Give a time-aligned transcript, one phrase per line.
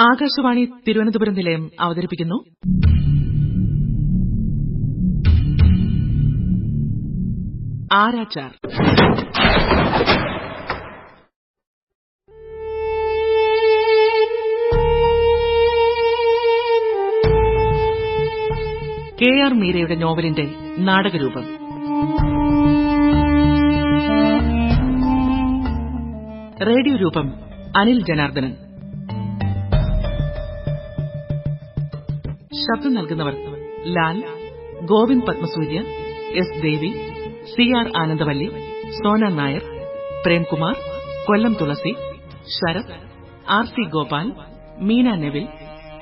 [0.00, 2.34] ആകാശവാണി തിരുവനന്തപുരം നിലയം അവതരിപ്പിക്കുന്നു.
[19.22, 21.44] K R മീരയുടെ നോവലിന്റെ നാടകരൂപം.
[26.66, 27.32] റേഡിയോ രൂപം
[27.76, 28.67] അനിൽ ജനാർദ്ദനൻ.
[32.68, 33.34] ശബ്ദം നൽകുന്നവർ
[33.96, 34.16] Lal
[34.84, 35.78] Govind Padmasurya
[36.32, 36.90] S Devi
[37.52, 38.48] C R Anandavalli
[38.98, 39.64] Sona Nair
[40.24, 40.76] Premkumar
[41.26, 41.92] Kollam Thulasi
[42.56, 42.94] Sarath
[43.48, 44.28] R C Gopal
[44.80, 45.46] Meena Neville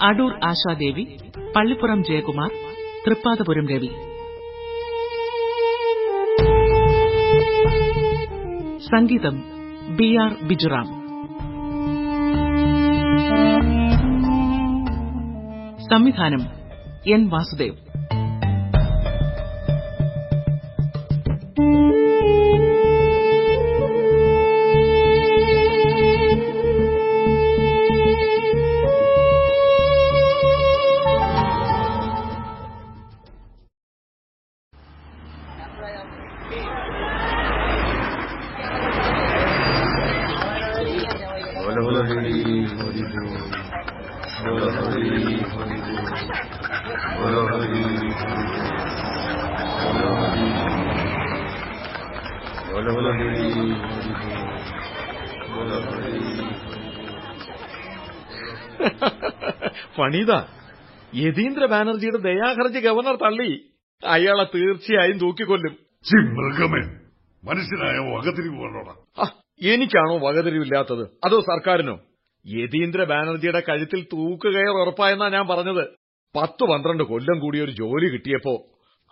[0.00, 1.04] Adoor Ashadevi
[1.54, 2.50] Pallippuram Jayakumar
[3.04, 3.90] Thrippathapuram Ravi.
[8.90, 9.36] സംഗീതം
[9.98, 10.88] B R Bijuram.
[15.90, 16.42] സംവിധാനം
[17.06, 17.76] N Vasudev
[60.16, 60.32] ഫണീത
[61.14, 63.70] Yathindra ബാനർജിയുടെ ദയാഹർജി governor തള്ളി.
[64.06, 65.74] അയാളെ തീർച്ചയായും തൂക്കിക്കൊല്ലും.
[66.04, 66.80] ചി മൃഗമേ.
[67.44, 67.96] മനുഷ്യനായ?
[68.14, 69.26] വകതിരിവ് വേണോടാ
[69.62, 71.08] എനിക്കാണോ വകതിരിവില്ലാത്തത്?
[71.24, 72.00] അതോ സർക്കാരിനോ?
[72.46, 75.84] യതീന്ദ്ര ബാനർജിയുടെ കഴുത്തിൽ തൂക്കുകയർ ഉറപ്പായെന്നാ ഞാൻ പറഞ്ഞത്.
[76.34, 78.54] പത്ത് പന്ത്രണ്ട് കൊല്ലം കൂടി ഒരു ജോലി കിട്ടിയപ്പോ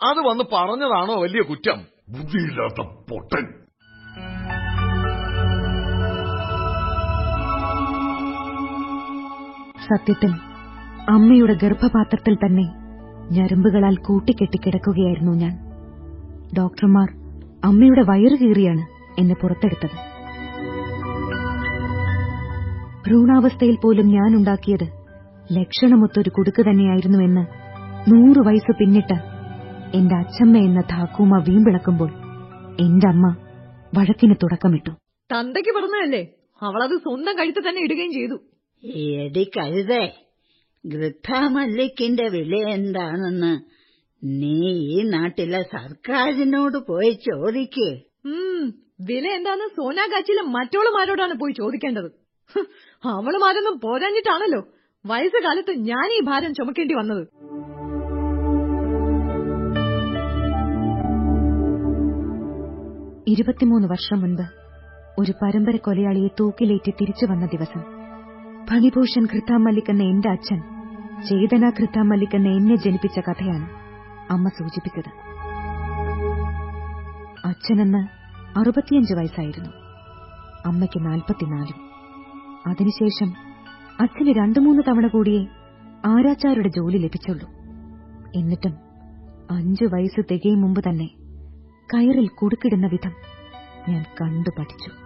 [0.02, 1.78] അത് വന്ന് പറഞ്ഞതാണോ വലിയ കുറ്റം?
[2.08, 3.64] ബുദ്ധിയില്ലാത്ത പൊട്ടൻ.
[9.84, 10.53] സത്യത്തിൽ
[11.09, 12.65] അമ്മയുടെ ഗർഭപാത്രത്തിൽ തന്നെ
[13.31, 15.54] ഞരമ്പുകളാൽ കൂട്ടിക്കെട്ടിക്കിടക്കുകയായിരുന്നു ഞാൻ.
[16.59, 17.09] ഡോക്ടർമാർ
[17.65, 18.84] അമ്മയുടെ വയറു കീറിയാണ്
[19.20, 19.97] എന്നെ പുറത്തെടുത്തത്.
[23.04, 24.87] ഭ്രൂണാവസ്ഥയിൽ പോലും ഞാൻ ഉണ്ടാക്കിയത്
[25.53, 27.44] ലക്ഷണമൊത്തൊരു കുടുക്ക് തന്നെയായിരുന്നുവെന്ന്
[28.10, 29.16] നൂറു വയസ്സ് പിന്നിട്ട്
[29.97, 32.10] എന്റെ അച്ഛമ്മ എന്ന ധാക്കൂമ വീമ്പിളക്കുമ്പോൾ
[32.81, 33.26] എന്റെ അമ്മ
[33.97, 34.91] വഴക്കിന് തുടക്കമിട്ടു.
[35.31, 36.22] തന്തയ്ക്ക് പറഞ്ഞതല്ലേ
[36.62, 38.37] അവളത് സ്വന്തം കഴുത്ത് തന്നെ ഇടുകയും ചെയ്തു.
[39.22, 40.03] എടി കഴുതേ
[40.84, 43.53] ഗൃദ്ധാമല്ലിക്കിന്റെ വില എന്താണെന്ന്
[44.22, 44.56] നീ
[44.97, 47.91] ഈ നാട്ടിലെ സർക്കാരിനോട് പോയി ചോദിക്കേ.
[49.00, 52.09] വില എന്താന്ന് സോനാഗാച്ചിയിലെ മറ്റോളുമാരോടാണ് പോയി ചോദിക്കേണ്ടത്.
[53.05, 54.61] അവളുമാരൊന്നും പോരാഞ്ഞിട്ടാണല്ലോ.
[55.06, 57.25] വയസ്സുകാലത്ത് ഞാൻ ഈ ഭാരം ചുമക്കേണ്ടി വന്നത്.
[63.27, 64.47] ഇരുപത്തിമൂന്ന് വർഷം മുൻപ്
[65.19, 67.83] ഒരു പരമ്പര കൊലയാളിയെ തൂക്കിലേറ്റി തിരിച്ചു വന്ന ദിവസം
[68.69, 70.74] ഫണിഭൂഷൺ ഘൃത്താമല്ലിക് എന്ന എന്റെ അച്ഛൻ
[71.25, 73.69] ചേതന ഘൃത്താമല്ലിക് എന്ന എന്നെ ജനിപ്പിച്ച കഥയാണ്
[74.33, 75.11] അമ്മ സൂചിപ്പിച്ചത്.
[77.47, 78.09] അച്ഛനെന്ന്
[78.59, 79.71] അറുപത്തിയഞ്ച് വയസ്സായിരുന്നു.
[80.67, 81.91] അമ്മയ്ക്ക് നാൽപ്പത്തിനാലും.
[82.67, 83.33] അതിനുശേഷം
[84.01, 85.47] അച്ഛന് രണ്ടു മൂന്ന് തവണ കൂടിയേ
[86.07, 87.49] ആരാച്ചാരുടെ ജോലി ലഭിച്ചുള്ളൂ.
[88.35, 88.75] എന്നിട്ടും
[89.51, 91.06] അഞ്ചു വയസ്സ് തികയും മുമ്പ് തന്നെ
[91.95, 93.12] കയറിൽ കുടുക്കിടുന്ന വിധം
[93.89, 95.03] ഞാൻ കണ്ടു പഠിച്ചു.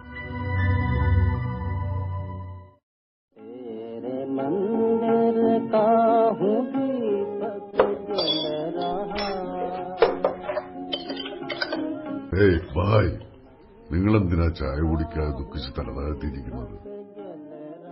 [14.09, 16.75] നിങ്ങളെന്തിനാ ചായ കുടിക്കാതെ ദുഃഖിച്ച് തലതാഴ്ത്തിയിരിക്കുന്നത്?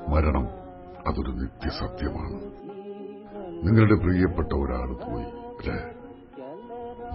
[0.09, 0.45] മരണം
[1.07, 2.37] അതൊരു നിത്യസത്യമാണ്.
[3.65, 5.75] നിങ്ങളുടെ പ്രിയപ്പെട്ട ഒരാൾ പോയി അല്ലേ?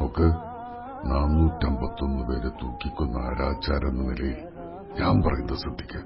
[0.00, 0.26] നോക്ക്
[1.08, 4.38] നാനൂറ്റമ്പത്തൊന്ന് പേരെ തൂക്കിക്കൊന്ന ആരാച്ചാർ എന്ന നിലയിൽ
[5.00, 5.96] ഞാൻ പറയുന്നത് ശ്രദ്ധിക്ക.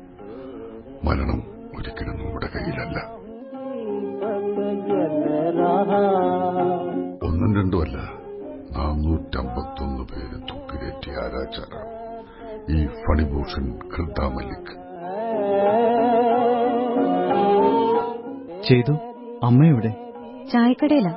[1.05, 1.43] മരണം
[1.79, 2.99] ഒരിക്കലും നമ്മുടെ കയ്യിലല്ല.
[7.29, 7.99] ഒന്നും രണ്ടുമല്ല
[8.77, 11.96] നാനൂറ്റമ്പത്തൊന്ന് പേര് തൂക്കിലേറ്റിയ ആരാച്ചാരാണ്
[12.71, 14.73] ഈ ഫണിഭൂഷൺ ഖൃദ മല്ലിക്.
[18.69, 18.93] ചെയ്തു?
[19.43, 19.89] അമ്മയെവിടെ
[20.53, 21.09] ചായക്കടയില.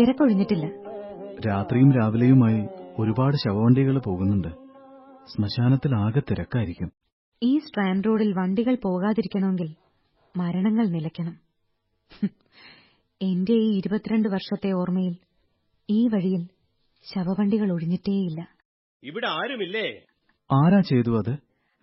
[0.00, 0.66] തിരക്കൊഴിഞ്ഞിട്ടില്ല.
[1.48, 2.66] രാത്രിയും രാവിലെയുമായി
[2.98, 4.48] ഒരുപാട് ശവവണ്ടികൾ പോകുന്നുണ്ട്.
[5.26, 6.92] ശ്മശാനത്തിൽ ആകെ തിരക്കായിരിക്കും.
[7.42, 9.74] ഈ സ്ട്രാൻഡ് റോഡിൽ വണ്ടികൾ പോകാതിരിക്കണമെങ്കിൽ
[10.36, 11.36] മരണങ്ങൾ നിലയ്ക്കണം.
[13.22, 15.16] എന്റെ ഈ ഇരുപത്തിരണ്ട് വർഷത്തെ ഓർമ്മയിൽ
[15.90, 16.44] ഈ വഴിയിൽ
[17.14, 18.48] ശവവണ്ടികൾ ഒഴിഞ്ഞിട്ടേയില്ല.
[19.02, 20.07] ഇവിടെ ആരുമില്ലേ?
[20.50, 21.34] ആരാ ചെയ്തു അത്?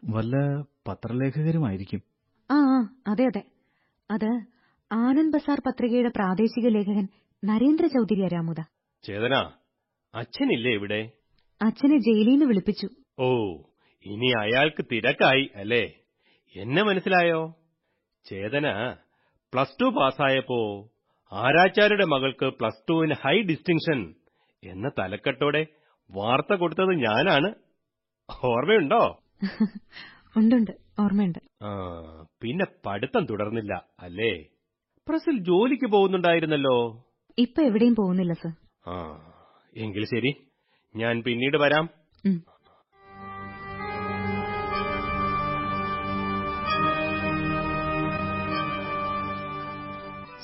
[0.04, 0.36] വല്ല
[0.88, 2.02] പത്രലേഖകരുമായിരിക്കും.
[2.50, 2.58] ആ
[3.12, 3.44] അതെ അതെ.
[4.10, 4.30] അത്
[4.92, 7.06] ആനന്ദ് ബസാർ പത്രികയുടെ പ്രാദേശിക ലേഖകൻ
[7.44, 8.60] നരേന്ദ്ര ചൗധരി രാമുദ
[9.04, 9.36] ചേതന
[10.14, 11.00] അച്ഛനില്ലേ ഇവിടെ?
[11.62, 12.88] അച്ഛനെ ജയിലിൽ നിന്ന് വിളിപ്പിച്ചു.
[13.20, 13.28] ഓ
[14.06, 15.84] ഇനി അയാൾക്ക് തിരക്കായി അല്ലേ?
[16.56, 17.42] എന്നെ മനസ്സിലായോ?
[18.26, 18.68] ചേതന
[19.54, 20.60] പ്ലസ് ടു പാസ്സായപ്പോ
[21.32, 24.00] ആരാച്ചാരുടെ മകൾക്ക് പ്ലസ് ടുവിന് ഹൈ ഡിസ്റ്റിങ്ഷൻ
[24.64, 25.62] എന്ന തലക്കെട്ടോടെ
[26.10, 27.50] വാർത്ത കൊടുത്തത് ഞാനാണ്.
[28.30, 29.02] ഓർമ്മയുണ്ടോ?
[30.36, 31.40] ഉണ്ടുണ്ട് ഓർമ്മയുണ്ട്.
[32.42, 34.32] പിന്നെ പഠിത്തം തുടർന്നില്ല അല്ലേ?
[35.08, 36.78] പ്രസിൽ ജോലിക്ക് പോകുന്നുണ്ടായിരുന്നല്ലോ?
[37.38, 38.52] ഇപ്പൊ എവിടെയും പോകുന്നില്ല സർ.
[38.86, 38.96] ആ
[39.76, 40.32] എങ്കിൽ ശരി
[40.96, 41.86] ഞാൻ പിന്നീട് വരാം.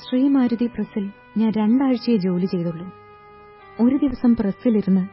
[0.04, 1.04] ശ്രീമാരുതി പ്രസിൽ
[1.36, 2.86] ഞാൻ രണ്ടാഴ്ചയെ ജോലി ചെയ്തുള്ളൂ.
[3.80, 5.04] ഒരു ദിവസം പ്രസ്സിലിരുന്ന്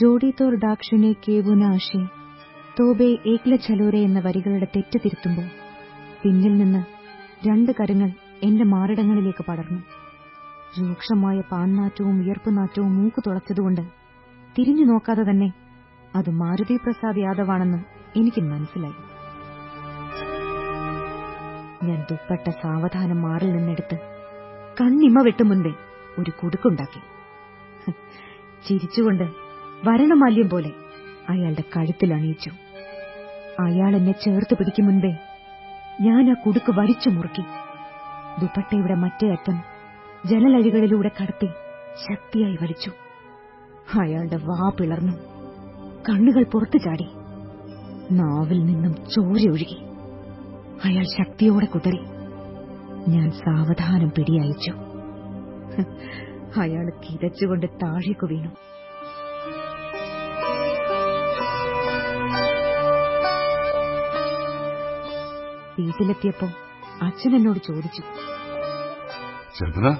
[0.00, 1.98] ജോഡി തോർ ഡാക്ഷുനെ കേവുന ആഷെ
[2.76, 5.48] തോബെ ഏക്ല ചലോരെ എന്ന വരികളുടെ തെറ്റ് തിരുത്തുമ്പോൾ
[6.22, 6.80] പിന്നിൽ നിന്ന്
[7.48, 8.10] രണ്ട് കരങ്ങൾ
[8.42, 9.80] എന്റെ മാറിടങ്ങളിലേക്ക് പടർന്നു.
[10.78, 13.82] രൂക്ഷമായ പാൻനാറ്റവും വിയർപ്പുനാറ്റവും മൂക്ക് തുളച്ചതുകൊണ്ട്
[14.56, 15.48] തിരിഞ്ഞു നോക്കാതെ തന്നെ
[16.14, 17.80] അത് മാരുതി പ്രസാദ് യാദവാണെന്ന്
[18.18, 18.98] എനിക്ക് മനസ്സിലായി.
[21.84, 23.96] ഞാൻ ദുപ്പട്ട സാവധാനം മാറിൽ നിന്നെടുത്ത്
[24.80, 25.74] കണ്ണിമ വെട്ടു മുൻപേ
[26.18, 27.00] ഒരു കുടുക്കുണ്ടാക്കി.
[28.66, 29.24] ചിരിച്ചുകൊണ്ട്
[29.84, 30.70] വരണമാല്യം പോലെ
[31.28, 32.50] അയാളുടെ കഴുത്തിൽ അണിയിച്ചു.
[33.60, 35.16] അയാൾ എന്നെ ചേർത്ത് പിടിക്കും മുൻപേ
[36.00, 37.42] ഞാൻ ആ കുടുക്ക് വലിച്ചു മുറുക്കി.
[38.40, 39.62] ദുപ്പട്ടയുടെ മറ്റേ അറ്റം
[40.26, 41.46] ജനലഴികളിലൂടെ കടത്തി
[42.08, 42.90] ശക്തിയായി വലിച്ചു.
[44.00, 45.12] അയാളുടെ വാ പിളർന്നു.
[46.08, 47.08] കണ്ണുകൾ പുറത്തു ചാടി.
[48.12, 49.78] നാവിൽ നിന്നും ചോര ഒഴുകി.
[50.84, 52.00] അയാൾ ശക്തിയോടെ കുതറി.
[53.08, 54.72] ഞാൻ സാവധാനം പിടിയയച്ചു.
[56.60, 58.50] അയാൾ കിതച്ചുകൊണ്ട് താഴേക്കു വീണു.
[65.80, 66.46] വീട്ടിലെത്തിയപ്പോ
[67.02, 68.02] അച്ഛൻ എന്നോട് ചോദിച്ചു.
[69.58, 69.96] ചന്ദ്ര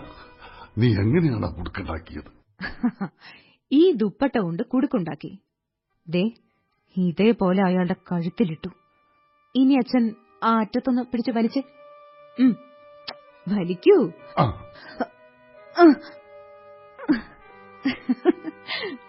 [0.79, 2.59] നീ എങ്ങനെയാണ് കുടുക്കുണ്ടാക്കിയത്?
[3.73, 5.39] ഈ ദുപ്പട്ട കൊണ്ട് കുടുക്കുണ്ടാക്കി.
[6.09, 6.31] ദേ
[6.97, 8.69] ഇതേപോലെ അയാളുടെ കഴുത്തിലിട്ടു.
[9.55, 10.15] ഇനി അച്ഛൻ
[10.45, 11.61] ആ അറ്റത്തൊന്ന് പിടിച്ച് വലിച്ച്.
[13.49, 14.13] വലിക്കൂ.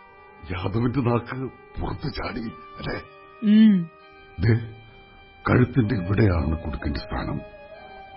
[0.51, 1.51] യാദവിന്റെ നാക്ക്
[1.81, 4.82] പുറത്ത് ചാടി അല്ലേ?
[5.50, 7.42] കഴുത്തിന്റെ ഇവിടെയാണ് കുടുക്കിന്റെ സ്ഥാനം.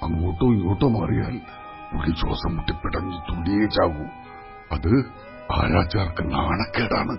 [0.03, 1.35] അങ്ങോട്ടോ ഇങ്ങോട്ടോ മാറിയാൽ
[1.93, 4.05] പുള്ളി ശ്വാസം മുട്ടി പിടഞ്ഞ് തുള്ളിയേ ചാവൂ.
[4.73, 4.93] അത്
[5.53, 7.17] ആരാച്ചാർക്ക് നാണക്കേടാണ്.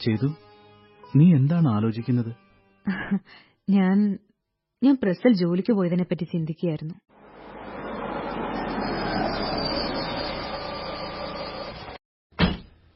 [0.00, 0.28] ചെയ്തു
[1.16, 2.32] നീ എന്താണ് ആലോചിക്കുന്നത്?
[3.70, 4.18] ഞാൻ
[4.82, 6.94] ഞാൻ പ്രസൽ ജോലിക്ക് പോയതിനെ പറ്റി ചിന്തിക്കുകയായിരുന്നു.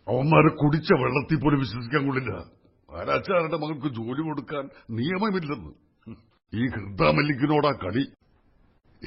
[0.08, 2.63] അവന്മാരെ കുടിച്ച വെള്ളത്തിൽ പോലും വിശ്വസിക്കാൻ കൊള്ളില്ല.
[2.96, 5.70] ആരാച്ചാരുടെ മകൾക്ക് ജോലി കൊടുക്കാൻ നിയമമില്ലെന്ന്.
[6.54, 8.12] ഈ ഹൃദാമല്ലിക്കിനോടാ കളി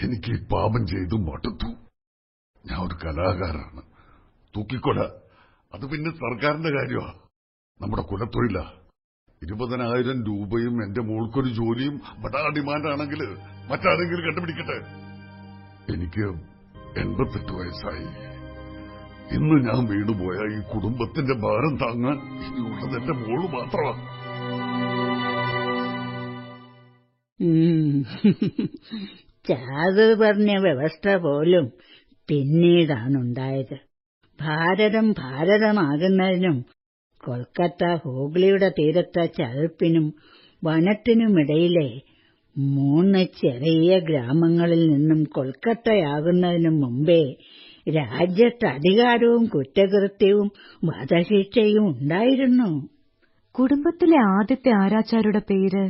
[0.03, 1.67] എനിക്ക് ഈ പാപം ചെയ്തു മടുത്തു.
[2.65, 3.81] ഞാൻ ഒരു കലാകാരനാണ്.
[4.55, 4.99] തൂക്കിക്കൊല.
[5.73, 7.13] അത് പിന്നെ സർക്കാരിന്റെ കാര്യമാ.
[7.81, 8.71] നമ്മുടെ കുലത്തൊഴിലാ.
[9.43, 13.25] ഇരുപതിനായിരം രൂപയും എന്റെ മോൾക്കൊരു ജോലിയും ബടാ ഡിമാൻഡാണെങ്കിൽ
[13.71, 14.77] മറ്റാരെങ്കിലും കണ്ടുപിടിക്കട്ടെ?
[15.93, 16.23] എനിക്ക്
[16.99, 18.36] എൺപത്തെട്ട് വയസ്സായി.
[19.31, 24.03] ഇന്ന് ഞാൻ വീണുപോയ ഈ കുടുംബത്തിന്റെ ഭാരം താങ്ങാൻ ഇനിയുള്ളത് എന്റെ മോൾ മാത്രമാണ്
[27.39, 27.89] ഉം.
[30.21, 31.66] പറഞ്ഞ വ്യവസ്ഥ പോലും
[32.30, 33.78] പിന്നീടാണുണ്ടായത്
[34.40, 36.57] ഭാരതം ഭാരതമാകുന്നതിനും
[37.23, 40.06] കൊൽക്കത്ത ഹൂഗ്ലിയുടെ തീരത്തെ ചതുപ്പിനും
[40.63, 41.90] വനത്തിനുമിടയിലെ
[42.56, 47.23] മൂന്ന് ചെറിയ ഗ്രാമങ്ങളിൽ നിന്നും കൊൽക്കത്തയാകുന്നതിനു മുമ്പേ
[47.87, 50.47] രാജ്യത്ത് അധികാരവും കുറ്റകൃത്യവും
[50.83, 52.69] വധശിക്ഷയും ഉണ്ടായിരുന്നു.
[53.56, 55.83] കുടുംബത്തിലെ ആദ്യത്തെ ആരാച്ചാരുടെ പേര്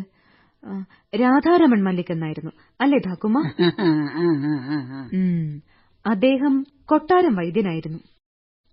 [1.13, 2.51] രാധാരമൺ മല്ലിക് എന്നായിരുന്നു.
[2.82, 3.38] അല്ലേ ധാക്കുമ?
[6.06, 6.54] അദ്ദേഹം
[6.86, 8.00] കൊട്ടാരം വൈദ്യനായിരുന്നു.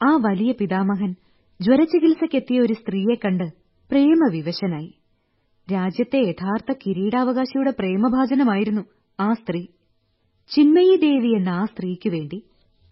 [0.00, 1.14] ആ വലിയ പിതാമഹൻ
[1.60, 3.44] ജ്വരചികിത്സയ്ക്കെത്തിയ ഒരു സ്ത്രീയെ കണ്ട്
[3.90, 4.90] പ്രേമവിവശനായി.
[5.68, 8.82] രാജ്യത്തെ യഥാർത്ഥ കിരീടാവകാശിയുടെ പ്രേമഭാജനമായിരുന്നു
[9.20, 9.62] ആ സ്ത്രീ.
[10.50, 12.38] ചിന്മയി ദേവി എന്ന ആ സ്ത്രീക്ക് വേണ്ടി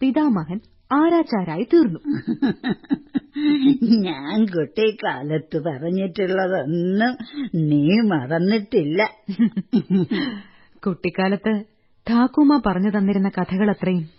[0.03, 0.59] പിതാമഹൻ
[0.91, 1.99] ആരാച്ചാരായി തീർന്നു.
[3.97, 7.17] ഞാൻ കുട്ടിക്കാലത്ത് പറഞ്ഞിട്ടുള്ളതൊന്നും
[7.55, 9.01] നീ മറന്നിട്ടില്ല.
[10.87, 11.63] കുട്ടിക്കാലത്ത്
[12.09, 14.09] ഠാക്കുമ പറഞ്ഞു തന്നിരുന്ന കഥകളത്രയും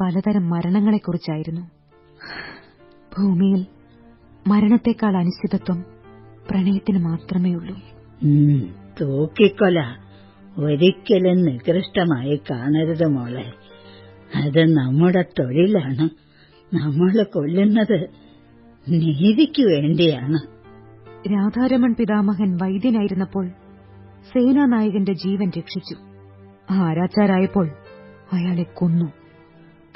[0.00, 1.60] പലതരം മരണങ്ങളെക്കുറിച്ചായിരുന്നു.
[3.18, 3.66] ഭൂമിയിൽ
[4.48, 5.84] മരണത്തെക്കാൾ അനിശ്ചിതത്വം
[6.50, 7.76] പ്രണയത്തിന് മാത്രമേ ഉള്ളൂ
[9.00, 9.78] തൂക്കിക്കൊല.
[10.58, 13.61] ഒരിക്കലും നികൃഷ്ടമായി കാണരുത് മോളെ.
[14.34, 16.08] അത് നമ്മുടെ തൊഴിലാണ്.
[16.74, 18.10] നമ്മൾ കൊല്ലുന്നത്
[18.88, 20.38] നീതിക്ക് വേണ്ടിയാണ്.
[21.32, 23.48] രാധാരമൺ പിതാമഹൻ വൈദ്യനായിരുന്നപ്പോൾ
[24.34, 25.96] സേനാനായകന്റെ ജീവൻ രക്ഷിച്ചു.
[26.70, 27.70] ആരാച്ചാരായപ്പോൾ
[28.32, 29.12] അയാളെ കൊന്നു.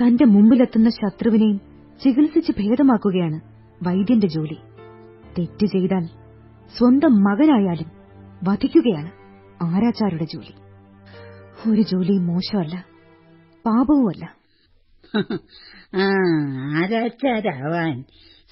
[0.02, 1.60] തന്റെ മുമ്പിലെത്തുന്ന ശത്രുവിനെയും
[2.04, 3.40] ചികിത്സിച്ച് ഭേദമാക്കുകയാണ്
[3.86, 4.56] വൈദ്യന്റെ ജോലി.
[5.38, 6.06] തെറ്റ് ചെയ്താൽ
[6.78, 7.90] സ്വന്തം മകനായാലും
[8.44, 9.10] വധിക്കുകയാണ്
[9.64, 10.54] ആരാച്ചാരുടെ ജോലി.
[11.70, 12.95] ഒരു ജോലി മോശമല്ല.
[13.66, 14.36] പാപവുമല്ല.
[15.94, 18.04] ആരാച്ചാരാവാൻ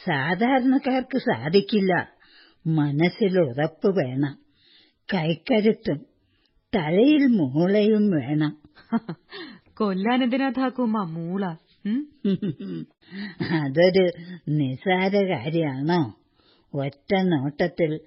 [0.04, 2.14] സാധാരണക്കാർക്ക് സാധിക്കില്ല.
[2.66, 4.38] മനസ്സിൽ ഉറപ്പ് വേണം.
[5.14, 6.06] കൈക്കരുത്തും.
[6.74, 8.62] തലയിൽ മൂളയും വേണം.
[9.74, 11.56] കൊല്ലാനെന്തിനാ താക്കുമ്മ മൂള.
[13.50, 14.12] അതൊരു
[14.48, 16.20] നിസാര കാര്യമാണോ?
[16.74, 18.00] ഒറ്റ നോട്ടത്തിൽ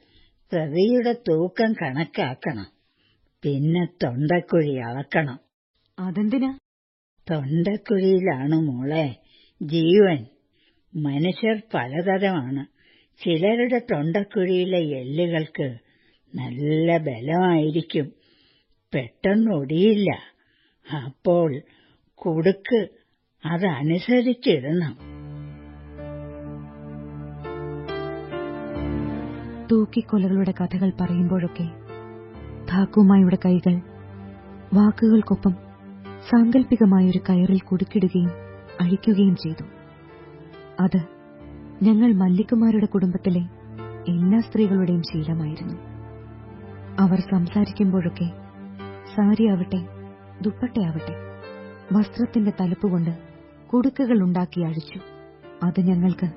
[0.52, 2.68] പ്രതിയുടെ തൂക്കം കണക്കാക്കണം.
[3.44, 5.40] പിന്നെ തൊണ്ടക്കുഴി അളക്കണം.
[6.00, 6.58] അതെന്തിനാ?
[7.32, 9.16] തൊണ്ടക്കുഴിയിലാണ് മോളെ.
[9.62, 10.26] ജീവൻ.
[10.96, 12.66] മനുഷ്യർ പലതരമാണ്.
[13.24, 15.78] ചിലരുടെ തൊണ്ടക്കുഴിയിലെ എല്ലുകൾക്ക്
[16.36, 18.12] നല്ല ബലമായിരിക്കും.
[18.94, 20.20] പെട്ടെന്ന് ഒടിയില്ല.
[21.06, 21.62] അപ്പോൾ
[22.14, 22.88] കുടുക്ക്
[23.46, 24.98] അതനുസരിച്ചിടണം.
[29.72, 31.64] തൂക്കിക്കൊലകളുടെ കഥകൾ പറയുമ്പോഴൊക്കെ
[32.70, 33.82] ധാക്കുമായുടെ കൈകൾ
[34.74, 35.67] വാക്കുകൾക്കൊപ്പം
[36.30, 38.32] സാങ്കല്പികമായൊരു കയറിൽ കുടുക്കിടുകയും
[38.82, 39.64] അഴിക്കുകയും ചെയ്തു.
[40.82, 41.00] അത്
[41.84, 43.40] ഞങ്ങൾ മല്ലിക്കുമാരുടെ കുടുംബത്തിലെ
[44.08, 45.74] എല്ലാ സ്ത്രീകളുടെയും ശീലമായിരുന്നു.
[47.00, 48.28] അവർ സംസാരിക്കുമ്പോഴൊക്കെ
[49.16, 49.88] സാരിയാവട്ടെ
[50.42, 51.16] ദുപ്പട്ടയാവട്ടെ
[51.94, 53.18] വസ്ത്രത്തിന്റെ തലപ്പുകൊണ്ട്
[53.68, 55.00] കുടുക്കുകൾ ഉണ്ടാക്കി അഴിച്ചു.
[55.64, 56.28] അത് ഞങ്ങൾക്ക്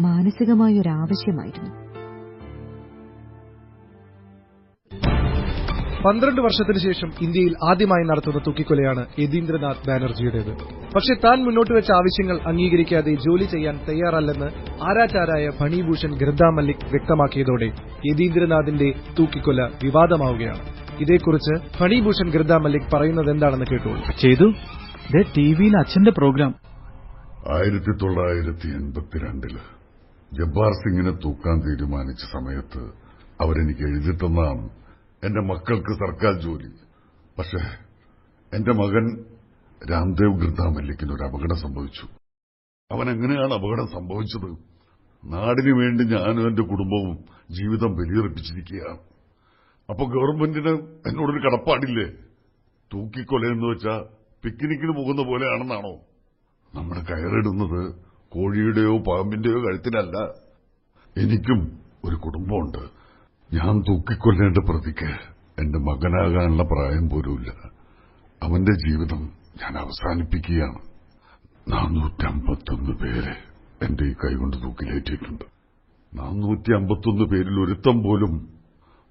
[0.00, 1.81] മാനസികമായൊരാവശ്യമായിരുന്നു.
[6.04, 10.52] പന്ത്രണ്ട് വർഷത്തിനു ശേഷം ഇന്ത്യയിൽ ആദ്യമായി നടത്തുന്ന തൂക്കിക്കൊലയാണ് യതീന്ദ്രനാഥ് ബാനർജിയുടേത്.
[10.94, 14.48] പക്ഷേ താൻ മുന്നോട്ട് വെച്ച ആവശ്യങ്ങൾ അംഗീകരിക്കാതെ ജോലി ചെയ്യാൻ തയ്യാറല്ലെന്ന്
[14.88, 17.68] ആരാചാരായ ഭണീഭൂഷൺ ഗ്രന്ഥാ മല്ലിക് വ്യക്തമാക്കിയതോടെ
[18.10, 20.62] യതീന്ദ്രനാഥിന്റെ തൂക്കിക്കൊല വിവാദമാവുകയാണ്.
[21.00, 24.48] ഇതേക്കുറിച്ച് ഫണിഭൂഷൺ ഗ്രന്ഥാ മല്ലിക് പറയുന്നത് എന്താണെന്ന് കേട്ടോളൂ ചെയ്തു
[25.82, 26.52] അച്ഛന്റെ പ്രോഗ്രാം.
[27.54, 29.54] ആയിരത്തി തൊള്ളായിരത്തി എൺപത്തിരണ്ടിൽ
[30.32, 32.82] ജബ്ബാർ സിംഗിനെ തൂക്കാൻ തീരുമാനിച്ച സമയത്ത്
[33.44, 34.12] അവരെനിക്ക് എഴുതി
[35.26, 36.70] എന്റെ മക്കൾക്ക് സർക്കാർ ജോലി.
[37.38, 37.60] പക്ഷേ
[38.52, 39.04] എന്റെ മകൻ
[39.90, 42.04] രാംദേവ് ഗിർദ മല്ലിക്കിന് ഒരു അപകടം സംഭവിച്ചു.
[42.90, 44.50] അവൻ എങ്ങനെയാണ് അപകടം സംഭവിച്ചത്?
[45.22, 47.14] നാടിനു വേണ്ടി ഞാനും എന്റെ കുടുംബവും
[47.50, 49.00] ജീവിതം ബലിയർപ്പിച്ചിരിക്കുകയാണ്
[49.90, 50.72] അപ്പൊ ഗവൺമെന്റിന്
[51.08, 52.06] എന്നോടൊരു കടപ്പാടില്ലേ?
[52.90, 53.94] തൂക്കിക്കൊലയെന്ന് വെച്ചാ
[54.44, 55.94] പിക്നിക്കിന് പോകുന്ന പോലെയാണെന്നാണോ?
[56.74, 57.80] നമ്മൾ കയറിടുന്നത്
[58.32, 60.16] കോഴിയുടെയോ പാമ്പിന്റെയോ കഴുത്തിനല്ല
[61.16, 61.60] എനിക്കും
[62.04, 62.82] ഒരു കുടുംബമുണ്ട്.
[63.52, 65.10] ഞാൻ തൂക്കിക്കൊല്ലേണ്ട പ്രതിക്ക്
[65.58, 67.50] എന്റെ മകനാകാനുള്ള പ്രായം പോലുമില്ല.
[68.42, 69.22] അവന്റെ ജീവിതം
[69.60, 70.80] ഞാൻ അവസാനിപ്പിക്കുകയാണ്.
[71.68, 73.34] നാനൂറ്റി അമ്പത്തൊന്ന് പേരെ
[73.86, 75.44] എന്റെ ഈ കൈകൊണ്ട് തൂക്കിലേറ്റിയിട്ടുണ്ട്
[76.12, 78.32] നാനൂറ്റി അമ്പത്തൊന്ന് പേരിൽ ഒരുത്തം പോലും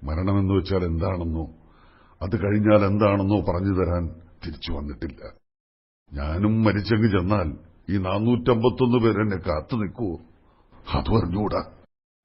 [0.02, 1.44] മരണമെന്ന് വെച്ചാൽ എന്താണെന്നോ
[2.20, 4.04] അത് കഴിഞ്ഞാൽ എന്താണെന്നോ പറഞ്ഞു തരാൻ
[4.44, 5.20] തിരിച്ചു വന്നിട്ടില്ല.
[6.12, 7.48] ഞാനും മരിച്ചെങ്കിൽ ചെന്നാൽ
[7.88, 10.16] ഈ നാനൂറ്റമ്പത്തൊന്ന് പേരെന്നെ കാത്തു നിൽക്കുവോ?
[10.96, 11.60] അത് പറഞ്ഞുകൂടാ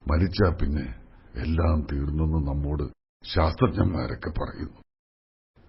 [0.02, 0.86] മരിച്ചാ പിന്നെ
[1.34, 2.82] എല്ലാം തീർന്നെന്ന് നമ്മോട്
[3.34, 4.80] ശാസ്ത്രജ്ഞന്മാരൊക്കെ പറയുന്നു.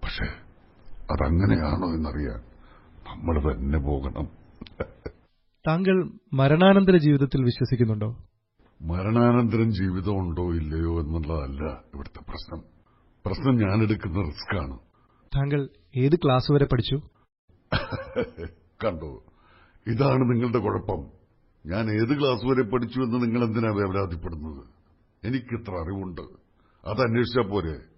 [0.02, 0.24] പക്ഷെ
[1.12, 2.40] അതങ്ങനെയാണോ എന്നറിയാൻ
[3.08, 4.28] നമ്മൾ തന്നെ പോകണം.
[5.68, 8.16] താങ്കൾ മരണാനന്തര ജീവിതത്തിൽ വിശ്വസിക്കുന്നുണ്ടോ?
[8.82, 11.62] മരണാനന്തരം ജീവിതം ഉണ്ടോ ഇല്ലയോ എന്നുള്ളതല്ല
[11.94, 12.64] ഇവിടുത്തെ പ്രശ്നം.
[13.26, 14.78] പ്രശ്നം ഞാൻ എടുക്കുന്ന റിസ്ക് ആണ്
[15.36, 17.00] താങ്കൾ ഏത് ക്ലാസ് വരെ പഠിച്ചു?
[18.84, 19.22] കണ്ടോ
[19.86, 21.10] ഇതാണ് നിങ്ങളുടെ കുഴപ്പം.
[21.66, 24.79] ഞാൻ ഏത് ക്ലാസ് വരെ പഠിച്ചു എന്ന് നിങ്ങൾ എന്തിനാ വേവലാതിപ്പെടുന്നത്?
[25.24, 26.20] എനിക്കിത്ര അറിവുണ്ട്.
[26.84, 27.90] അത് അന്വേഷിച്ചാൽ പോരെ.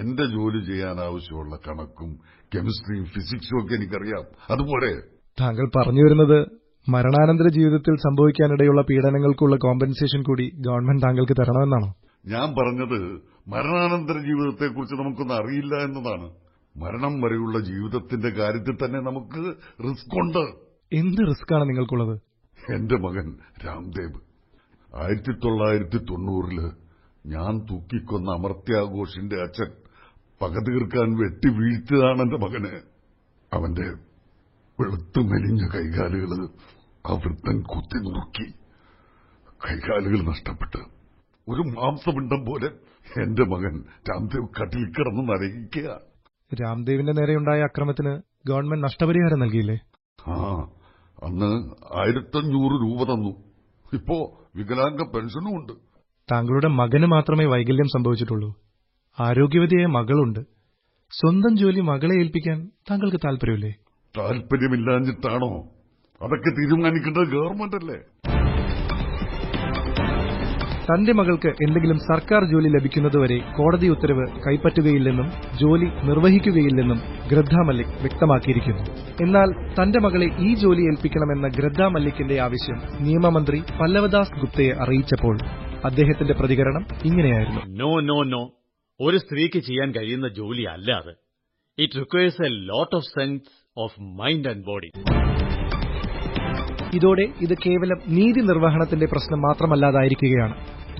[0.00, 2.08] എന്റെ ജോലി ചെയ്യാൻ ആവശ്യമുള്ള കണക്കും
[2.54, 4.24] കെമിസ്ട്രിയും ഫിസിക്സും ഒക്കെ എനിക്കറിയാം.
[4.50, 5.02] അതുപോലെ
[5.40, 6.46] താങ്കൾ പറഞ്ഞു വരുന്നത്
[6.88, 11.94] മരണാനന്തര ജീവിതത്തിൽ സംഭവിക്കാനിടയുള്ള പീഡനങ്ങൾക്കുള്ള കോമ്പൻസേഷൻ കൂടി ഗവൺമെന്റ് താങ്കൾക്ക് തരണമെന്നാണോ?
[12.26, 16.32] ഞാൻ പറഞ്ഞത് മരണാനന്തര ജീവിതത്തെക്കുറിച്ച് നമുക്കൊന്നും അറിയില്ല എന്നതാണ്.
[16.76, 20.66] മരണം വരെയുള്ള ജീവിതത്തിന്റെ കാര്യത്തിൽ തന്നെ നമുക്ക് റിസ്ക് ഉണ്ട്.
[20.92, 22.20] എന്ത് റിസ്ക് ആണ് നിങ്ങൾക്കുള്ളത്?
[22.74, 24.20] എന്റെ മകൻ രാംദേവ്.
[24.96, 26.58] ആയിരത്തി തൊള്ളായിരത്തി തൊണ്ണൂറിൽ
[27.26, 29.70] ഞാൻ തൂക്കിക്കൊന്ന അമർത്യാഘോഷിന്റെ അച്ഛൻ
[30.42, 32.72] പക തീർക്കാൻ വെട്ടി വീഴ്ത്തിയതാണ് എന്റെ മകന്.
[33.52, 33.86] അവന്റെ
[34.78, 36.32] വെളുത്തു മെലിഞ്ഞ കൈകാലുകൾ
[37.06, 38.46] ആ വൃത്തൻ കുത്തി നുറുക്കി
[39.64, 40.80] കൈകാലുകൾ നഷ്ടപ്പെട്ട്
[41.48, 42.68] ഒരു മാംസപിണ്ഡം പോലെ
[43.22, 43.74] എന്റെ മകൻ
[44.08, 45.88] രാംദേവ് കട്ടിൽ കിടന്ന് നരകിക്കുക.
[46.62, 48.12] രാംദേവിന്റെ നേരെയുണ്ടായ അക്രമത്തിന്
[48.48, 49.76] ഗവൺമെന്റ് നഷ്ടപരിഹാരം നൽകിയില്ലേ?
[50.18, 50.34] ആ
[51.22, 51.50] അന്ന്
[51.98, 53.32] ആയിരത്തഞ്ഞൂറ് രൂപ തന്നു.
[53.92, 54.16] ഇപ്പോ
[54.56, 55.72] വികലാംഗ പെൻഷനും ഉണ്ട്.
[56.28, 58.48] താങ്കളുടെ മകന് മാത്രമേ വൈകല്യം സംഭവിച്ചിട്ടുള്ളൂ.
[59.18, 60.40] ആരോഗ്യവതിയായ മകളുണ്ട്.
[61.12, 62.58] സ്വന്തം ജോലി മകളെ ഏൽപ്പിക്കാൻ
[62.90, 63.72] താങ്കൾക്ക് താല്പര്യമില്ലേ
[64.14, 65.50] താല്പര്യമില്ലാഞ്ഞിട്ടാണോ
[66.20, 67.98] അതൊക്കെ തീരുമാനിക്കേണ്ടത് ഗവൺമെന്റ് അല്ലേ
[70.88, 75.28] തന്റെ മകൾക്ക് എന്തെങ്കിലും സർക്കാർ ജോലി ലഭിക്കുന്നതുവരെ കോടതി ഉത്തരവ് കൈപ്പറ്റുകയില്ലെന്നും
[75.62, 76.98] ജോലി നിർവഹിക്കുകയില്ലെന്നും
[77.30, 78.84] ഗ്രദ്ദ മല്ലിക് വ്യക്തമാക്കിയിരിക്കുന്നു.
[79.20, 85.36] എന്നാൽ തന്റെ മകളെ ഈ ജോലി ഏൽപ്പിക്കണമെന്ന ഗ്രദ്ദ മല്ലിക്കിന്റെ ആവശ്യം നിയമമന്ത്രി പല്ലവദാസ് ഗുപ്തയെ അറിയിച്ചപ്പോൾ
[85.84, 87.62] അദ്ദേഹത്തിന്റെ പ്രതികരണം ഇങ്ങനെയായിരുന്നു.
[87.82, 88.42] നോ നോ നോ
[89.00, 91.12] ഒരു സ്ത്രീക്ക് ചെയ്യാൻ കഴിയുന്ന ജോലി അല്ല അത്
[91.78, 93.44] it requires a lot of sense
[93.76, 94.90] of mind and body
[96.96, 100.54] ഇതോടെ ഇത് കേവലം നീതി നിർവഹണത്തിന്റെ പ്രശ്നം മാത്രമല്ലാതായിരിക്കുകയാണ്.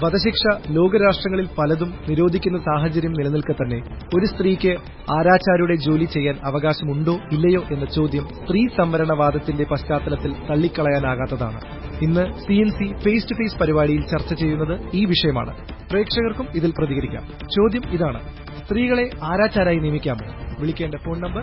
[0.05, 3.77] വധശിക്ഷ ലോകരാഷ്ട്രങ്ങളിൽ പലതും നിരോധിക്കുന്ന സാഹചര്യം നിലനിൽക്കെ തന്നെ
[4.19, 4.69] ഒരു സ്ത്രീക്ക്
[5.11, 11.61] ആരാചാരുടെ ജോലി ചെയ്യാൻ അവകാശമുണ്ടോ ഇല്ലയോ എന്ന ചോദ്യം സ്ത്രീ സംവരണവാദത്തിന്റെ പശ്ചാത്തലത്തിൽ തള്ളിക്കളയാനാകാത്തതാണ്.
[12.03, 15.57] ഇന്ന് C N C face to face പരിപാടിയിൽ ചർച്ച ചെയ്യുന്നത് ഈ വിഷയമാണ്.
[15.91, 17.23] പ്രേക്ഷകർക്കും ഇതിൽ പ്രതികരിക്കാം.
[17.43, 18.21] ചോദ്യം ഇതാണ്.
[18.65, 20.55] സ്ത്രീകളെ ആരാചാരായി നിയമിക്കാമോ?
[20.61, 21.43] വിളിക്കേണ്ട ഫോൺ നമ്പർ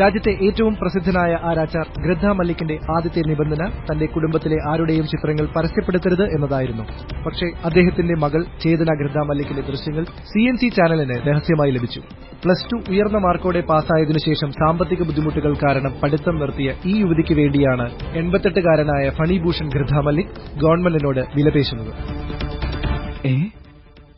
[0.00, 6.84] രാജ്യത്തെ ഏറ്റവും പ്രസിദ്ധനായ ആരാച്ചാർ ഗ്രദ്ദ മല്ലിക്കിന്റെ ആദ്യത്തെ നിബന്ധന തന്റെ കുടുംബത്തിലെ ആരുടെയും ചിത്രങ്ങൾ പരസ്യപ്പെടുത്തരുത് എന്നതായിരുന്നു.
[7.26, 12.00] പക്ഷേ അദ്ദേഹത്തിന്റെ മകൾ ചേതന ഗ്രദ്ദ മല്ലിക്കിന്റെ ദൃശ്യങ്ങൾ സി എൻ സി ചാനലിന് രഹസ്യമായി ലഭിച്ചു.
[12.42, 17.86] പ്ലസ് ടു ഉയർന്ന മാർക്കോടെ പാസ്സായതിനുശേഷം സാമ്പത്തിക ബുദ്ധിമുട്ടുകൾ കാരണം പഠിത്തം നിർത്തിയ ഈ യുവതിക്ക് വേണ്ടിയാണ്
[18.22, 21.92] എൺപത്തെട്ടുകാരനായ ഫണിഭൂഷൺ ഗ്രദ്ദ മല്ലിക് ഗവൺമെന്റിനോട് വിലപേശുന്നത്.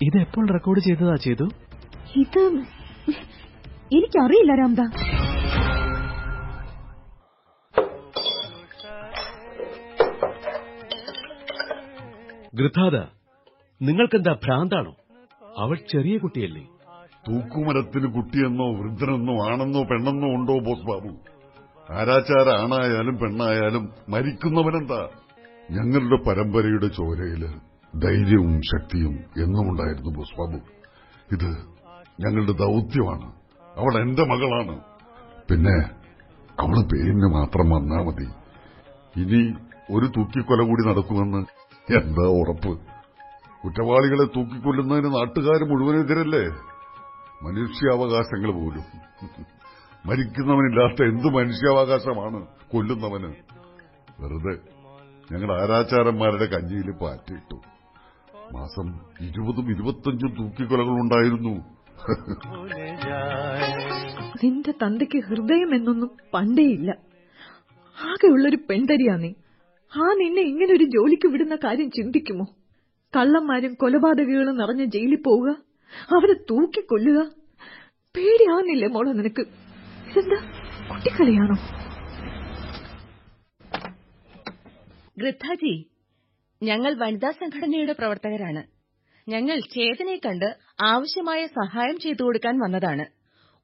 [0.08, 1.46] ഇത് എപ്പോൾ റെക്കോർഡ് ചെയ്തതാ ചെയ്തു
[2.24, 2.42] ഇത്
[3.96, 4.80] എനിക്കറിയില്ല രാംദ.
[12.54, 12.96] ഗൃഥാദ
[13.82, 14.96] നിങ്ങൾക്കെന്താ ഭ്രാന്താണോ?
[15.58, 16.62] അവൾ ചെറിയ കുട്ടിയല്ലേ.
[17.28, 21.10] തൂക്കുമരത്തിന് കുട്ടിയെന്നോ വൃദ്ധനെന്നോ ആണെന്നോ പെണ്ണെന്നോ ഉണ്ടോ ബോസ് ബാബു?
[21.92, 25.08] ആരാച്ചാര ആണായാലും പെണ്ണായാലും മരിക്കുന്നവനെന്താ?
[25.70, 27.42] ഞങ്ങളുടെ പരമ്പരയുടെ ചോരയിൽ
[27.94, 29.14] ധൈര്യവും ശക്തിയും
[29.44, 30.58] എന്നുമുണ്ടായിരുന്നു ബോസ് ബാബു.
[31.32, 31.50] ഇത്
[32.20, 33.32] ഞങ്ങളുടെ ദൗത്യമാണ്.
[33.76, 34.80] അവൾ എന്റെ മകളാണ്.
[35.50, 35.76] പിന്നെ
[36.60, 38.28] അവൾ പേരിന് മാത്രം വന്നാ മതി.
[39.20, 39.54] ഇനി
[39.92, 41.57] ഒരു തൂക്കിക്കൊല കൂടി നടക്കുമെന്ന്
[41.96, 42.72] എന്താ ഉറപ്പ്?
[43.62, 46.42] കുറ്റവാളികളെ തൂക്കിക്കൊല്ലുന്നതിന് നാട്ടുകാർ മുഴുവനെതിരല്ലേ?
[47.42, 48.84] മനുഷ്യാവകാശങ്ങൾ പോലും.
[50.06, 52.38] മരിക്കുന്നവനില്ലാത്ത എന്ത് മനുഷ്യാവകാശമാണ്
[52.72, 53.30] കൊല്ലുന്നവന്?
[54.20, 54.54] വെറുതെ
[55.32, 57.56] ഞങ്ങൾ ആരാചാരന്മാരുടെ കഞ്ഞിയിൽ പാറ്റിയിട്ടു
[58.52, 58.86] മാസം
[59.20, 61.54] ഇരുപതും ഇരുപത്തഞ്ചും തൂക്കിക്കൊലകളുണ്ടായിരുന്നു
[64.42, 66.90] നിന്റെ തന്തയ്ക്ക് ഹൃദയം എന്നൊന്നും പണ്ടേയില്ല.
[67.98, 69.30] ആകെയുള്ളൊരു പെൺതരിയാ നീ.
[69.92, 72.46] ആ നിന്നെ ഇങ്ങനെ ഒരു ജോലിക്ക് വിടുന്ന കാര്യം ചിന്തിക്കുമോ?
[73.16, 75.50] കള്ളന്മാരും കൊലപാതകങ്ങളും നിറഞ്ഞ ജയിലിൽ പോവുക
[76.16, 77.18] അവരെ തൂക്കിക്കൊല്ലുക.
[78.14, 79.40] പേടിയാവുന്നില്ലേ മോളെ നിനക്ക്?
[80.10, 80.38] ഇതെന്താ?
[80.90, 81.56] കുട്ടിക്കളിയാണോ?
[85.18, 85.90] ഗൃദ്ധാജി
[86.62, 88.62] ഞങ്ങൾ വനിതാ സംഘടനയുടെ പ്രവർത്തകരാണ്.
[89.28, 93.04] ഞങ്ങൾ ചേതനയെ കണ്ട് ആവശ്യമായ സഹായം ചെയ്തു കൊടുക്കാൻ വന്നതാണ്.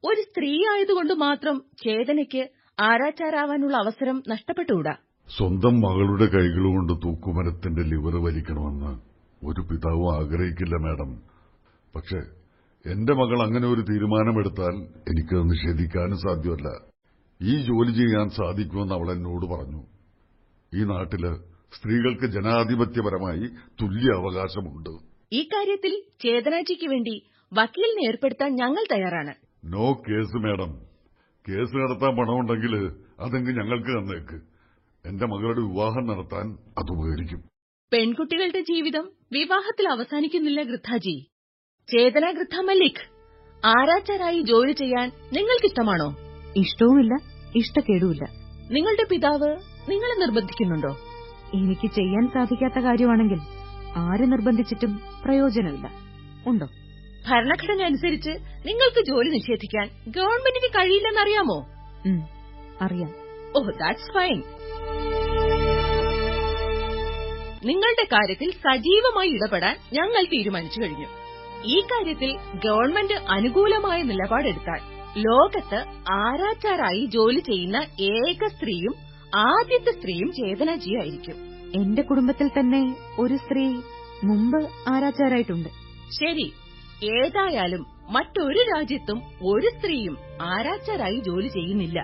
[0.03, 5.04] ഒരു സ്ത്രീ ആയതുകൊണ്ട് മാത്രം ചേതനയ്ക്ക് ആരാച്ചാരാവാനുള്ള അവസരം നഷ്ടപ്പെട്ടുകൂടാ?
[5.29, 8.99] സ്വന്തം മകളുടെ കൈകളുകൊണ്ട് തൂക്കുമരത്തിന്റെ ലിവർ വലിക്കണമെന്ന്
[9.45, 11.21] ഒരു പിതാവും ആഗ്രഹിക്കില്ല മാഡം.
[11.95, 12.17] പക്ഷേ
[12.91, 14.75] എന്റെ മകൾ അങ്ങനെ ഒരു തീരുമാനമെടുത്താൽ
[15.09, 16.69] എനിക്കത് നിഷേധിക്കാനും സാധ്യമല്ല.
[17.41, 19.83] ഈ ജോലി ചെയ്യാൻ സാധിക്കുമെന്ന് അവൾ എന്നോട് പറഞ്ഞു.
[20.75, 21.35] ഈ നാട്ടിൽ
[21.73, 23.47] സ്ത്രീകൾക്ക് ജനാധിപത്യപരമായി
[23.81, 24.89] തുല്യ അവകാശമുണ്ട്.
[25.31, 29.33] ഈ കാര്യത്തിൽ ചേതനാജിക്ക് വേണ്ടി വക്കീലിനെ ഏർപ്പെടുത്താൻ ഞങ്ങൾ തയ്യാറാണ്.
[29.65, 30.73] No case madam.
[31.49, 32.75] കേസ് നടത്താൻ പണമുണ്ടെങ്കിൽ
[33.19, 34.54] അതെങ്കിൽ ഞങ്ങൾക്ക് തന്നേക്ക്.
[35.05, 36.45] എന്റെ മകളുടെ വിവാഹം നടത്താൻ
[36.77, 37.49] അത് ഉപകരിക്കും.
[37.93, 41.15] പെൺകുട്ടികളുടെ ജീവിതം വിവാഹത്തിൽ അവസാനിക്കുന്നില്ല ഗൃദ്ധാജി.
[41.91, 43.03] ചേതന ഗൃദ്ധ മല്ലിക്
[43.65, 46.07] ആരാച്ചാരായി ജോലി ചെയ്യാൻ നിങ്ങൾക്കിഷ്ടമാണോ?
[46.57, 47.13] ഇഷ്ടവുമില്ല
[47.55, 48.23] ഇഷ്ടക്കേടുമില്ല.
[48.71, 49.51] നിങ്ങളുടെ പിതാവ്
[49.89, 50.97] നിങ്ങളെ നിർബന്ധിക്കുന്നുണ്ടോ?
[51.53, 53.39] എനിക്ക് ചെയ്യാൻ സാധിക്കാത്ത കാര്യമാണെങ്കിൽ
[53.95, 55.87] ആര് നിർബന്ധിച്ചിട്ടും പ്രയോജനമില്ല.
[56.47, 56.67] ഉണ്ടോ?
[57.29, 58.29] ഭരണഘടന അനുസരിച്ച്
[58.67, 61.59] നിങ്ങൾക്ക് ജോലി നിഷേധിക്കാൻ ഗവൺമെന്റിന് കഴിയില്ലെന്നറിയാമോ?
[62.81, 63.11] അറിയാം.
[63.55, 64.43] ഓ ദാറ്റ്സ് ഫൈൻ
[67.65, 71.07] നിങ്ങളുടെ കാര്യത്തിൽ സജീവമായി ഇടപെടാൻ ഞങ്ങൾ തീരുമാനിച്ചു കഴിഞ്ഞു.
[71.65, 72.31] ഈ കാര്യത്തിൽ
[72.65, 74.81] ഗവൺമെന്റ് അനുകൂലമായ നിലപാടെടുത്താൽ
[75.17, 75.79] ലോകത്ത്
[76.11, 78.95] ആരാച്ചാരായി ജോലി ചെയ്യുന്ന ഏക സ്ത്രീയും
[79.35, 81.37] ആദ്യത്തെ സ്ത്രീയും ചേതനാജിയായിരിക്കും
[81.75, 83.65] എന്റെ കുടുംബത്തിൽ തന്നെ ഒരു സ്ത്രീ
[84.23, 85.69] മുമ്പ് ആരാച്ചാരായിട്ടുണ്ട്
[86.19, 86.47] ശരി.
[87.05, 91.99] ഏതായാലും മറ്റൊരു രാജ്യത്തും ഒരു സ്ത്രീയും ആരാച്ചാരായി ജോലി ചെയ്യുന്നില്ല.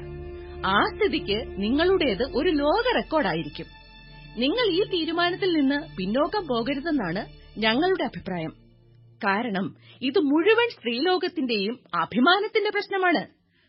[0.65, 3.80] ആ സ്ഥിതിക്ക് നിങ്ങളുടേത് ഒരു ലോക റെക്കോർഡായിരിക്കും.
[4.37, 7.25] നിങ്ങൾ ഈ തീരുമാനത്തിൽ നിന്ന് പിന്നോക്കം പോകരുതെന്നാണ്
[7.57, 8.53] ഞങ്ങളുടെ അഭിപ്രായം.
[9.23, 13.27] കാരണം ഇത് മുഴുവൻ സ്ത്രീലോകത്തിന്റെയും അഭിമാനത്തിന്റെ പ്രശ്നമാണ്.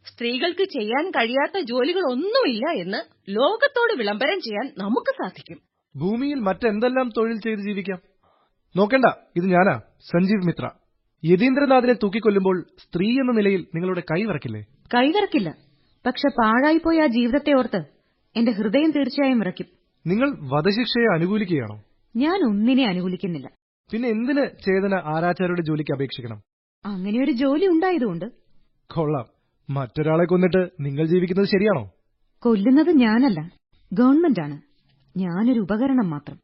[0.09, 2.99] സ്ത്രീകൾക്ക് ചെയ്യാൻ കഴിയാത്ത ജോലികളൊന്നുമില്ല എന്ന്
[3.29, 5.59] ലോകത്തോട് വിളംബരം ചെയ്യാൻ നമുക്ക് സാധിക്കും.
[5.97, 7.99] ഭൂമിയിൽ മറ്റെന്തെല്ലാം തൊഴിൽ ചെയ്ത് ജീവിക്കാം?
[8.77, 9.05] നോക്കണ്ട
[9.37, 10.69] ഇത് ഞാനാ സഞ്ജീവ് മിത്ര.
[11.25, 14.61] യതീന്ദ്രനാഥിനെ തൂക്കിക്കൊല്ലുമ്പോൾ സ്ത്രീ എന്ന നിലയിൽ നിങ്ങളുടെ കൈവിറക്കില്ലേ
[14.95, 15.57] കൈവിറക്കില്ല
[16.07, 17.85] പക്ഷെ പാഴായിപ്പോയ ആ ജീവിതത്തെ ഓർത്ത്
[18.37, 19.82] എന്റെ ഹൃദയം തീർച്ചയായും വിറയ്ക്കും.
[20.07, 21.85] നിങ്ങൾ വധശിക്ഷയെ അനുകൂലിക്കുകയാണോ?
[22.17, 23.51] ഞാൻ ഒന്നിനെ അനുകൂലിക്കുന്നില്ല.
[23.91, 26.43] പിന്നെ എന്തിന് ചേതന ആരാച്ചാരുടെ ജോലിക്ക് അപേക്ഷിക്കണം?
[26.85, 28.25] അങ്ങനെയൊരു ജോലി ഉണ്ടായതുകൊണ്ട്.
[28.95, 29.25] കൊള്ളാം.
[29.71, 31.91] മറ്റൊരാളെ കൊന്നിട്ട് നിങ്ങൾ ജീവിക്കുന്നത് ശരിയാണോ?
[32.39, 33.51] കൊല്ലുന്നത് ഞാനല്ല.
[33.93, 34.61] ഗവൺമെന്റാണ്.
[35.19, 36.37] ഞാനൊരു ഉപകരണം മാത്രം.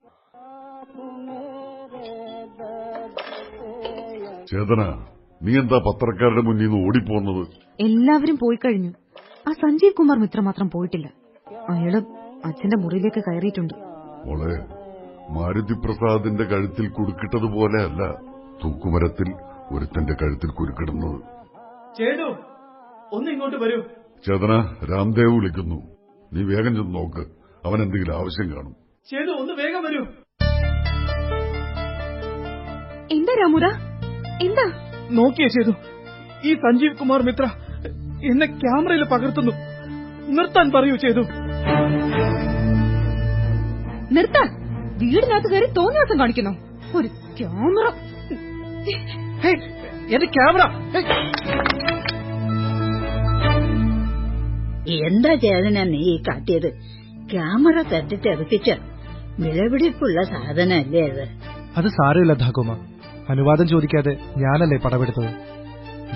[4.50, 5.06] ചേതന
[5.42, 7.46] നീ എന്താ പത്രക്കാരുടെ മുന്നിൽ നിന്ന് ഓടിപ്പോന്നത്?
[7.80, 8.92] എല്ലാവരും പോയി കഴിഞ്ഞു.
[9.48, 11.12] ആ സഞ്ജീവ് കുമാർ മിത്ര മാത്രം പോയിട്ടില്ല.
[11.68, 12.00] അയാൾ
[12.44, 13.74] അച്ഛന്റെ മുറിയിലേക്ക് കയറിയിട്ടുണ്ട്.
[14.26, 14.54] മോളെ
[15.36, 18.02] മാരുതി പ്രസാദിന്റെ കഴുത്തിൽ കുടുക്കിട്ടതുപോലെ അല്ല
[18.62, 19.28] തൂക്കുമരത്തിൽ
[19.70, 21.18] ഒരുത്തന്റെ കഴുത്തിൽ കുരുക്കിടുന്നത്.
[21.98, 22.28] ചേതു
[23.12, 23.78] ഒന്ന് ഇങ്ങോട്ട് വരൂ.
[24.26, 24.52] ചേതന
[24.90, 25.78] രാംദേവ് വിളിക്കുന്നു.
[26.32, 27.22] നീ വേഗം ചെന്ന് നോക്ക്.
[27.66, 28.74] അവൻ എന്തെങ്കിലും ആവശ്യം കാണും.
[29.08, 30.02] ചേതു ഒന്ന് വേഗം വരൂ.
[33.16, 33.66] എന്താ രാമുര?
[34.46, 34.66] എന്താ?
[35.10, 35.72] നോക്കിയേ ചെയ്തു
[36.44, 37.44] ഈ സഞ്ജീവ് കുമാർ മിത്ര
[38.30, 39.52] എന്നെ ക്യാമറയിൽ പകർത്തുന്നു.
[40.36, 41.22] നിർത്താൻ പറയൂ ചെയ്തു
[44.12, 44.48] നിർത്താൻ.
[44.98, 46.52] വീടിനകത്ത് കയറി തോന്നിയാസം കാണിക്കുന്നു.
[46.96, 47.86] ഒരു ക്യാമറ.
[50.14, 50.62] എന്റെ ക്യാമറ.
[55.06, 56.68] എന്താ ചേതന നീ ഈ കാട്ടിയത്?
[57.30, 58.70] ക്യാമറ തട്ടിത്തെറിപ്പിച്ച
[59.38, 61.24] വിലപിടിപ്പുള്ള സാധനല്ലേ അത്?
[61.76, 62.70] അത് സാരമില്ല ധാക്കുമ.
[63.30, 65.30] അനുവാദം ചോദിക്കാതെ ഞാനല്ലേ പടമെടുത്തത്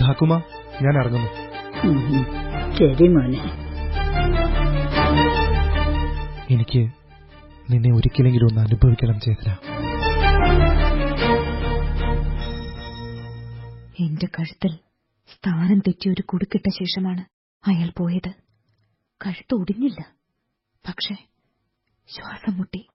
[0.00, 0.42] ധാക്കുമ
[0.82, 1.30] ഞാൻ ഇറങ്ങുന്നു.
[2.78, 3.40] ശരി മോനെ.
[6.50, 7.01] എനിക്ക്
[7.72, 9.50] നിന്നെ ഒരിക്കലെങ്കിലും ഒന്ന് അനുഭവിക്കണം ചേതന.
[14.00, 14.78] എന്റെ കഴുത്തിൽ
[15.34, 17.24] സ്ഥാനം തെറ്റി ഒരു കുടുക്കിട്ട ശേഷമാണ്
[17.66, 18.32] അയാൾ പോയത്.
[19.26, 20.00] കഴുത്ത് ഒടിഞ്ഞില്ല.
[20.84, 21.14] പക്ഷെ
[22.06, 22.88] ശ്വാസം മുട്ടി.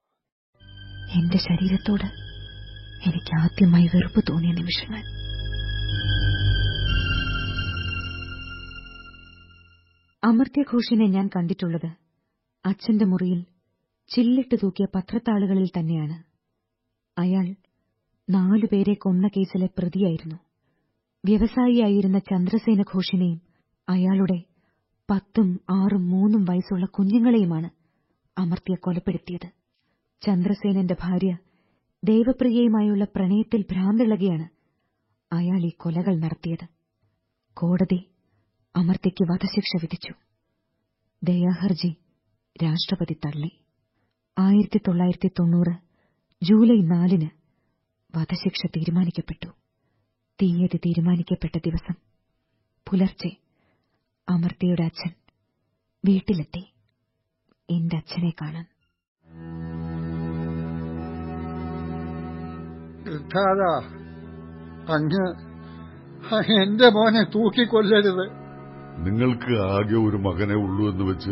[1.17, 2.07] എന്റെ ശരീരത്തോട്
[3.09, 5.03] എനിക്ക് ആദ്യമായി വെറുപ്പ് തോന്നിയ നിമിഷങ്ങൾ.
[10.23, 11.89] അമർത്യഘോഷിനെ ഞാൻ കണ്ടിട്ടുള്ളത്
[12.65, 13.45] അച്ഛന്റെ മുറിയിൽ
[14.09, 16.23] ചില്ലിട്ട് തൂക്കിയ പത്രത്താളുകളിൽ തന്നെയാണ്.
[17.17, 17.55] അയാൾ
[18.29, 20.35] നാലുപേരെ കൊന്ന കേസിലെ പ്രതിയായിരുന്നു.
[21.25, 23.41] വ്യവസായിയായിരുന്ന ചന്ദ്രസേന ഘോഷിനെയും
[23.89, 24.43] അയാളുടെ
[25.09, 27.69] പത്തും ആറും മൂന്നും വയസ്സുള്ള കുഞ്ഞുങ്ങളെയുമാണ്
[28.37, 29.49] അമർത്യ കൊലപ്പെടുത്തിയത്.
[30.21, 31.37] ചന്ദ്രസേനന്റെ ഭാര്യ
[32.03, 34.47] ദേവപ്രിയയുമായുള്ള പ്രണയത്തിൽ ഭ്രാന്തിളകിയാണ്
[35.31, 36.65] അയാൾ ഈ കൊലകൾ നടത്തിയത്.
[37.57, 37.99] കോടതി
[38.75, 40.13] അമർത്യയ്ക്ക് വധശിക്ഷ വിധിച്ചു.
[41.23, 41.91] ദയാഹർജി
[42.63, 43.49] രാഷ്ട്രപതി തള്ളി.
[44.39, 45.73] ആയിരത്തി തൊള്ളായിരത്തി തൊണ്ണൂറ്
[46.43, 47.29] ജൂലൈ നാലിന്
[48.17, 49.49] വധശിക്ഷ തീരുമാനിക്കപ്പെട്ടു.
[50.41, 51.93] തീയതി തീരുമാനിക്കപ്പെട്ട ദിവസം
[52.89, 53.37] പുലർച്ചെ
[54.29, 55.13] അമർത്യയുടെ അച്ഛൻ
[56.05, 56.73] വീട്ടിലെത്തി.
[57.69, 58.65] എന്റെ അച്ഛനെ കാണാൻ.
[63.03, 63.61] വൃദ്ധാത
[64.91, 65.27] അങ്ങ്
[66.63, 68.29] എന്റെ മോനെ തൂക്കിക്കൊല്ലരുത്.
[69.07, 71.31] നിങ്ങൾക്ക് ആകെ ഒരു മകനെ ഉള്ളൂ എന്ന് വെച്ച്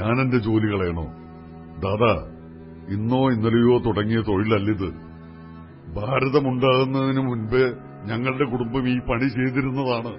[0.00, 1.06] ഞാൻ എന്റെ ജോലി കളയണോ?
[1.80, 2.37] ദാദാ
[2.90, 4.88] ഇന്നോ ഇന്നലെയോ തുടങ്ങിയ തൊഴിലല്ലിത്.
[5.96, 7.62] ഭാരതമുണ്ടാകുന്നതിന് മുൻപേ
[8.04, 10.12] ഞങ്ങളുടെ കുടുംബം ഈ പണി ചെയ്തിരുന്നതാണ്.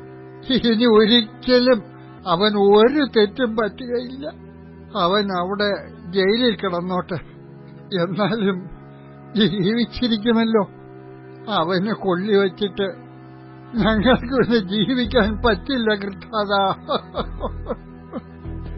[0.68, 1.80] ഇനി ഒരിക്കലും
[2.28, 4.26] അവൻ ഒരു തെറ്റും പറ്റുകയില്ല.
[5.04, 5.70] അവൻ അവിടെ
[6.12, 7.20] ജയിലിൽ കിടന്നോട്ടെ.
[8.04, 8.58] എന്നാലും
[9.36, 10.64] ജീവിച്ചിരിക്കുമല്ലോ.
[11.60, 12.88] അവനെ കൊള്ളിവെച്ചിട്ട്
[13.76, 16.54] ഞങ്ങൾക്ക് ജീവിക്കാൻ പറ്റില്ല കൃഷ്ണത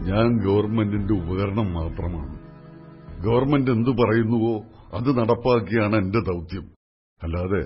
[0.08, 2.31] ഞാൻ ഗവൺമെന്റിന്റെ ഉപകരണം മാത്രമാണ്.
[3.24, 4.54] ഗവൺമെന്റ് എന്തു പറയുന്നുവോ
[4.92, 6.64] അത് നടപ്പാക്കിയാണ് എന്റെ ദൌത്യം.
[7.20, 7.62] അല്ലാതെ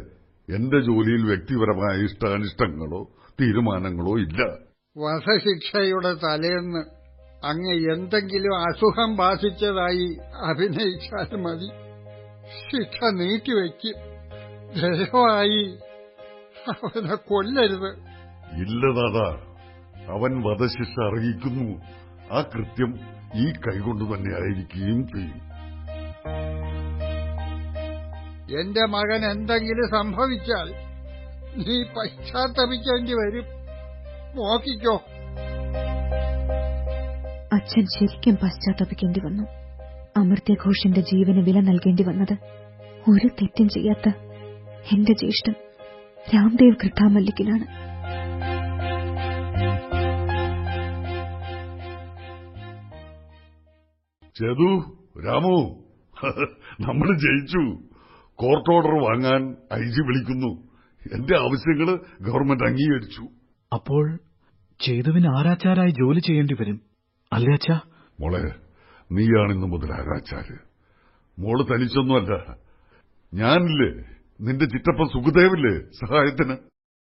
[0.49, 3.01] എന്റെ ജോലിയിൽ വ്യക്തിപരമായ ഇഷ്ടാനിഷ്ടങ്ങളോ
[3.41, 4.41] തീരുമാനങ്ങളോ ഇല്ല.
[4.97, 6.83] വധശിക്ഷയുടെ തലേന്ന്
[7.47, 10.07] അങ്ങ് എന്തെങ്കിലും അസുഖം ബാധിച്ചതായി
[10.51, 11.69] അഭിനയിച്ചാൽ മതി.
[12.61, 13.99] ശിക്ഷ നീട്ടിവെക്കും
[14.77, 15.63] ദയവായി
[16.69, 17.91] അവനെ കൊല്ലരുത്.
[18.63, 19.29] ഇല്ല ദാദാ
[20.15, 21.69] അവൻ വധശിക്ഷ അറിയിക്കുന്നു
[22.31, 22.93] ആ കൃത്യം
[23.37, 25.47] ഈ കൈകൊണ്ട് തന്നെ ആയിരിക്കുകയും ചെയ്യും.
[28.61, 30.69] എന്റെ മകൻ എന്തെങ്കിലും സംഭവിച്ചാൽ
[31.57, 33.45] നീ പശ്ചാത്തപിക്കേണ്ടി വരും.
[34.37, 35.03] നോക്കിക്കോ.
[37.53, 39.43] അച്ഛൻ ശരിക്കും പശ്ചാത്തപിക്കേണ്ടി വന്നു.
[40.17, 42.33] അമൃത്യഘോഷിന്റെ ജീവന് വില നൽകേണ്ടി വന്നത്
[43.11, 44.09] ഒരു തെറ്റും ചെയ്യാത്ത
[44.93, 45.55] എന്റെ ജ്യേഷ്ഠൻ
[46.35, 47.86] രാംദേവ് കൃഷ്ണമല്ലിക്കിനാണ്
[54.37, 54.69] ചേതു
[55.27, 55.57] രാമു
[56.81, 57.63] നമ്മൾ ജയിച്ചു.
[58.35, 60.51] കോർട്ട് ഓർഡർ വാങ്ങാൻ ഐ ജി വിളിക്കുന്നു.
[61.13, 61.89] എന്റെ ആവശ്യങ്ങൾ
[62.21, 63.23] ഗവൺമെന്റ് അംഗീകരിച്ചു.
[63.73, 64.19] അപ്പോൾ
[64.81, 66.81] ചേതുവിന് ആരാച്ചാരായി ജോലി ചെയ്യേണ്ടി വരും?
[67.33, 67.81] അല്ലേ അച്ഛാ?
[68.21, 68.43] മോളെ
[69.13, 70.57] നീയാണിന്ന് മുതൽ ആരാച്ചാര്.
[71.39, 72.57] മോൾ തനിച്ചൊന്നുമല്ല.
[73.35, 73.91] ഞാനില്ലേ?
[74.41, 75.91] നിന്റെ ചിറ്റപ്പ സുഖദേവില്ലേ?
[75.91, 76.57] സഹായത്തിന്.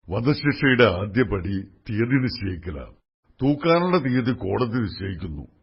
[0.09, 1.57] വധശിക്ഷയുടെ ആദ്യപടി
[1.91, 2.95] തീയതി നിശ്ചയിക്കലാണ്
[3.41, 5.60] തൂക്കാനുള്ള തീയതി കോടതി നിശ്ചയിക്കുന്നു.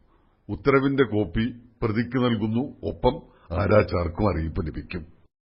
[0.49, 2.75] ഉത്തരവിന്റെ കോപ്പി പ്രതിക്ക് നൽകുന്നു.
[2.83, 3.15] ഒപ്പം
[3.57, 5.05] ആരാച്ചാർക്കും അറിയിപ്പ് ലഭിക്കും.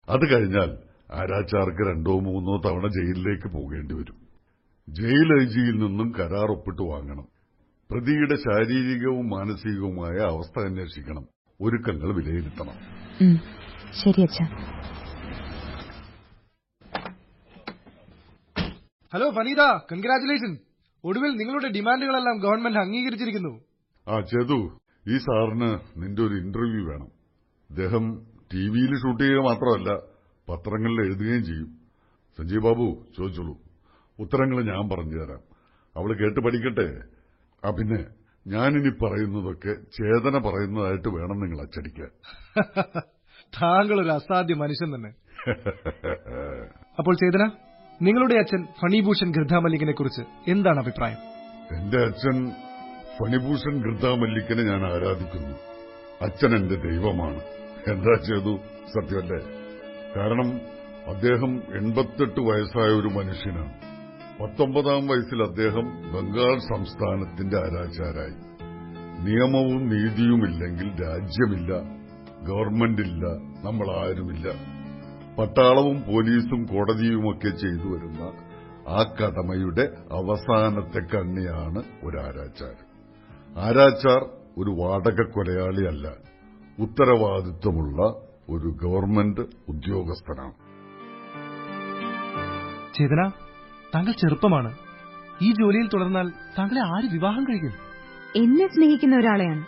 [0.09, 0.77] അത് കഴിഞ്ഞാൽ
[1.13, 4.15] ആരാച്ചാർക്ക് രണ്ടോ മൂന്നോ തവണ ജയിലിലേക്ക് പോകേണ്ടി വരും.
[4.89, 7.27] ജയിൽ ഐ ജിയിൽ നിന്നും കരാർ ഒപ്പിട്ട് വാങ്ങണം.
[7.91, 11.23] പ്രതിയുടെ ശാരീരികവും മാനസികവുമായ അവസ്ഥ അന്വേഷിക്കണം.
[11.61, 12.77] ഒരുക്കങ്ങൾ വിലയിരുത്തണം.
[13.91, 14.45] ശരി അച്ഛാ.
[19.13, 20.57] ഹലോ ഫനീത കൺഗ്രാറ്റുലേഷൻ
[21.03, 23.59] ഒടുവിൽ നിങ്ങളുടെ ഡിമാൻഡുകളെല്ലാം ഗവൺമെന്റ് അംഗീകരിച്ചിരിക്കുന്നു.
[24.07, 27.07] ആ ചേതു ഈ സാറിന് നിന്റെ ഒരു ഇന്റർവ്യൂ വേണം.
[27.69, 28.21] അദ്ദേഹം
[28.53, 29.89] ടിവിയിൽ ഷൂട്ട് ചെയ്യുക മാത്രമല്ല
[30.49, 31.79] പത്രങ്ങളിൽ എഴുതുകയും ചെയ്യും.
[32.37, 33.57] സഞ്ജയ് ബാബു ചോദിച്ചോളൂ.
[34.19, 35.41] ഉത്തരങ്ങൾ ഞാൻ പറഞ്ഞു തരാം.
[35.95, 36.87] അവൾ കേട്ട് പഠിക്കട്ടെ?
[37.65, 38.05] ആ പിന്നെ
[38.47, 42.09] ഞാനിനി പറയുന്നതൊക്കെ ചേതന പറയുന്നതായിട്ട് വേണം നിങ്ങൾ അച്ചടിക്കാൻ.
[43.61, 45.09] താങ്കൾ ഒരു അസാധ്യ മനുഷ്യൻ തന്നെ.
[46.99, 47.51] അപ്പോൾ ചേതന
[48.01, 51.17] നിങ്ങളുടെ അച്ഛൻ ഫണിഭൂഷൺ ഗൃദ്ധാമല്ലികിനെ കുറിച്ച് എന്താണ് അഭിപ്രായം?
[51.77, 52.51] എന്റെ അച്ഛൻ
[53.19, 55.55] ഫണിഭൂഷൺ ഗൃദ്ധാമല്ലിക്കനെ ഞാൻ ആരാധിക്കുന്നു.
[56.21, 57.41] അച്ഛൻ എന്റെ ദൈവമാണ്.
[57.87, 58.57] എന്താ ചെയ്തു?
[58.87, 59.45] സത്യമല്ലേ?
[60.15, 60.61] കാരണം
[61.07, 63.73] അദ്ദേഹം എൺപത്തെട്ട് വയസ്സായ ഒരു മനുഷ്യനാണ്.
[64.41, 68.49] പത്തൊമ്പതാം വയസ്സിൽ അദ്ദേഹം ബംഗാൾ സംസ്ഥാനത്തിന്റെ ആരാചാരായി.
[69.21, 71.79] നിയമവും നീതിയുമില്ലെങ്കിൽ രാജ്യമില്ല
[72.47, 73.25] ഗവൺമെന്റില്ല
[73.65, 74.47] നമ്മൾ ആരുമില്ല
[75.37, 78.31] പട്ടാളവും പോലീസും കോടതിയുമൊക്കെ ചെയ്തു വരുന്ന
[78.87, 79.81] ആ കടമയുടെ
[80.13, 82.19] അവസാനത്തെ കണ്ണിയാണ് ഒരു
[83.57, 84.21] ആരാച്ചാർ
[84.57, 86.07] ഒരു വാടക കൊലയാളിയല്ല.
[86.79, 88.01] ഉത്തരവാദിത്വമുള്ള
[88.49, 90.53] ഒരു ഗവൺമെന്റ് ഉദ്യോഗസ്ഥനാണ്.
[92.95, 93.29] ചേതന
[93.95, 94.77] താങ്കൾ ചെറുപ്പമാണ്.
[95.41, 97.71] ഈ ജോലിയിൽ തുടർന്നാൽ താങ്കളെ ആര് വിവാഹം കഴിക്കും?
[98.35, 99.65] എന്നെ സ്നേഹിക്കുന്ന ഒരാളെയാണ്.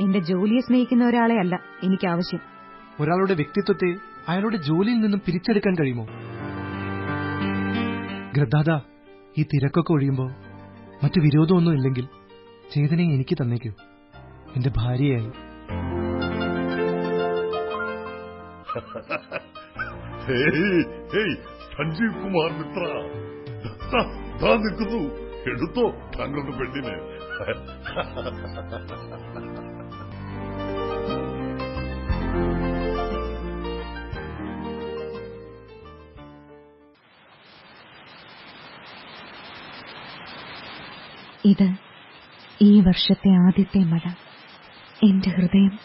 [0.00, 2.40] എന്റെ ജോലിയെ സ്നേഹിക്കുന്ന ഒരാളെ അല്ല എനിക്ക് ആവശ്യം
[3.00, 3.96] ഒരാളുടെ വ്യക്തിത്വത്തെ
[4.28, 6.06] അയാളുടെ ജോലിയിൽ നിന്നും പിരിച്ചെടുക്കാൻ കഴിയുമോ?
[8.36, 8.80] ഗ്രദാദ
[9.38, 10.24] ഈ തിരക്കൊക്കെ ഒഴിയുമ്പോ
[11.04, 12.08] മറ്റു വിരോധമൊന്നും ഇല്ലെങ്കിൽ
[12.74, 13.70] ചേതനയെ എനിക്ക് തന്നേക്കൂ.
[14.56, 15.30] എന്റെ ഭാര്യയായി.
[21.76, 22.84] സഞ്ജീവ് കുമാർ മിത്ര.
[24.62, 25.02] നിൽക്കുന്നു.
[25.50, 25.84] എടുത്തോ
[26.18, 26.96] താങ്കളുടെ പെണ്ണിനെ.
[41.44, 41.87] ഇത്
[42.62, 44.04] ഈ വർഷത്തെ ആദ്യത്തെ മഴ.
[45.02, 45.78] എന്റെ ഹൃദയം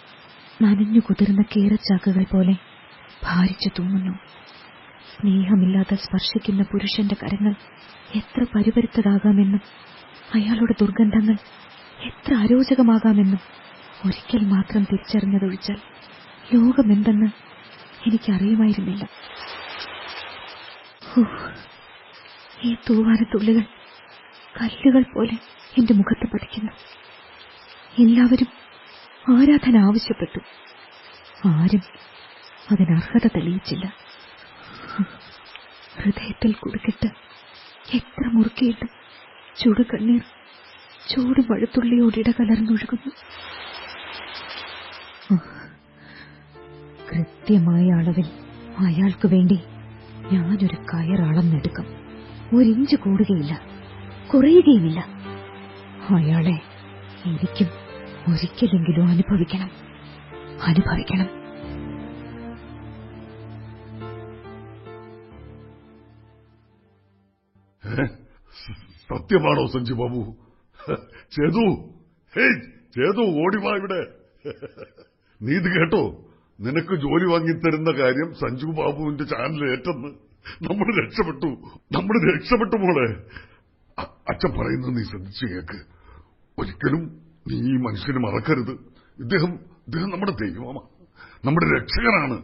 [0.62, 2.54] നനഞ്ഞു കുതിർന്ന കേറച്ചാക്കുകൾ പോലെ
[3.24, 4.14] ഭാരിച്ചു തൂങ്ങുന്നു.
[5.12, 7.54] സ്നേഹമില്ലാതെ സ്പർശിക്കുന്ന പുരുഷന്റെ കരങ്ങൾ
[8.16, 9.62] എത്ര പരിപരുത്തതാകാമെന്നും
[10.34, 11.38] അയാളുടെ ദുർഗന്ധങ്ങൾ
[12.04, 13.42] എത്ര അരോചകമാകാമെന്നും
[14.06, 15.80] ഒരിക്കൽ മാത്രം തിരിച്ചറിഞ്ഞതൊഴിച്ചാൽ
[16.54, 17.30] ലോകമെന്തെന്ന്
[18.08, 19.04] എനിക്കറിയുമായിരുന്നില്ല.
[22.64, 23.66] ഈ തൂവാനത്തുള്ളികൾ
[24.56, 25.36] കല്ലുകൾ പോലെ
[25.80, 26.72] എന്റെ മുഖത്ത് പതിക്കുന്നു
[28.00, 28.50] എല്ലാവരും
[29.26, 30.40] ആരാധന ആവശ്യപ്പെട്ടു.
[31.46, 31.84] ആരും
[32.72, 33.86] അതിനർഹത തെളിയിച്ചില്ല.
[35.98, 37.10] ഹൃദയത്തിൽ കുടുക്കിട്ട്
[37.94, 38.86] എത്ര മുറുക്കിയിട്ട്
[39.58, 40.24] ചുടുകണ്ണീർ
[41.10, 43.12] ചൂട് വഴുത്തുള്ളിയോട് കലർന്നൊഴുകുന്നു
[47.10, 48.28] കൃത്യമായ അളവിൽ
[48.78, 49.58] അയാൾക്ക് വേണ്ടി
[50.32, 51.88] ഞാനൊരു കയർ അളന്നെടുക്കും
[52.56, 53.54] ഒരിഞ്ച് കൂടുകയില്ല
[54.34, 55.00] കുറയുകയുമില്ല.
[56.10, 56.56] അയാളെ
[57.30, 57.70] എനിക്കും
[58.28, 59.72] ഒരിക്കലെങ്കിലും അനുഭവിക്കണം.
[60.62, 61.30] അനുഭവിക്കണം.
[69.10, 70.22] സത്യമാണോ സഞ്ജു ബാബു?
[71.36, 71.66] ചേതു
[72.36, 72.56] ഹേയ്
[72.96, 74.02] ചേതു ഓടിവാ ഇവിടെ.
[75.42, 76.04] നീ ഇത് കേട്ടോ?
[76.60, 80.08] നിനക്ക് ജോലി വാങ്ങിത്തരുന്ന കാര്യം സഞ്ജു ബാബുവിന്റെ ചാനൽ ഏറ്റെന്ന്.
[80.68, 81.50] നമ്മൾ രക്ഷപ്പെട്ടു.
[81.92, 83.08] നമ്മൾ രക്ഷപ്പെട്ടു മോളെ.
[84.02, 85.93] അച്ഛൻ പറയുന്നത് നീ ശ്രദ്ധിച്ചു കേക്ക്.
[86.60, 88.72] ഒരിക്കലും നീ ഈ മനുഷ്യനെ മറക്കരുത്.
[89.20, 89.54] ഇദ്ദേഹം
[89.88, 90.94] ഇദ്ദേഹം നമ്മുടെ ദൈവമാണ്.
[91.48, 92.42] നമ്മുടെ രക്ഷകനാണ്.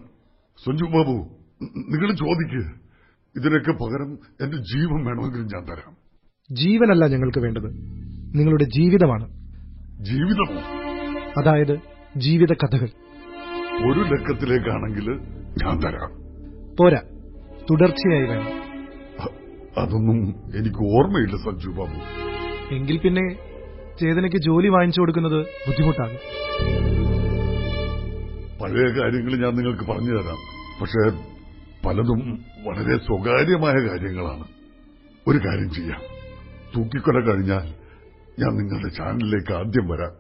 [0.65, 1.30] സഞ്ജു ബാബു
[1.62, 2.80] നിങ്ങൾ ചോദിക്ക്.
[3.39, 5.98] ഇതിനൊക്കെ പകരം എന്റെ ജീവൻ വേണമെങ്കിലും ഞാൻ തരാം.
[6.52, 7.69] ജീവനല്ല ഞങ്ങൾക്ക് വേണ്ടത്.
[8.36, 9.28] നിങ്ങളുടെ ജീവിതമാണ്.
[10.04, 10.62] ജീവിതമോ
[11.41, 11.80] അതായത്
[12.17, 12.88] ജീവിത കഥകൾ.
[13.91, 15.12] ഒരു ലക്കത്തിലേക്കാണെങ്കിൽ
[15.63, 16.10] ഞാൻ തരാം.
[16.80, 17.02] പോരാ.
[17.69, 18.60] തുടർച്ചയായി വേണം.
[19.78, 20.19] അതൊന്നും
[20.60, 22.00] എനിക്ക് ഓർമ്മയില്ല സഞ്ജു ബാബു.
[22.74, 23.48] എങ്കിൽ പിന്നെ
[24.01, 26.17] ചേതനയ്ക്ക് ജോലി വാങ്ങിച്ചു കൊടുക്കുന്നത് ബുദ്ധിമുട്ടാകും
[28.62, 30.38] പഴയ കാര്യങ്ങൾ ഞാൻ നിങ്ങൾക്ക് പറഞ്ഞു തരാം.
[30.81, 31.09] പക്ഷെ
[31.88, 34.43] പലതും വളരെ സ്വകാര്യമായ കാര്യങ്ങളാണ്.
[35.27, 36.01] ഒരു കാര്യം ചെയ്യാം.
[36.77, 37.73] തൂക്കിക്കൊല കഴിഞ്ഞാൽ
[38.39, 40.12] ഞാൻ നിങ്ങളുടെ ചാനലിലേക്ക് ആദ്യം വരാം.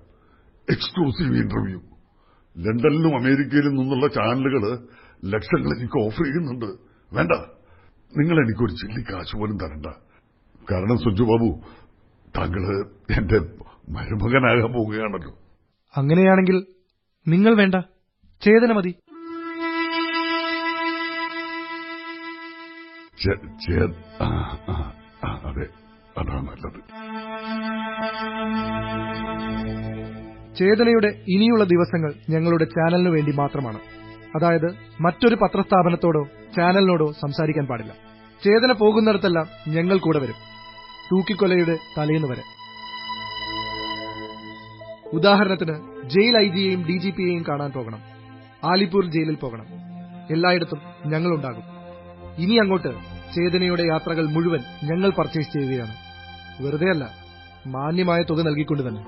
[0.69, 1.79] എക്സ്ക്ലൂസീവ് ഇന്റർവ്യൂ
[2.57, 4.87] ലണ്ടനിലും അമേരിക്കയിലും നിന്നുള്ള ചാനലുകൾ
[5.25, 6.65] ലക്ഷങ്ങൾ എനിക്ക് ഓഫർ ചെയ്യുന്നുണ്ട്.
[7.15, 7.31] വേണ്ട.
[8.17, 9.85] നിങ്ങൾ എനിക്കൊരു ചില്ലി കാശ് പോലും തരണ്ട.
[10.71, 11.61] കാരണം സുജു ബാബു
[12.37, 12.85] താങ്കൾ
[13.17, 13.39] എന്റെ
[13.89, 15.37] മരുമകനാകാൻ പോവുകയാണല്ലോ.
[15.97, 16.65] അങ്ങനെയാണെങ്കിൽ
[17.27, 17.75] നിങ്ങൾ വേണ്ട.
[18.41, 18.95] ചേതന മതി.
[25.23, 25.67] അതെ.
[26.17, 26.99] അതാ നല്ലത്.
[30.55, 33.79] ചേതനയുടെ ഇനിയുള്ള ദിവസങ്ങൾ ഞങ്ങളുടെ ചാനലിനു വേണ്ടി മാത്രമാണ്.
[34.35, 36.23] അതായത് മറ്റൊരു പത്രസ്ഥാപനത്തോടോ
[36.57, 37.93] ചാനലിനോടോ സംസാരിക്കാൻ പാടില്ല.
[38.43, 40.58] ചേതന പോകുന്നിടത്തെല്ലാം ഞങ്ങൾ കൂടെ വരും.
[41.11, 42.43] തൂക്കിക്കൊലയുടെ തലേന്ന് വരെ
[45.17, 45.75] ഉദാഹരണത്തിന്
[46.13, 48.01] ജയിൽ ഐ ജിയെയും ഡി ജി പിയെയും കാണാൻ പോകണം.
[48.63, 49.67] ആലിപ്പൂർ ജയിലിൽ പോകണം.
[50.31, 51.65] എല്ലായിടത്തും ഞങ്ങളുണ്ടാകും.
[52.43, 52.91] ഇനി അങ്ങോട്ട്
[53.35, 55.95] ചേതനയുടെ യാത്രകൾ മുഴുവൻ ഞങ്ങൾ പർച്ചേസ് ചെയ്യുകയാണ്.
[56.63, 57.03] വെറുതെയല്ല
[57.67, 59.01] മാന്യമായ തുക നൽകിക്കൊണ്ട് തന്നെ.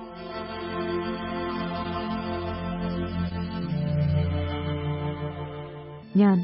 [6.22, 6.38] ഞാൻ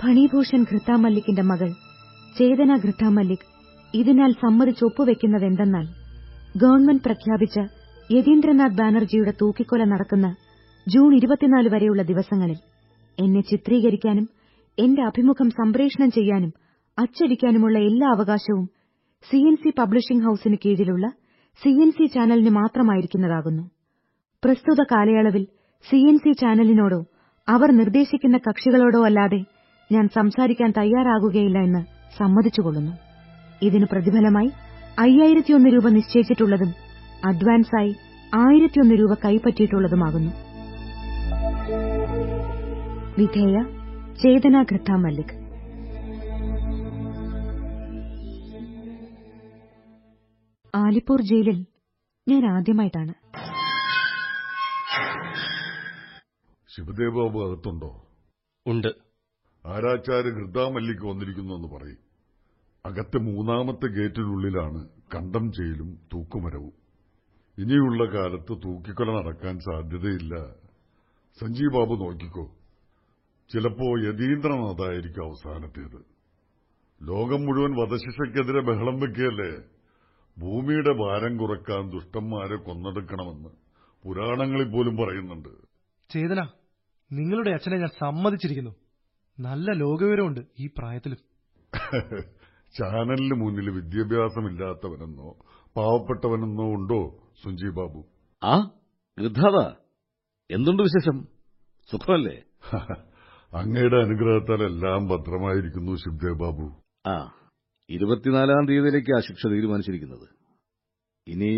[0.00, 1.70] ഫണിഭൂഷൺ ഘൃത്താമല്ലിക്കിന്റെ മകൾ
[2.38, 3.51] ചേതന ഘൃത്താ മല്ലിക്
[3.94, 5.86] ഇതിനാൽ സമ്മതിച്ച് ഒപ്പുവെക്കുന്നതെന്തെന്നാൽ
[6.56, 7.58] ഗവൺമെന്റ് പ്രഖ്യാപിച്ച
[8.10, 10.28] യതീന്ദ്രനാഥ് ബാനർജിയുടെ തൂക്കിക്കൊല നടക്കുന്ന
[10.86, 12.58] ജൂൺ ഇരുപത്തിനാല് വരെയുള്ള ദിവസങ്ങളിൽ
[13.18, 14.26] എന്നെ ചിത്രീകരിക്കാനും
[14.78, 16.52] എന്റെ അഭിമുഖം സംപ്രേഷണം ചെയ്യാനും
[16.98, 18.66] അച്ചടിക്കാനുമുള്ള എല്ലാ അവകാശവും
[19.24, 21.06] സി എൻ സി പബ്ലിഷിംഗ് ഹൌസിന് കീഴിലുള്ള
[21.62, 23.64] സി എൻ സി ചാനലിന് മാത്രമായിരിക്കുന്നതാകുന്നു.
[24.42, 25.44] പ്രസ്തുത കാലയളവിൽ
[25.86, 27.00] സി എൻ സി ചാനലിനോടോ
[27.48, 29.40] അവർ നിർദ്ദേശിക്കുന്ന കക്ഷികളോടോ അല്ലാതെ
[29.90, 31.82] ഞാൻ സംസാരിക്കാൻ തയ്യാറാകുകയില്ല എന്ന്
[32.18, 32.92] സമ്മതിച്ചുകൊള്ളുന്നു.
[33.62, 34.50] ഇതിനു പ്രതിഫലമായി
[34.98, 36.74] അയ്യായിരത്തിയൊന്ന് രൂപ നിശ്ചയിച്ചിട്ടുള്ളതും
[37.24, 37.92] അഡ്വാൻസായി
[38.34, 40.32] ആയിരത്തിയൊന്ന് രൂപ കൈപ്പറ്റിയിട്ടുള്ളതുമാകുന്നു.
[43.18, 43.56] വിധേയ
[44.22, 45.42] ചേതന ഘൃത്ത മല്ലിക്.
[50.74, 51.66] ആലിപ്പൂർ ജയിലിൽ
[52.28, 53.14] ഞാൻ ആദ്യമായിട്ടാണ്.
[56.74, 57.90] ശിവദേവ് ബാബു അകത്തുണ്ടോ?
[58.66, 58.88] ഉണ്ട്.
[59.66, 62.11] ആരാച്ചാര് ഹൃദാമല്ലിക്ക് വന്നിരിക്കുന്നു എന്ന് പറയും.
[62.86, 66.72] അകത്തെ മൂന്നാമത്തെ ഗേറ്റിനുള്ളിലാണ് കണ്ടം ചെയ്യലും തൂക്കുമരവും.
[67.58, 70.50] ഇനിയുള്ള കാലത്ത് തൂക്കിക്കൊല നടക്കാൻ സാധ്യതയില്ല.
[71.40, 72.44] സഞ്ജീവ് ബാബു നോക്കിക്കോ.
[73.52, 76.04] ചിലപ്പോ യതീന്ദ്രനാഥായിരിക്കും അവസാനത്തേത്.
[77.02, 79.64] ലോകം മുഴുവൻ വധശിക്ഷയ്ക്കെതിരെ ബഹളം വെക്കുകയല്ലേ?
[80.38, 83.48] ഭൂമിയുടെ ഭാരം കുറയ്ക്കാൻ ദുഷ്ടന്മാരെ കൊന്നെടുക്കണമെന്ന്
[84.04, 85.48] പുരാണങ്ങളിൽ പോലും പറയുന്നുണ്ട്.
[86.10, 86.48] ചേതന
[87.12, 88.74] നിങ്ങളുടെ അച്ഛനെ ഞാൻ സമ്മതിച്ചിരിക്കുന്നു.
[89.40, 91.18] നല്ല ലോകവിവരമുണ്ട് ഈ പ്രായത്തിലും.
[92.78, 95.30] ചാനലിന് മുന്നിൽ വിദ്യാഭ്യാസമില്ലാത്തവനെന്നോ
[95.76, 97.00] പാവപ്പെട്ടവനെന്നോ ഉണ്ടോ
[97.42, 98.00] സുഞ്ജീവ് ബാബു?
[98.42, 98.54] ആ
[99.18, 99.58] ഗൃദ്ധാത
[100.50, 101.16] എന്തുണ്ട് വിശേഷം?
[101.90, 102.36] സുഖമല്ലേ?
[103.52, 106.66] അങ്ങയുടെ അനുഗ്രഹത്താൽ എല്ലാം ഭദ്രമായിരിക്കുന്നു ശിവദേവ് ബാബു.
[107.12, 107.16] ആ
[107.90, 110.26] ഇരുപത്തിനാലാം തീയതിയിലേക്ക് ആ ശിക്ഷ തീരുമാനിച്ചിരിക്കുന്നത്.
[111.26, 111.50] ഇനി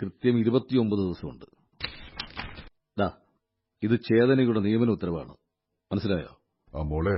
[0.00, 1.46] കൃത്യം ഇരുപത്തിയൊമ്പത് ദിവസമുണ്ട്.
[3.00, 3.08] ദാ
[3.82, 5.32] ഇത് ചേതനയുടെ നിയമന ഉത്തരവാണ്.
[5.90, 6.32] മനസ്സിലായോ?
[6.72, 7.16] ആ മോളെ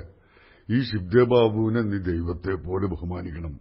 [0.69, 3.61] ഈ ശിവദേവ് ബാബുവിനെ നീ ദൈവത്തെ പോലെ ബഹുമാനിക്കണം.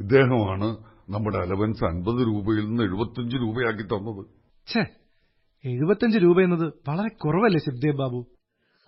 [0.00, 0.68] ഇദ്ദേഹമാണ്
[1.08, 4.26] നമ്മുടെ അലവൻസ് അൻപത് രൂപയിൽ നിന്ന് എഴുപത്തിയഞ്ച് രൂപയാക്കി തന്നത്.
[4.66, 4.82] ഛേ
[5.64, 8.26] എഴുപത്തിയഞ്ച് രൂപ എന്നത് വളരെ കുറവല്ലേ ശിവദേവ് ബാബു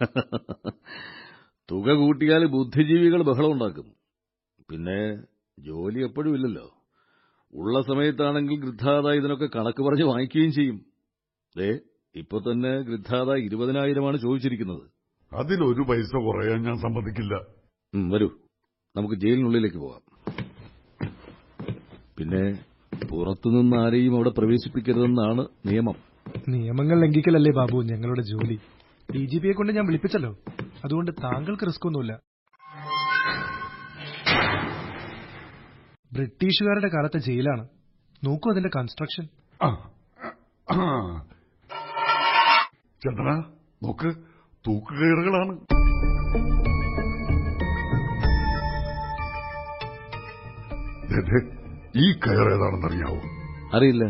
[1.70, 3.84] തുക കൂട്ടിയാൽ ബുദ്ധിജീവികൾ ബഹളം ഉണ്ടാക്കും.
[4.70, 5.22] പിന്നെ
[5.58, 6.66] ജോലി എപ്പോഴും ഇല്ലല്ലോ.
[7.54, 10.78] ഉള്ള സമയത്താണെങ്കിൽ ഗൃദ്ധാത ഇതിനൊക്കെ കണക്ക് പറഞ്ഞ് വാങ്ങിക്കുകയും ചെയ്യും.
[11.56, 11.80] ദേ
[12.14, 14.93] ഇപ്പൊ തന്നെ ഗൃദ്ധാത ഇരുപതിനായിരമാണ് ചോദിച്ചിരിക്കുന്നത്.
[15.34, 17.34] അതിലൊരു പൈസ കുറയാൻ ഞാൻ സമ്മതിക്കില്ല.
[18.14, 18.28] വരൂ.
[18.96, 20.02] നമുക്ക് ജയിലിനുള്ളിലേക്ക് പോകാം.
[22.18, 22.42] പിന്നെ
[23.10, 25.96] പുറത്തുനിന്ന് ആരെയും അവിടെ പ്രവേശിപ്പിക്കരുതെന്നാണ് നിയമം.
[26.48, 28.58] നിയമങ്ങൾ ലംഘിക്കലല്ലേ ബാബു ഞങ്ങളുടെ ജോലി.
[29.14, 30.30] ഡി ജി പിയെ കൊണ്ട് ഞാൻ വിളിപ്പിച്ചല്ലോ.
[30.84, 32.20] അതുകൊണ്ട് താങ്കൾക്ക് റിസ്ക് ഒന്നുമില്ല
[36.12, 37.68] ബ്രിട്ടീഷുകാരുടെ കാലത്തെ ജയിലാണ്.
[38.24, 39.24] നോക്കൂ അതിന്റെ കൺസ്ട്രക്ഷൻ
[43.04, 43.30] ചന്ദ്ര
[43.82, 44.33] നോക്ക്.
[44.66, 45.56] തൂക്കുകയറുകളാണ്.
[51.96, 53.20] ഈ കയർ ഏതാണെന്നറിയാവോ?
[53.76, 54.04] അറിയില്ല.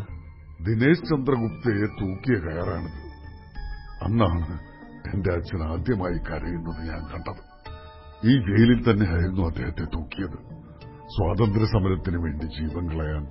[0.61, 3.05] ദിനേശ് ചന്ദ്രഗുപ്തയെ തൂക്കിയ കയറാണിത്.
[4.05, 4.59] അന്നാണ്
[5.15, 7.43] എന്റെ അച്ഛൻ ആദ്യമായി കരയുന്നത് ഞാൻ കണ്ടത്.
[8.27, 10.65] ഈ ജയിലിൽ തന്നെയായിരുന്നു അദ്ദേഹത്തെ തൂക്കിയത്.
[11.07, 13.27] സ്വാതന്ത്ര്യ സമരത്തിന് വേണ്ടി ജീവൻ കളയാൻ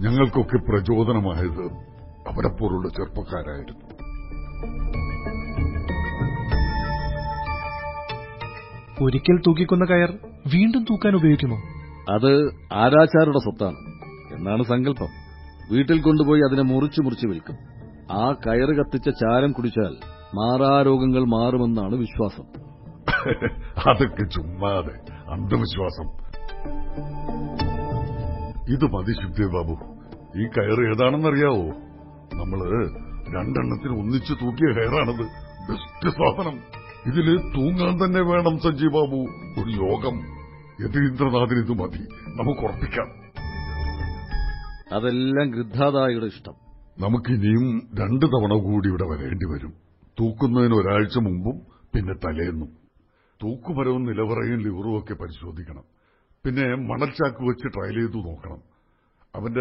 [0.00, 1.64] ഞങ്ങൾക്കൊക്കെ പ്രചോദനമായത്
[2.28, 3.98] അവരെപ്പോലുള്ള ചെറുപ്പക്കാരായിരുന്നു.
[9.00, 10.10] ഒരിക്കൽ തൂക്കിക്കുന്ന കയർ
[10.54, 11.56] വീണ്ടും തൂക്കാൻ ഉപയോഗിക്കുമോ?
[12.14, 13.76] അത് ആരാച്ചാരുടെ സ്വത്താണ്.
[14.34, 15.06] എന്നാണ് സങ്കല്പം.
[15.72, 17.56] വീട്ടിൽ കൊണ്ടുപോയി അതിനെ മുറിച്ചു മുറിച്ചു വിൽക്കും.
[18.12, 19.96] ആ കയർ കത്തിച്ച ചാരം കുടിച്ചാൽ
[20.34, 22.42] മാറാരോഗങ്ങൾ മാറുമെന്നാണ് വിശ്വാസം.
[23.90, 26.08] അതൊക്കെ ചുമ്മാതെ അന്ധവിശ്വാസം.
[28.74, 29.72] ഇത് മതി ശുദ്ധേ ബാബു.
[30.38, 31.68] ഈ കയറ് ഏതാണെന്നറിയാവോ?
[32.34, 32.86] നമ്മൾ
[33.36, 35.26] രണ്ടെണ്ണത്തിന് ഒന്നിച്ചു തൂക്കിയ കയറാണത്.
[35.70, 36.77] ബെസ്റ്റ് സാധനം.
[37.08, 39.16] ഇതിൽ തൂങ്ങാൻ തന്നെ വേണം സഞ്ജീവ് ബാബു
[39.60, 40.38] ഒരു യോഗം
[40.80, 42.02] യതീന്ദ്രനാഥിന് ഇത് മതി.
[42.28, 43.28] നമുക്ക് ഉറപ്പിക്കാം.
[44.92, 46.54] അതെല്ലാം ഗൃദ്ധാതായുടെ ഇഷ്ടം.
[46.98, 49.72] നമുക്കിനിയും രണ്ടു തവണ കൂടി ഇവിടെ വരേണ്ടി വരും.
[50.20, 51.60] തൂക്കുന്നതിന് ഒരാഴ്ച മുമ്പും
[51.94, 52.68] പിന്നെ തലേന്നും.
[53.42, 55.82] തൂക്കുമരവും നിലവറയും ലിവറും ഒക്കെ പരിശോധിക്കണം.
[56.44, 58.58] പിന്നെ മണൽച്ചാക്ക് വെച്ച് ട്രയൽ ചെയ്തു നോക്കണം.
[59.34, 59.60] അവന്റെ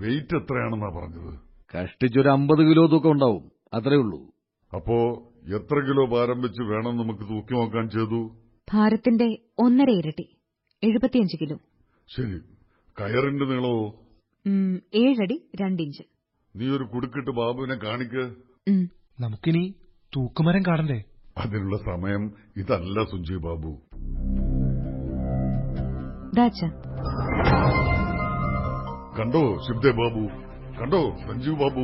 [0.00, 1.38] വെയിറ്റ് എത്രയാണെന്നാ പറഞ്ഞത്?
[1.76, 3.50] കഷ്ടിച്ചൊരു അമ്പത് കിലോ തൂക്കം ഉണ്ടാവും.
[3.74, 4.20] അത്രേ ഉള്ളൂ.
[4.74, 8.30] അപ്പോ എത്ര കിലോ ഭാരം വെച്ച് വേണം നമുക്ക് തൂക്കി നോക്കാൻ ചെയ്തു?
[8.72, 10.36] ഭാരത്തിന്റെ ഒന്നര ഇരട്ടി.
[10.82, 11.58] എഴുപത്തിയഞ്ച് കിലോ.
[12.08, 12.38] ശരി.
[13.00, 13.94] കയറിന്റെ നീളമോ?
[14.46, 16.02] ഉം, ഏഴടി രണ്ടിഞ്ച്.
[16.56, 18.34] നീ ഒരു കുടുക്കിട്ട് ബാബുവിനെ കാണിക്ക്.
[19.20, 19.74] നമുക്കിനി
[20.16, 21.04] തൂക്കുമരം കാണണ്ടേ?
[21.38, 23.78] അതിനുള്ള സമയം ഇതല്ല സുഞ്ജി ബാബു.
[29.18, 30.28] കണ്ടോ ശിവദേ ബാബു?
[30.80, 31.80] കണ്ടോ സഞ്ജീവ് ബാബു?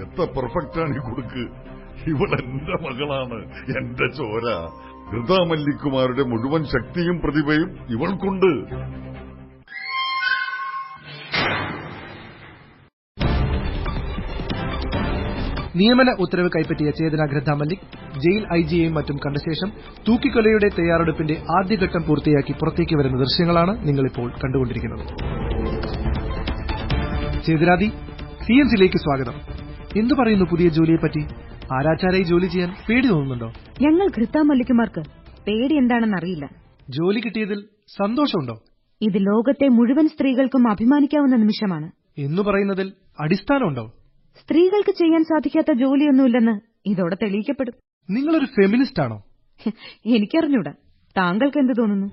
[0.00, 1.73] എത്ര പെർഫെക്റ്റ് ആണ് ഈ കുടുക്ക്.
[2.06, 3.38] ഇവൾ എന്റെ മകളാണ്
[3.78, 4.46] എന്റെ ചോര.
[5.10, 8.50] ഹൃദാമല്ലിക്കുമാരുടെ മുഴുവൻ ശക്തിയും പ്രതിഭയും ഇവൾക്കുണ്ട്.
[15.76, 17.86] നിയമന ഉത്തരവ് കൈപ്പറ്റിയ ചേതന ഗ്രദ്ദ മല്ലിക്
[18.18, 19.72] ജയിൽ ഐജിയെയും മറ്റും കണ്ട ശേഷം
[20.08, 25.06] തൂക്കിക്കൊലയുടെ തയ്യാറെടുപ്പിന്റെ ആദ്യഘട്ടം പൂർത്തിയാക്കി പുറത്തേക്ക് വരുന്ന ദൃശ്യങ്ങളാണ് നിങ്ങളിപ്പോൾ കണ്ടുകൊണ്ടിരിക്കുന്നത്.
[27.42, 29.36] സി എം സിയിലേക്ക് സ്വാഗതം.
[30.00, 31.43] എന്തു പറയുന്നു പുതിയ ജോലിയെപ്പറ്റി?
[31.72, 33.52] ആരാച്ചാരായി ജോലി ചെയ്യാൻ പേടി തോന്നുന്നുണ്ടോ?
[33.82, 35.00] ഞങ്ങൾ ഘൃത്ത മല്ലിക്കുമാർക്ക്
[35.46, 36.46] പേടി എന്താണെന്ന് അറിയില്ല.
[36.90, 37.64] ജോലി കിട്ടിയതിൽ
[37.98, 38.62] സന്തോഷമുണ്ടോ?
[39.02, 41.90] ഇത് ലോകത്തെ മുഴുവൻ സ്ത്രീകൾക്കും അഭിമാനിക്കാവുന്ന നിമിഷമാണ്.
[42.18, 43.92] എന്ന് പറയുന്നതിൽ അടിസ്ഥാനമുണ്ടോ?
[44.42, 47.74] സ്ത്രീകൾക്ക് ചെയ്യാൻ സാധിക്കാത്ത ജോലിയൊന്നുമില്ലെന്ന് ഇതോടെ തെളിയിക്കപ്പെടും.
[48.10, 49.22] നിങ്ങളൊരു ഫെമിനിസ്റ്റ് ആണോ
[50.06, 50.72] എനിക്കറിഞ്ഞൂടാ.
[51.16, 52.06] താങ്കൾക്ക് എന്ത് തോന്നുന്നു?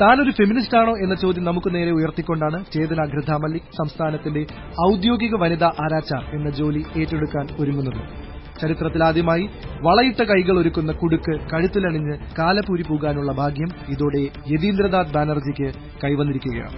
[0.00, 4.46] താനൊരു ഫെമിനിസ്റ്റ് ആണോ എന്ന ചോദ്യം നമുക്ക് നേരെ ഉയർത്തിക്കൊണ്ടാണ് ചേതന ഗ്രഥ മല്ലിക് സംസ്ഥാനത്തിന്റെ
[4.92, 8.31] ഔദ്യോഗിക വനിതാ ആരാച്ച എന്ന ജോലി ഏറ്റെടുക്കാൻ ഒരുങ്ങുന്നത്.
[8.62, 9.44] ചരിത്രത്തിലാദ്യമായി
[9.82, 15.68] വളയിട്ട കൈകൾ ഒരുക്കുന്ന കുടുക്ക് കഴുത്തിലണിഞ്ഞ് കാലപൂരി പോകാനുള്ള ഭാഗ്യം ഇതോടെ യതീന്ദ്രനാഥ് ബാനർജിക്ക്
[16.04, 16.76] കൈവന്നിരിക്കുകയാണ്.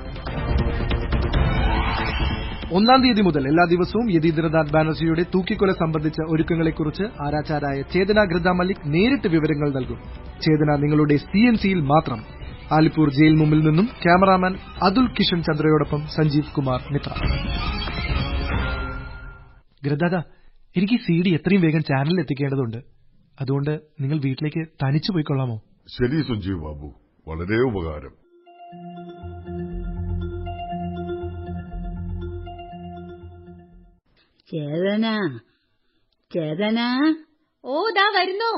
[2.77, 9.29] ഒന്നാം തീയതി മുതൽ എല്ലാ ദിവസവും യതീന്ദ്രനാഥ് ബാനർജിയുടെ തൂക്കിക്കൊല സംബന്ധിച്ച ഒരുക്കങ്ങളെക്കുറിച്ച് ആരാച്ചാരായ ചേതന ഗ്രദ മല്ലിക് നേരിട്ട്
[9.29, 9.99] വിവരങ്ങൾ നൽകും.
[10.45, 12.21] ചേതന നിങ്ങളുടെ സി എൻ സിയിൽ മാത്രം.
[12.73, 17.13] ആലിപ്പൂർ ജയിൽ മുമ്പിൽ നിന്നും ക്യാമറാമാൻ അതുൽ കിഷൻ ചന്ദ്രയോടൊപ്പം സഞ്ജീവ് കുമാർ മിത്ര.
[19.85, 20.17] ഗ്രദാദ
[20.77, 22.79] എനിക്ക് സി ഡി എത്രയും വേഗം ചാനലിൽ എത്തിക്കേണ്ടതുണ്ട്.
[23.41, 23.71] അതുകൊണ്ട്
[24.01, 25.57] നിങ്ങൾ വീട്ടിലേക്ക് തനിച്ചു പോയിക്കൊള്ളാമോ?
[25.97, 26.89] ശരി സഞ്ജീവ് ബാബു.
[27.27, 28.15] വളരെ ഉപകാരം.
[34.49, 35.07] ചേതന
[36.31, 36.81] ചേതന.
[37.65, 38.53] ഓ ദാ വരുന്നു.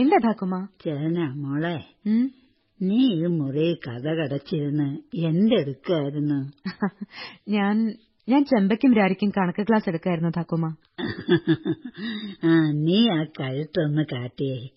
[0.00, 1.76] എന്താ ഠാക്കുമാ ചേതന മോളെ.
[2.80, 4.88] നീ ഈ മുറി കഥ കടച്ചിരുന്ന്
[5.28, 6.40] എന്തെടുക്കായിരുന്നു
[7.48, 7.76] ഞാൻ
[8.28, 10.76] ഞാൻ ചെമ്പയ്ക്കും രാരിക്കും കണക്ക് ക്ലാസ് എടുക്കായിരുന്നു താക്കുമ
[12.44, 14.68] ആ നീ ആ കഴുത്തൊന്ന് കാട്ടിയേ.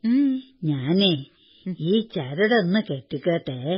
[0.64, 1.26] ഞാനേ
[1.80, 3.78] ഈ ചരടൊന്ന് കെട്ടിക്കട്ടെ.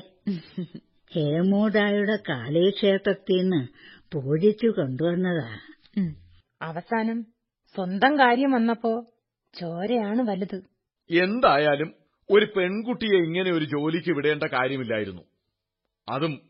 [1.16, 3.68] ഹേമൂടായുടെ കാളീക്ഷേത്രത്തിന്ന്
[4.14, 5.60] പൂജിച്ചു കൊണ്ടുവന്നതാ.
[6.62, 7.26] അവസാനം
[7.76, 9.06] സ്വന്തം കാര്യം വന്നപ്പോ
[9.60, 10.60] ചോരയാണ് വലുത്.
[11.10, 11.94] എന്തായാലും
[12.30, 15.22] ഒരു പെൺകുട്ടിയെ ഇങ്ങനെ ഒരു ജോലിക്ക് വിടേണ്ട കാര്യമില്ലായിരുന്നു.
[16.10, 16.42] അതും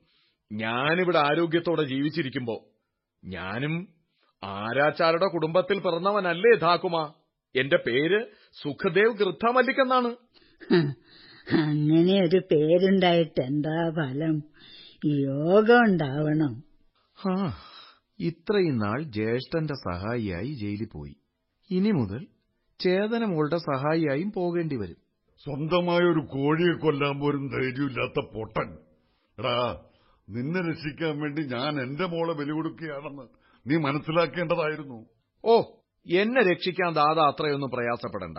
[0.51, 2.70] ഞാനിവിടെ ആരോഗ്യത്തോടെ ജീവിച്ചിരിക്കുമ്പോ
[3.24, 3.74] ഞാനും
[4.43, 6.97] ആരാച്ചാരുടെ കുടുംബത്തിൽ പിറന്നവനല്ലേ ധാക്കുമ
[7.55, 8.19] എന്റെ പേര്
[8.61, 10.11] സുഖദേവ് ഗൃദ്ധ മല്ലിക് എന്നാണ്.
[11.49, 14.36] അങ്ങനെ ഒരു പേരുണ്ടായിട്ട് എന്താ ഫലം?
[15.26, 16.53] യോഗം ഉണ്ടാവണം
[17.17, 17.34] ആ
[18.19, 21.15] ഇത്രയും നാൾ ജ്യേഷ്ഠന്റെ സഹായിയായി ജയിലിൽ പോയി.
[21.69, 22.22] ഇനി മുതൽ
[22.80, 24.99] ചേതനമോളുടെ സഹായിയായും പോകേണ്ടി വരും.
[25.45, 28.69] സ്വന്തമായ ഒരു കോഴിയെ കൊല്ലാൻ പോലും ധൈര്യമില്ലാത്ത പൊട്ടൻ.
[29.38, 29.55] എടാ
[30.32, 33.23] നിന്നെ രക്ഷിക്കാൻ വേണ്ടി ഞാൻ എന്റെ മോളെ ബലി കൊടുക്കുകയാണെന്ന്
[33.69, 35.05] നീ മനസ്സിലാക്കേണ്ടതായിരുന്നു.
[35.45, 35.61] ഓ
[36.11, 38.38] എന്നെ രക്ഷിക്കാൻ ദാദ അത്രയൊന്നും പ്രയാസപ്പെടണ്ട.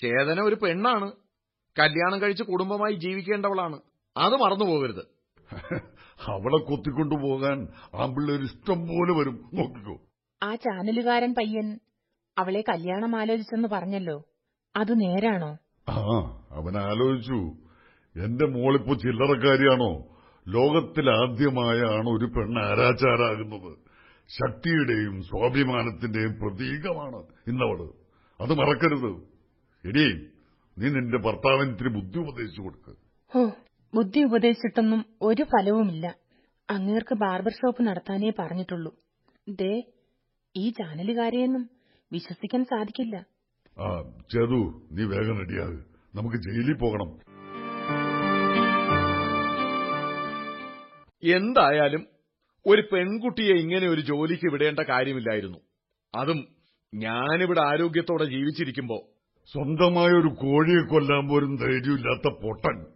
[0.00, 1.12] ചേതന ഒരു പെണ്ണാണ്.
[1.78, 3.80] കല്യാണം കഴിച്ച് കുടുംബമായി ജീവിക്കേണ്ടവളാണ്.
[4.16, 5.16] അത് മറന്നു പോകരുത്
[6.30, 9.50] അവളെ കൊത്തിക്കൊണ്ടുപോകാൻ ആമ്പിള്ളേർ ഇഷ്ടം പോലെ വരും.
[9.54, 10.00] നോക്കിക്കോ.
[10.42, 11.78] ആ ചാനലുകാരൻ പയ്യൻ
[12.38, 14.24] അവളെ കല്യാണം ആലോചിച്ചെന്ന് പറഞ്ഞല്ലോ.
[14.76, 15.58] അത് നേരാണോ?
[15.88, 15.96] ആ
[16.50, 17.38] അവൻ ആലോചിച്ചു.
[18.24, 20.15] എന്റെ മോളിപ്പോ ചില്ലറക്കാരിയാണോ?
[20.48, 23.78] ലോകത്തിലാദ്യമായാണ് ഒരു പെണ്ണ് ആരാചാരാകുന്നത്.
[24.28, 27.16] ശക്തിയുടെയും സ്വാഭിമാനത്തിന്റെയും പ്രതീകമാണ്
[27.46, 27.80] ഇന്നവൾ.
[28.40, 29.10] അത് മറക്കരുത്.
[29.88, 30.06] എടീ
[30.78, 32.92] നീ നിന്റെ ഭർത്താവിന് ഇത്തിരി ബുദ്ധി ഉപദേശിച്ചു കൊടുക്ക്.
[33.36, 33.50] ഓ
[33.94, 36.14] ബുദ്ധി ഉപദേശിച്ചിട്ടൊന്നും ഒരു ഫലവുമില്ല.
[36.70, 38.94] അങ്ങേർക്ക് ബാർബർ ഷോപ്പ് നടത്താനേ പറഞ്ഞിട്ടുള്ളൂ.
[39.48, 39.82] ദേ
[40.56, 41.70] ഈ ചാനലുകാരെയൊന്നും
[42.12, 43.16] വിശ്വസിക്കാൻ സാധിക്കില്ല.
[43.78, 44.60] ആ ചേതു
[44.92, 45.78] നീ വേഗം റെഡിയാക്.
[46.14, 47.25] നമുക്ക് ജയിലിൽ പോകണം.
[51.30, 52.06] എന്തായാലും
[52.66, 55.58] ഒരു പെൺകുട്ടിയെ ഇങ്ങനെ ഒരു ജോലിക്ക് വിടേണ്ട കാര്യമില്ലായിരുന്നു.
[56.14, 56.48] അതും
[56.94, 59.02] ഞാനിവിടെ ആരോഗ്യത്തോടെ ജീവിച്ചിരിക്കുമ്പോ.
[59.52, 62.86] സ്വന്തമായ ഒരു കോഴിയെ കൊല്ലാൻ പോലും ധൈര്യമില്ലാത്ത പൊട്ടൻ.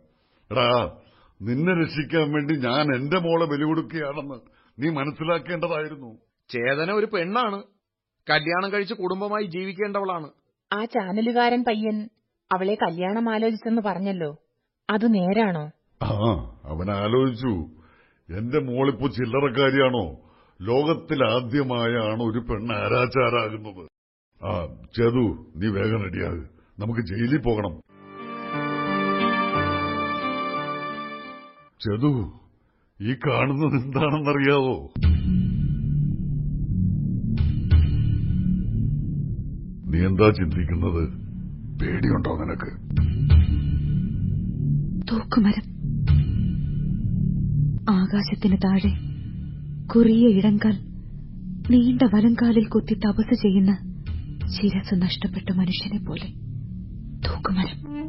[0.53, 0.97] എടാ
[1.43, 4.35] നിന്നെ രക്ഷിക്കാൻ വേണ്ടി ഞാൻ എന്റെ മോളെ ബലി കൊടുക്കുകയാണെന്ന്
[4.79, 6.19] നീ മനസ്സിലാക്കേണ്ടതായിരുന്നു.
[6.49, 7.63] ചേതന ഒരു പെണ്ണാണ്.
[8.31, 10.31] കല്യാണം കഴിച്ച് കുടുംബമായി ജീവിക്കേണ്ടവളാണ്.
[10.73, 12.09] ആ ചാനലുകാരൻ പയ്യൻ
[12.53, 14.37] അവളെ കല്യാണം ആലോചിച്ചെന്ന് പറഞ്ഞല്ലോ.
[14.91, 15.71] അത് നേരാണോ?
[16.03, 16.31] ആ
[16.65, 17.80] അവൻ ആലോചിച്ചു.
[18.39, 20.17] എന്റെ മോളിപ്പോ ചില്ലറക്കാരിയാണോ?
[20.63, 23.87] ലോകത്തിലാദ്യമായാണ് ഒരു പെണ്ണ് ആരാചാരാകുന്നത്.
[24.41, 24.67] ആ
[24.97, 26.43] ചേതു നീ വേഗം റെഡിയാക്.
[26.79, 27.81] നമുക്ക് ജയിലിൽ പോകണം.
[31.81, 32.33] ചേതു
[33.01, 34.93] ഈ കാണുന്നത് എന്താണെന്നറിയാവോ?
[39.91, 41.03] നീ എന്താ ചിന്തിക്കുന്നത്?
[41.81, 42.71] പേടിയുണ്ടോ നിനക്ക്?
[45.11, 45.80] തൂക്കുമരം.
[47.89, 48.93] ആകാശത്തിന് താഴെ
[49.95, 50.79] കുറിയ ഇടങ്കാൽ
[51.71, 53.77] നീണ്ട വലങ്കാലിൽ കുത്തി തപസ് ചെയ്യുന്ന
[54.49, 56.27] ശിരസ് നഷ്ടപ്പെട്ട മനുഷ്യനെ പോലെ.
[57.29, 58.01] തൂക്കുമരം.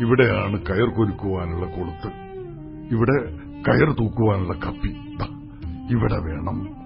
[0.00, 2.08] ഇവിടെയാണ് കയർ കൊരുക്കുവാനുള്ള കൊളുത്ത്.
[2.94, 3.36] ഇവിടെ
[3.68, 4.88] കയർ തൂക്കുവാനുള്ള കപ്പി.
[5.92, 6.81] ഇവിടെ വേണം.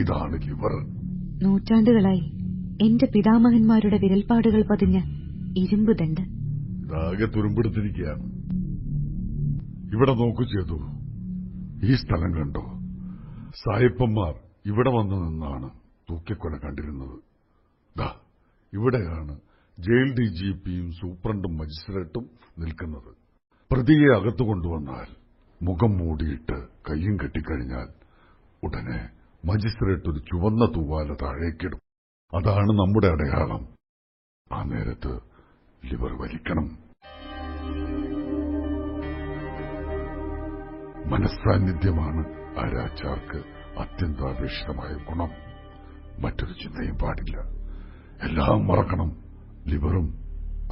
[0.00, 0.74] ഇതാണ് ലിവർ
[1.42, 2.24] നൂറ്റാണ്ടുകളായി
[2.86, 4.98] എന്റെ പിതാമഹന്മാരുടെ വിരൽപ്പാടുകൾ പതിഞ്ഞ
[5.56, 6.22] ഇരുമ്പ് ദണ്ട്
[7.00, 8.24] ആകെ തുരുമ്പെടുത്തിരിക്കുകയാണ്.
[9.94, 10.76] ഇവിടെ നോക്കൂ ചെയ്തു.
[11.82, 12.62] ഈ സ്ഥലം കണ്ടോ?
[13.62, 14.34] സായിപ്പന്മാർ
[14.66, 15.68] ഇവിടെ വന്നു നിന്നാണ്
[16.10, 17.16] തൂക്കിക്കൊല കണ്ടിരുന്നത്.
[17.96, 18.08] ദാ
[18.72, 19.34] ഇവിടെയാണ്
[19.78, 22.24] ജയിൽ ഡി ജി പിയും സൂപ്രണ്ടും മജിസ്ട്രേറ്റും
[22.58, 23.10] നിൽക്കുന്നത്.
[23.70, 25.08] പ്രതിയെ അകത്തു കൊണ്ടുവന്നാൽ
[25.60, 26.58] മുഖം മൂടിയിട്ട്
[26.90, 27.88] കയ്യും കെട്ടിക്കഴിഞ്ഞാൽ
[28.62, 29.00] ഉടനെ
[29.44, 31.80] മജിസ്ട്രേറ്റ് ഒരു ചുവന്ന തൂവാല താഴേക്കിടും.
[32.34, 33.68] അതാണ് നമ്മുടെ അടയാളം.
[34.52, 35.20] ആ നേരത്ത്
[35.84, 36.90] ലിവർ വലിക്കണം.
[41.10, 42.26] മനസ്സാന്നിധ്യമാണ്
[42.58, 43.38] ആരാച്ചാർക്ക്
[43.78, 45.30] അത്യന്താപേക്ഷിതമായ ഗുണം.
[46.22, 47.40] മറ്റൊരു ചിന്തയും പാടില്ല.
[48.22, 49.16] എല്ലാം മറക്കണം.
[49.66, 50.14] ലിവറും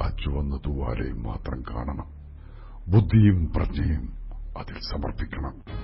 [0.03, 2.09] ആ ചുവന്ന തൂവാലയും മാത്രം കാണണം.
[2.91, 4.13] ബുദ്ധിയും പ്രജ്ഞയും
[4.59, 5.79] അതിൽ സമർപ്പിക്കണം.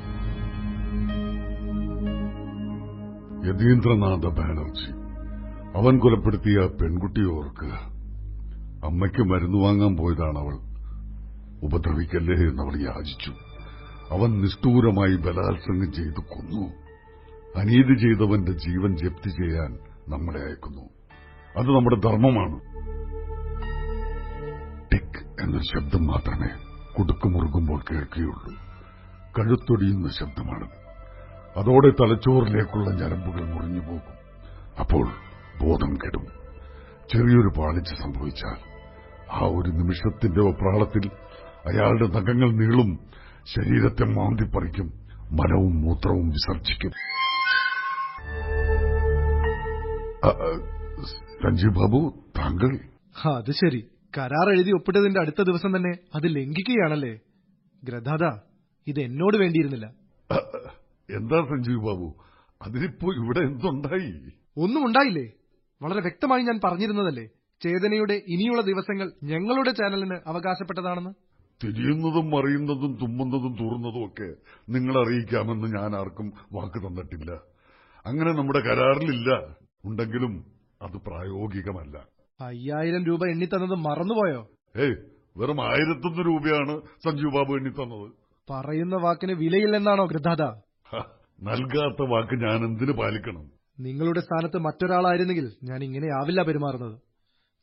[3.48, 4.92] യതീന്ദ്രനാഥ ബാനർജി.
[5.78, 7.96] അവൻ കൊലപ്പെടുത്തിയ പെൺകുട്ടിയെ ഓർക്കുക
[8.86, 10.76] അമ്മയ്ക്ക് മരുന്ന് വാങ്ങാൻ പോയതാണ് അവൾ.
[11.64, 13.32] ഉപദ്രവിക്കല്ലേ എന്നവൾ യാചിച്ചു.
[14.12, 16.68] അവൻ നിഷ്ഠൂരമായി ബലാത്സംഗം ചെയ്തു കൊന്നു.
[17.56, 20.82] അനീതി ചെയ്തവന്റെ ജീവൻ ജപ്തി ചെയ്യാൻ നമ്മളെ അയക്കുന്നു.
[21.58, 22.60] അത് നമ്മുടെ ധർമ്മമാണ്.
[24.92, 26.48] ടിക് എന്നൊരു ശബ്ദം മാത്രമേ
[27.00, 28.54] കുടുക്കുമുറുകുമ്പോൾ കേൾക്കുകയുള്ളൂ.
[29.40, 30.85] കഴുത്തൊടിയുന്ന ശബ്ദമാണത്
[31.58, 34.16] അതോടെ തലച്ചോറിലേക്കുള്ള ഞരമ്പുകൾ മുറിഞ്ഞു പോകും.
[34.80, 35.06] അപ്പോൾ
[35.62, 36.26] ബോധം കെടും.
[37.12, 38.58] ചെറിയൊരു പാളിച്ച സംഭവിച്ചാൽ
[39.32, 41.06] ആ ഒരു നിമിഷത്തിന്റെ ഒപ്രാളത്തിൽ
[41.66, 42.90] അയാളുടെ നഖങ്ങൾ നീളും
[43.46, 44.88] ശരീരത്തെ മാന്തിപ്പറിക്കും
[45.32, 46.94] മനവും മൂത്രവും വിസർജിക്കും.
[51.44, 52.00] സഞ്ജീവ് ബാബു
[52.38, 52.72] താങ്കൾ?
[53.32, 53.82] അത് ശരി.
[54.18, 57.14] കരാർ എഴുതി ഒപ്പിട്ടതിന്റെ അടുത്ത ദിവസം തന്നെ അത് ലംഘിക്കുകയാണല്ലേ?
[57.84, 58.26] ഗ്രഥാദ
[58.88, 59.88] ഇത് എന്നോട് വേണ്ടിയിരുന്നില്ല.
[61.10, 62.08] എന്താ സഞ്ജീവ് ബാബു?
[62.62, 64.12] അതിനിപ്പോ ഇവിടെ എന്തുണ്ടായി?
[64.58, 65.26] ഒന്നും ഉണ്ടായില്ലേ?
[65.82, 67.26] വളരെ വ്യക്തമായി ഞാൻ പറഞ്ഞിരുന്നതല്ലേ?
[67.62, 71.12] ചേതനയുടെ ഇനിയുള്ള ദിവസങ്ങൾ ഞങ്ങളുടെ ചാനലിന് അവകാശപ്പെട്ടതാണെന്ന്?
[71.62, 74.28] തിരിയുന്നതും അറിയുന്നതും തുമ്മുന്നതും തൂറുന്നതും ഒക്കെ
[74.70, 77.30] നിങ്ങളെ അറിയിക്കാമെന്ന് ഞാൻ ആർക്കും വാക്ക് തന്നിട്ടില്ല.
[78.06, 79.30] അങ്ങനെ നമ്മുടെ കരാറിലില്ല.
[79.86, 80.34] ഉണ്ടെങ്കിലും
[80.82, 81.96] അത് പ്രായോഗികമല്ല.
[82.40, 84.42] അയ്യായിരം രൂപ എണ്ണിത്തന്നത് മറന്നുപോയോ?
[84.76, 84.96] ഏയ്
[85.38, 86.74] വെറും ആയിരത്തൊന്ന് രൂപയാണ്
[87.06, 88.08] സഞ്ജീവ് ബാബു എണ്ണി തന്നത്
[88.48, 90.44] പറയുന്ന വാക്കിന് വിലയില്ലെന്നാണോ ഹ,
[91.42, 93.52] നൽകാത്ത വാക്ക് ഞാൻ എന്തിനു പാലിക്കണം?
[93.80, 97.02] നിങ്ങളുടെ സ്ഥാനത്ത് മറ്റൊരാളായിരുന്നെങ്കിൽ ഞാൻ ഇങ്ങനെയാവില്ല പെരുമാറുന്നത്.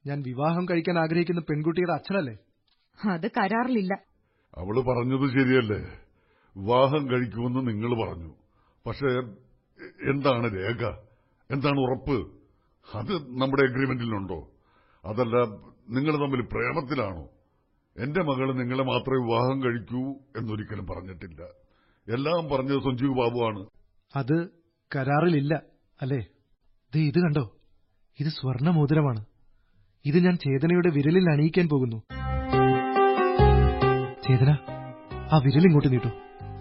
[0.06, 2.36] ഞാൻ വിവാഹം കഴിക്കാൻ ആഗ്രഹിക്കുന്ന പെൺകുട്ടിയുടെ അച്ഛനല്ലേ?
[3.10, 3.94] അത് കരാറിലില്ല.
[4.56, 6.02] അവൾ പറഞ്ഞത് ശരിയല്ലേ?
[6.56, 8.34] വിവാഹം കഴിക്കുമെന്ന് നിങ്ങൾ പറഞ്ഞു.
[8.86, 9.06] പക്ഷേ
[10.10, 10.90] എന്താണ് രേഖ?
[11.50, 12.30] എന്താണ് ഉറപ്പ്?
[12.94, 14.50] അത് നമ്മുടെ അഗ്രിമെന്റിലുണ്ടോ
[15.04, 15.36] അതല്ല
[15.88, 17.28] നിങ്ങൾ തമ്മിൽ പ്രേമത്തിലാണോ?
[17.96, 21.61] എന്റെ മകൾ നിങ്ങളെ മാത്രമേ വിവാഹം കഴിക്കൂ എന്നൊരിക്കലും പറഞ്ഞിട്ടില്ല.
[22.08, 23.60] എല്ലാം പറഞ്ഞത് സഞ്ജീവ് ബാബുവാണ്.
[24.16, 24.36] അത്
[24.96, 25.54] കരാറിലില്ല
[26.00, 26.20] അല്ലേ?
[26.92, 27.44] ദേ ഇത് കണ്ടോ?
[28.18, 29.24] ഇത് സ്വർണമോതിരമാണ്.
[30.04, 31.98] ഇത് ഞാൻ ചേതനയുടെ വിരലിൽ അണിയിക്കാൻ പോകുന്നു.
[34.26, 34.50] ചേതന
[35.32, 36.10] ആ വിരൽ ഇങ്ങോട്ട് നീട്ടു.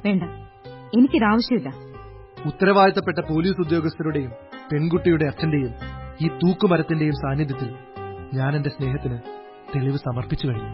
[0.05, 0.23] വേണ്ട
[0.97, 1.69] എനിക്കിതാവശ്യമില്ല.
[2.45, 4.31] ഉത്തരവാദിത്തപ്പെട്ട പോലീസ് ഉദ്യോഗസ്ഥരുടെയും
[4.71, 5.73] പെൺകുട്ടിയുടെ അച്ഛന്റെയും
[6.21, 7.69] ഈ തൂക്കുമരത്തിന്റെയും സാന്നിധ്യത്തിൽ
[8.33, 9.17] ഞാൻ എന്റെ സ്നേഹത്തിന്
[9.75, 10.71] തെളിവ് സമർപ്പിച്ചു കഴിഞ്ഞു.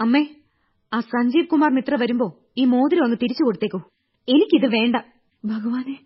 [0.00, 0.22] അമ്മേ
[0.92, 2.26] ആ സഞ്ജീവ് കുമാർ മിത്ര വരുമ്പോ
[2.56, 3.80] ഈ മോതിരം ഒന്ന് തിരിച്ചു കൊടുത്തേക്കൂ.
[4.28, 4.96] എനിക്കിത് വേണ്ട.
[5.44, 5.96] ഭഗവാനെ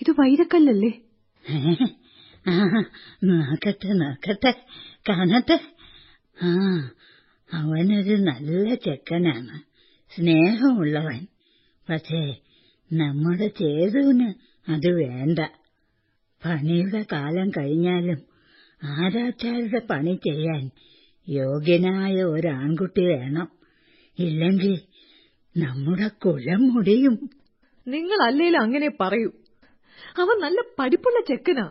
[0.00, 0.92] ഇത് വൈരക്കല്ലല്ലേ?
[3.24, 4.52] നോക്കട്ടെ നോക്കട്ടെ
[5.08, 5.58] കാണട്ടെ.
[6.42, 6.48] ആ
[7.52, 9.56] അവനൊരു നല്ല ചെക്കനാണ്.
[10.14, 11.26] സ്നേഹമുള്ളവൻ.
[11.88, 12.20] പക്ഷേ
[12.92, 14.28] നമ്മുടെ ചേതുവിന്
[14.70, 15.38] അത് വേണ്ട.
[16.42, 18.20] പണിയുടെ കാലം കഴിഞ്ഞാലും
[18.84, 20.70] ആരാച്ചാരുടെ പണി ചെയ്യാൻ
[21.28, 23.48] യോഗ്യനായ ഒരാൺകുട്ടി വേണം.
[24.18, 24.80] ഇല്ലെങ്കിൽ
[25.56, 27.30] നമ്മുടെ കുലം മുടിയും.
[27.88, 29.30] നിങ്ങൾ അല്ലേലും അങ്ങനെ പറയൂ.
[30.18, 31.70] അവൻ നല്ല പഠിപ്പുള്ള ചെക്കനാ.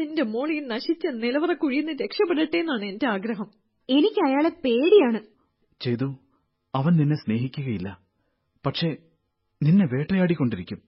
[0.00, 3.50] എന്റെ മോൾ ഈ നശിച്ച നിലവറ കുഴിന്ന് രക്ഷപ്പെടട്ടെ എന്നാണ് എന്റെ ആഗ്രഹം.
[3.90, 5.20] എനിക്ക് അയാളെ പേടിയാണ്.
[5.80, 6.18] ചെയ്തു.
[6.74, 8.00] അവൻ നിന്നെ സ്നേഹിക്കുകയില്ല.
[8.66, 8.96] പക്ഷേ
[9.62, 10.82] നിന്നെ വേട്ടയാടിക്കൊണ്ടിരിക്കും.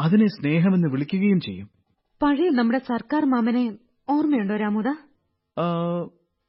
[0.00, 1.70] അതിനെ സ്നേഹമെന്ന് വിളിക്കുകയും ചെയ്യും.
[2.22, 4.86] പഴയ നമ്മുടെ സർക്കാർ മാമനെ ഓർമ്മയുണ്ടോ രാമുദ?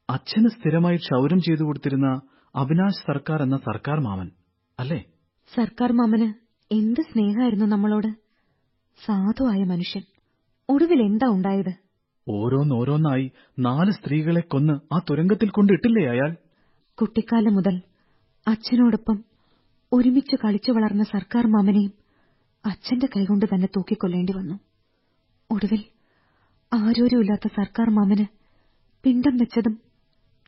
[0.09, 2.21] അച്ഛന് സ്ഥിരമായി ക്ഷൗരം ചെയ്തു കൊടുത്തിരുന്ന
[2.55, 4.31] അവിനാശ് സർക്കാർ എന്ന സർക്കാർ മാമൻ
[4.79, 4.99] അല്ലേ?
[5.55, 6.33] സർക്കാർ മാമന്
[6.71, 8.07] എന്ത് സ്നേഹമായിരുന്നു നമ്മളോട്.
[9.05, 10.03] സാധുവായ മനുഷ്യൻ.
[10.69, 11.73] ഒടുവിൽ എന്താ ഉണ്ടായത്?
[12.27, 16.35] ഓരോന്നോരോന്നായി നാല് സ്ത്രീകളെ കൊന്ന് ആ തുരങ്കത്തിൽ കൊണ്ടിട്ടില്ലേ അയാൾ?
[16.97, 17.81] കുട്ടിക്കാലം മുതൽ
[18.47, 19.23] അച്ഛനോടൊപ്പം
[19.91, 21.93] ഒരുമിച്ച് കളിച്ചു വളർന്ന സർക്കാർ മാമനെയും
[22.65, 24.55] അച്ഛന്റെ കൈകൊണ്ട് തന്നെ തൂക്കിക്കൊല്ലേണ്ടി വന്നു.
[25.49, 25.81] ഒടുവിൽ
[26.71, 28.25] ആരോരുമില്ലാത്ത സർക്കാർ മാമന്
[29.03, 29.84] പിണ്ടം വെച്ചതും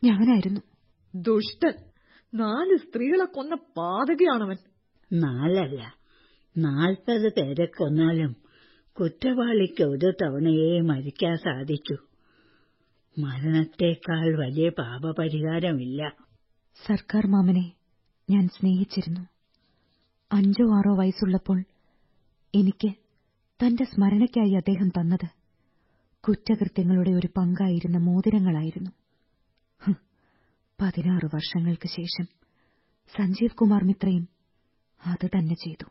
[0.04, 0.60] ഞാനായിരുന്നു.
[1.14, 1.72] ദുഷ്ടൻ.
[2.34, 4.56] നാല് സ്ത്രീകളെ കൊന്ന പാതകയാണവൻ.
[5.12, 5.96] നാലല്ല
[6.58, 8.36] നാൽപ്പത് പേരെ കൊന്നാലും
[9.00, 11.96] കുറ്റവാളിക്ക് ഒരു തവണയേ മരിക്കാൻ സാധിച്ചു.
[13.20, 16.16] മരണത്തേക്കാൾ വലിയ പാപപരിഹാരമില്ല.
[16.86, 17.72] സർക്കാർ മാമനെ
[18.30, 19.20] ഞാൻ സ്നേഹിച്ചിരുന്നു.
[20.32, 21.64] അഞ്ചോ ആറോ വയസ്സുള്ളപ്പോൾ
[22.54, 22.88] എനിക്ക്
[23.60, 25.28] തന്റെ സ്മരണയ്ക്കായി അദ്ദേഹം തന്നത്
[26.20, 28.90] കുറ്റകൃത്യങ്ങളുടെ ഒരു പങ്കായിരുന്ന മോതിരങ്ങളായിരുന്നു.
[30.80, 32.26] പതിനാറ് വർഷങ്ങൾക്ക് ശേഷം
[33.16, 34.28] സഞ്ജീവ് കുമാർ മിത്രയും
[35.00, 35.86] അത് തന്നെ ചെയ്തു.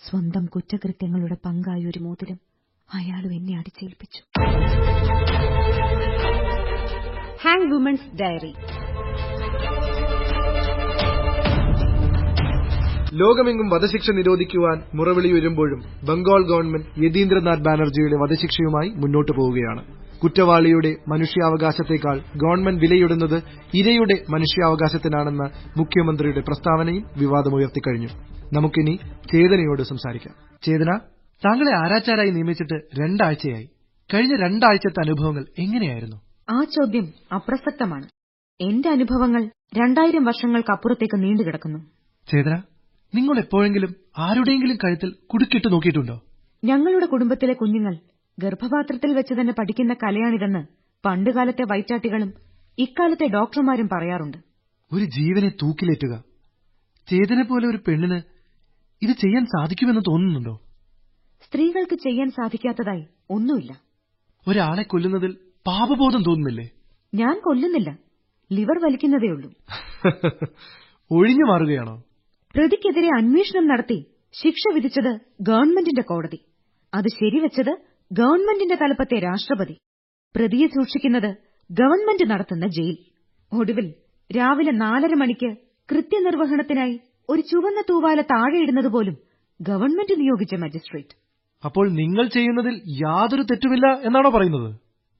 [0.00, 2.38] സ്വന്തം കുറ്റകൃത്യങ്ങളുടെ പങ്കായ ഒരു മോതിരം
[2.88, 4.22] അയാളും എന്നെ അടിച്ചേൽപ്പിച്ചു
[7.44, 8.52] ഹാങ് വുമൻസ് ഡയറി
[13.12, 19.82] ലോകമെങ്ങും വധശിക്ഷ നിരോധിക്കുവാൻ മുറവിളി വരുമ്പോഴും ബംഗാൾ ഗവൺമെന്റ് യതീന്ദ്രനാഥ് ബാനർജിയുടെ വധശിക്ഷയുമായി മുന്നോട്ടു പോവുകയാണ്.
[20.22, 23.42] കുറ്റവാളിയുടെ മനുഷ്യാവകാശത്തേക്കാൾ ഗവൺമെന്റ് വിലയിടുന്നത്
[23.74, 25.44] ഇരയുടെ മനുഷ്യാവകാശത്തിനാണെന്ന
[25.76, 28.08] മുഖ്യമന്ത്രിയുടെ പ്രസ്താവനയും വിവാദമുയർത്തിക്കഴിഞ്ഞു
[28.52, 28.94] നമുക്കിനി
[29.32, 30.34] ചേതനയോട് സംസാരിക്കാം.
[30.62, 30.90] ചേതന
[31.42, 33.66] താങ്കളെ ആരാച്ചാരായി നിയമിച്ചിട്ട് രണ്ടാഴ്ചയായി.
[34.10, 36.16] കഴിഞ്ഞ രണ്ടാഴ്ചത്തെ അനുഭവങ്ങൾ എങ്ങനെയായിരുന്നു?
[36.50, 38.06] ആ ചോദ്യം അപ്രസക്തമാണ്.
[38.60, 39.42] എന്റെ അനുഭവങ്ങൾ
[39.78, 41.78] രണ്ടായിരം വർഷങ്ങൾക്കപ്പുറത്തേക്ക് നീണ്ടുകിടക്കുന്നു.
[42.28, 42.54] ചേതന
[43.12, 46.16] നിങ്ങൾ എപ്പോഴെങ്കിലും ആരുടെയെങ്കിലും കഴുത്തിൽ കുടുക്കിട്ട് നോക്കിയിട്ടുണ്ടോ?
[46.64, 47.94] ഞങ്ങളുടെ കുടുംബത്തിലെ കുഞ്ഞുങ്ങൾ
[48.42, 50.62] ഗർഭപാത്രത്തിൽ വെച്ച് തന്നെ പഠിക്കുന്ന കലയാണിതെന്ന്
[51.04, 52.30] പണ്ടുകാലത്തെ വൈറ്റാട്ടികളും
[52.78, 54.38] ഇക്കാലത്തെ ഡോക്ടർമാരും പറയാറുണ്ട്.
[54.90, 56.14] ഒരു ജീവനെ തൂക്കിലേറ്റുക.
[57.08, 58.18] ചേതനപോലെ ഒരു പെണ്ണിന്
[59.02, 60.54] ഇത് ചെയ്യാൻ സാധിക്കുമെന്ന് തോന്നുന്നുണ്ടോ?
[61.44, 63.72] സ്ത്രീകൾക്ക് ചെയ്യാൻ സാധിക്കാത്തതായി ഒന്നുമില്ല.
[64.46, 65.32] ഒരാളെ കൊല്ലുന്നതിൽ
[65.66, 66.66] പാപബോധം തോന്നുന്നില്ലേ?
[67.12, 67.90] ഞാൻ കൊല്ലുന്നില്ല.
[68.50, 69.48] ലിവർ വലിക്കുന്നതേയുള്ളൂ
[71.10, 71.94] ഒഴിഞ്ഞു മാറുകയാണോ?
[72.54, 73.98] പ്രതിക്കെതിരെ അന്വേഷണം നടത്തി
[74.32, 76.38] ശിക്ഷ വിധിച്ചത് ഗവൺമെന്റിന്റെ കോടതി.
[76.92, 77.72] അത് ശരിവച്ചത്
[78.10, 79.76] ഗവൺമെന്റിന്റെ തലപ്പത്തെ രാഷ്ട്രപതി
[80.34, 81.30] പ്രതിയെ സൂക്ഷിക്കുന്നത്
[81.70, 82.96] ഗവൺമെന്റ് നടത്തുന്ന ജയിൽ.
[83.52, 83.86] ഒടുവിൽ
[84.30, 85.50] രാവിലെ നാലര മണിക്ക്
[85.88, 86.96] കൃത്യനിർവഹണത്തിനായി
[87.28, 89.16] ഒരു ചുവന്ന തൂവാല താഴെയിടുന്നതുപോലും
[89.60, 91.14] ഗവൺമെന്റ് നിയോഗിച്ച മജിസ്ട്രേറ്റ്.
[91.62, 94.68] അപ്പോൾ നിങ്ങൾ ചെയ്യുന്നതിൽ യാതൊരു തെറ്റുമില്ല എന്നാണോ പറയുന്നത്?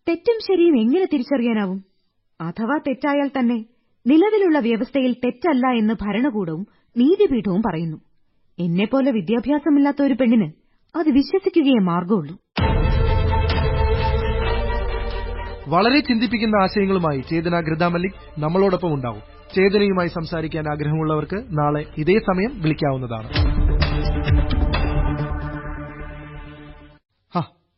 [0.06, 1.80] തെറ്റും ശരിയും എങ്ങനെ തിരിച്ചറിയാനാവും?
[2.40, 3.58] അഥവാ തെറ്റായാൽ തന്നെ
[4.06, 6.62] നിലവിലുള്ള വ്യവസ്ഥയിൽ തെറ്റല്ല എന്ന് ഭരണകൂടവും
[6.96, 7.98] നീതിപീഠവും പറയുന്നു.
[8.58, 10.48] എന്നെപ്പോലെ വിദ്യാഭ്യാസമില്ലാത്ത ഒരു പെണ്ണിന്
[10.94, 12.34] അത് വിശ്വസിക്കുകയേ മാർഗമുള്ളൂ
[15.72, 19.22] വളരെ ചിന്തിപ്പിക്കുന്ന ആശയങ്ങളുമായി ചേതന ഗൃത മല്ലിക് നമ്മളോടൊപ്പം ഉണ്ടാവും.
[19.54, 23.28] ചേതനയുമായി സംസാരിക്കാൻ ആഗ്രഹമുള്ളവർക്ക് നാളെ ഇതേ സമയം വിളിക്കാവുന്നതാണ്.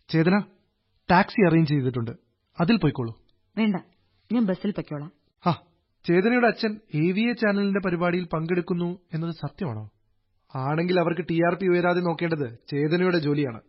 [0.08, 0.36] ചേതന
[1.10, 2.10] ടാക്സി അറേഞ്ച് ചെയ്തിട്ടുണ്ട്.
[2.60, 3.12] അതിൽ പോയിക്കോളൂ.
[3.56, 3.76] വേണ്ട
[4.30, 5.10] ഞാൻ ബസ്സിൽ പൊയ്ക്കോളാം.
[5.44, 5.52] ഹാ
[6.04, 9.84] ചേതനയുടെ അച്ഛൻ എ വി എ ചാനലിന്റെ പരിപാടിയിൽ പങ്കെടുക്കുന്നു എന്നത് സത്യമാണോ?
[10.54, 13.60] ആണെങ്കിൽ അവർക്ക് ടി ആർ പി ഉയരാതെ നോക്കേണ്ടത് ചേതനയുടെ ജോലിയാണ്.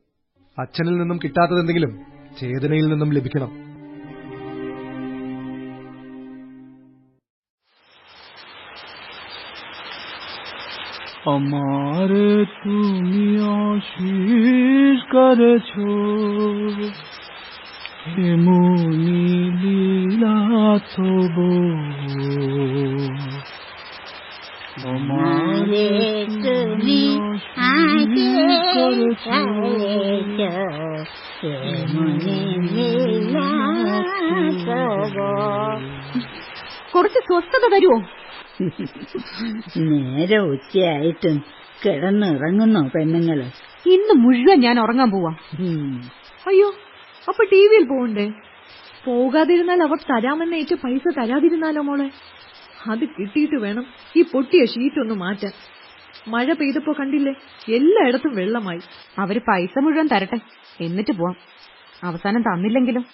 [0.57, 1.93] അച്ഛനിൽ നിന്നും കിട്ടാത്തതെന്തെങ്കിലും
[2.39, 3.72] ചേതനയിൽ നിന്നും ലഭിക്കണം.
[11.26, 12.30] আমারে
[12.62, 13.26] তুমি
[13.60, 15.88] আশিস করেছো
[18.28, 20.38] এমনি লীলা
[20.92, 21.50] তবু
[24.88, 25.88] আমারে
[26.44, 27.00] তুমি
[27.68, 29.38] আশিস করেছো
[36.92, 37.98] കുറച്ച് സ്വസ്ഥത തരുമോ
[39.77, 41.37] നേരെ ഉച്ചയായിട്ടും
[41.85, 43.39] കിടന്നിറങ്ങുന്നോ പെണ്ണുങ്ങൾ?
[43.85, 45.31] ഇന്ന് മുഴുവൻ ഞാൻ ഉറങ്ങാൻ പോവാ.
[46.47, 46.67] അയ്യോ
[47.27, 48.31] അപ്പൊ ടി വിയിൽ പോകണ്ടേ
[49.05, 52.09] പോകാതിരുന്നാൽ അവർ തരാമെന്ന് ഏറ്റ പൈസ തരാതിരുന്നാലോ മോളെ?
[52.89, 53.85] അത് കിട്ടിയിട്ട് വേണം
[54.15, 55.51] ഈ പൊട്ടിയ ഷീറ്റ് ഒന്ന് മാറ്റാൻ.
[56.27, 57.33] മഴ പെയ്തപ്പോ കണ്ടില്ലേ
[57.69, 58.81] എല്ലായിടത്തും വെള്ളമായി.
[59.17, 60.39] അവർ പൈസ മുഴുവൻ തരട്ടെ.
[60.81, 61.35] എന്നിട്ട് പോവാം.
[62.03, 63.05] അവസാനം തന്നില്ലെങ്കിലും.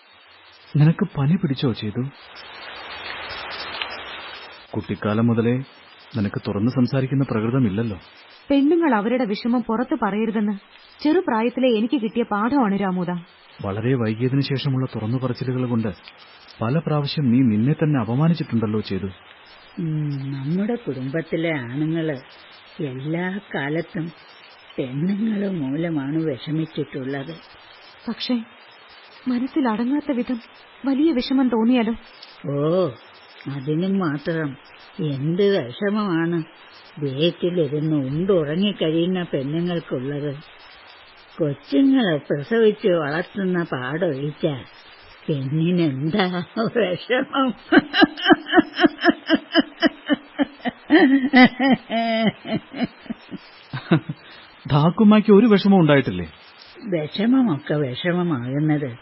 [0.77, 2.01] നിനക്ക് പനി പിടിച്ചോ ചെയ്തു
[4.73, 5.53] കുട്ടിക്കാലം മുതലേ
[6.17, 7.97] നിനക്ക് തുറന്നു സംസാരിക്കുന്ന പ്രകൃതമില്ലല്ലോ.
[8.49, 10.55] പെണ്ണുങ്ങൾ അവരുടെ വിഷമം പുറത്തു പറയരുതെന്ന്
[10.99, 13.11] ചെറുപ്രായത്തിലെ എനിക്ക് കിട്ടിയ പാഠമാണ് രാമൂത
[13.65, 15.91] വളരെ വൈകിയതിനു ശേഷമുള്ള തുറന്നു പറച്ചിലുകൾ കൊണ്ട്
[16.61, 19.09] പല പ്രാവശ്യം നീ നിന്നെ തന്നെ അപമാനിച്ചിട്ടുണ്ടല്ലോ ചെയ്തു.
[20.33, 22.07] നമ്മുടെ കുടുംബത്തിലെ ആണുങ്ങൾ
[22.91, 24.05] എല്ലാ കാലത്തും
[24.77, 27.33] പെണ്ണുങ്ങൾ മൂലമാണ് വിഷമിച്ചിട്ടുള്ളത്.
[28.07, 28.35] പക്ഷേ
[29.27, 30.39] മനസ്സിലടങ്ങാത്ത വിധം
[30.85, 31.93] വലിയ വിഷമം തോന്നിയാലോ?
[32.49, 32.55] ഓ
[33.47, 34.57] അതിനും മാത്രം
[34.99, 36.43] എന്ത് വിഷമമാണ്.
[36.99, 40.35] വീട്ടിലിരുന്ന് ഉണ്ടുറങ്ങിക്കഴിയുന്ന പെണ്ണുങ്ങൾക്കുള്ളത്.
[41.37, 44.45] കൊച്ചുങ്ങളെ പ്രസവിച്ച് വളർത്തുന്ന പാടൊഴിച്ച
[45.29, 46.43] പെണ്ണിനെന്താ
[46.77, 47.53] വിഷമം?
[54.67, 56.33] ധാക്കുമായ്ക്ക് ഒരു വിഷമം ഉണ്ടായിട്ടില്ലേ?
[56.85, 58.97] വിഷമമൊക്കെ വിഷമമാകുന്നത്.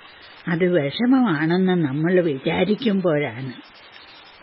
[0.48, 3.54] അത് വിഷമമാണെന്ന് നമ്മൾ വിചാരിക്കുമ്പോഴാണ്.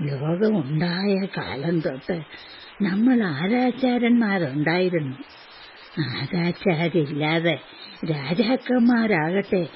[0.03, 2.23] ലോകമുണ്ടായ കാലം തൊട്ട്
[2.83, 5.17] നമ്മൾ ആരാചാരന്മാരുണ്ടായിരുന്നു
[5.99, 7.61] ആരാചാരില്ലാതെ
[8.11, 9.69] രാജാക്കന്മാരാകട്ടെ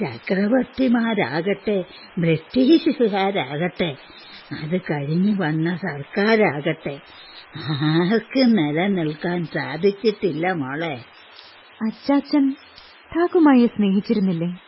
[0.00, 1.84] ചക്രവർത്തിമാരാകട്ടെ
[2.18, 3.96] ബ്രിട്ടീഷുകാരാകട്ടെ
[4.62, 7.00] അത് കഴിഞ്ഞു വന്ന സർക്കാരാകട്ടെ.
[7.68, 11.04] ആർക്കും നിലനിൽക്കാൻ സാധിച്ചിട്ടില്ല മോളെ?
[11.82, 12.54] അച്ചാച്ചൻ
[13.16, 14.58] ഠാക്കുമായെ സ്നേഹിച്ചിരുന്നില്ലേ?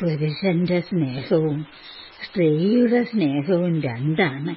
[0.00, 1.66] പുരുഷന്റെ സ്നേഹവും
[2.30, 4.50] സ്ത്രീയുടെ സ്നേഹവും രണ്ടാണ്.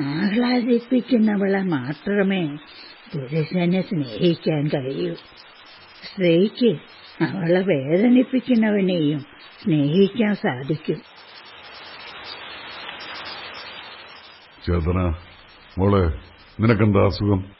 [0.00, 2.46] ആഹ്ലാദിപ്പിക്കുന്നവളെ മാത്രമേ
[3.14, 5.14] പുരുഷനെ സ്നേഹിക്കാൻ കഴിയൂ.
[6.02, 6.78] സ്ത്രീക്ക്
[7.22, 9.20] അവളെ വേദനിപ്പിക്കുന്നവനെയും
[9.64, 10.96] സ്നേഹിക്കാൻ സാധിക്കും.
[14.66, 15.14] ചേതന
[15.78, 16.12] മോളെ
[16.60, 17.50] നിനക്കെന്താ അസുഖം?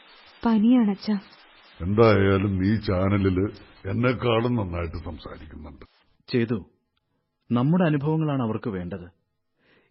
[0.46, 1.10] പനിയാണച്ച.
[1.80, 3.50] എന്തായാലും നീ ചാനലിൽ
[3.90, 5.84] എന്നെക്കാളും നന്നായിട്ട് സംസാരിക്കുന്നുണ്ട്.
[6.32, 6.64] ചെയ്തു.
[7.51, 9.11] നമ്മുടെ അനുഭവങ്ങളാണ് അവർക്ക് വേണ്ടത്.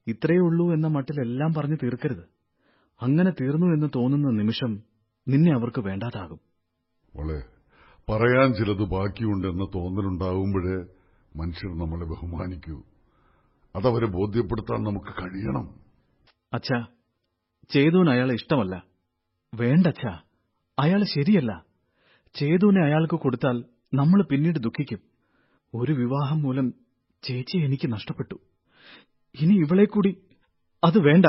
[0.07, 2.24] ഇത്രയേ ഉള്ളൂ എന്ന മട്ടിൽ എല്ലാം പറഞ്ഞു തീർക്കരുത്.
[3.01, 4.84] അങ്ങനെ തീർന്നു എന്ന് തോന്നുന്ന നിമിഷം
[5.28, 6.39] നിന്നെ അവർക്ക് വേണ്ടാതാകും.
[8.10, 10.78] പറയാൻ ചിലത് ബാക്കിയുണ്ടെന്ന തോന്നലുണ്ടാവുമ്പോഴേ
[11.36, 12.82] മനുഷ്യർ നമ്മളെ ബഹുമാനിക്കൂ.
[13.76, 15.80] അതവരെ ബോധ്യപ്പെടുത്താൻ നമുക്ക് കഴിയണം.
[16.53, 16.86] അച്ഛാ
[17.70, 18.84] ചേതുവിന് അയാളെ ഇഷ്ടമല്ല.
[19.53, 20.20] വേണ്ടച്ഛാ
[20.80, 21.66] അയാൾ ശരിയല്ല.
[22.34, 24.99] ചേതുവിനെ അയാൾക്ക് കൊടുത്താൽ നമ്മൾ പിന്നീട് ദുഃഖിക്കും.
[25.74, 26.74] ഒരു വിവാഹം മൂലം
[27.24, 28.36] ചേച്ചി എനിക്ക് നഷ്ടപ്പെട്ടു.
[29.41, 30.22] ഇനി ഇവളെ കൂടി
[30.84, 31.26] അത് വേണ്ട.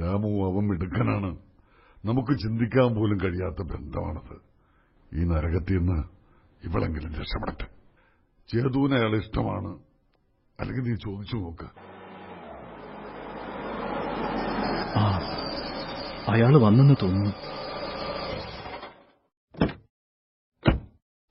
[0.00, 1.38] രാമു അവൻ മിടുക്കനാണ്.
[2.04, 4.36] നമുക്ക് ചിന്തിക്കാൻ പോലും കഴിയാത്ത ബന്ധമാണത്.
[5.12, 5.98] ഈ നരകത്തിൽ നിന്ന്
[6.64, 7.66] ഇവളെങ്കിലും രക്ഷപ്പെടട്ടെ.
[8.48, 9.78] ചേതുവിന് അയാൾ ഇഷ്ടമാണ്.
[10.60, 11.68] അല്ലെങ്കിൽ നീ ചോദിച്ചു നോക്ക്.
[14.98, 15.04] ആ
[16.32, 17.32] അയാൾ വന്നെന്ന് തോന്നുന്നു.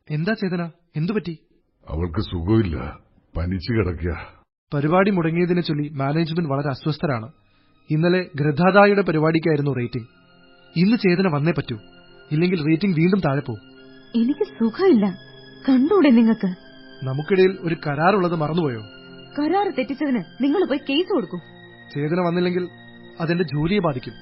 [0.09, 0.71] എന്താ ചേതന?
[0.95, 1.39] എന്തുപറ്റി?
[1.87, 3.06] അവൾക്ക് സുഖമില്ല.
[3.37, 4.11] പനിച്ചു കിടക്കുക.
[4.73, 7.27] പരിപാടി മുടങ്ങിയതിനെ ചൊല്ലി മാനേജ്മെന്റ് വളരെ അസ്വസ്ഥരാണ്.
[7.89, 10.07] ഇന്നലെ ഗ്രഥാദായുടെ പരിപാടിക്കായിരുന്നു റേറ്റിംഗ്.
[10.75, 11.77] ഇന്ന് ചേതന വന്നേ പറ്റൂ.
[12.31, 13.63] ഇല്ലെങ്കിൽ റേറ്റിംഗ് വീണ്ടും താഴെ പോകും
[14.15, 15.05] എനിക്ക് സുഖമില്ല.
[15.67, 16.49] കണ്ടൂടെ നിങ്ങൾക്ക്?
[17.03, 18.81] നമുക്കിടയിൽ ഒരു കരാറുള്ളത് മറന്നുപോയോ?
[19.39, 21.41] കരാർ തെറ്റിച്ചതിന് നിങ്ങൾ പോയി കേസ് കൊടുക്കും.
[21.93, 22.63] ചേതന വന്നില്ലെങ്കിൽ
[23.21, 24.15] അതെന്റെ ജോലിയെ ബാധിക്കും.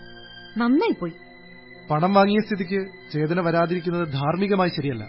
[0.58, 1.14] നന്നായി പോയി
[1.92, 2.80] പണം വാങ്ങിയ സ്ഥിതിക്ക്
[3.14, 5.04] ചേതന വരാതിരിക്കുന്നത് ധാർമ്മികമായി ശരിയല്ല.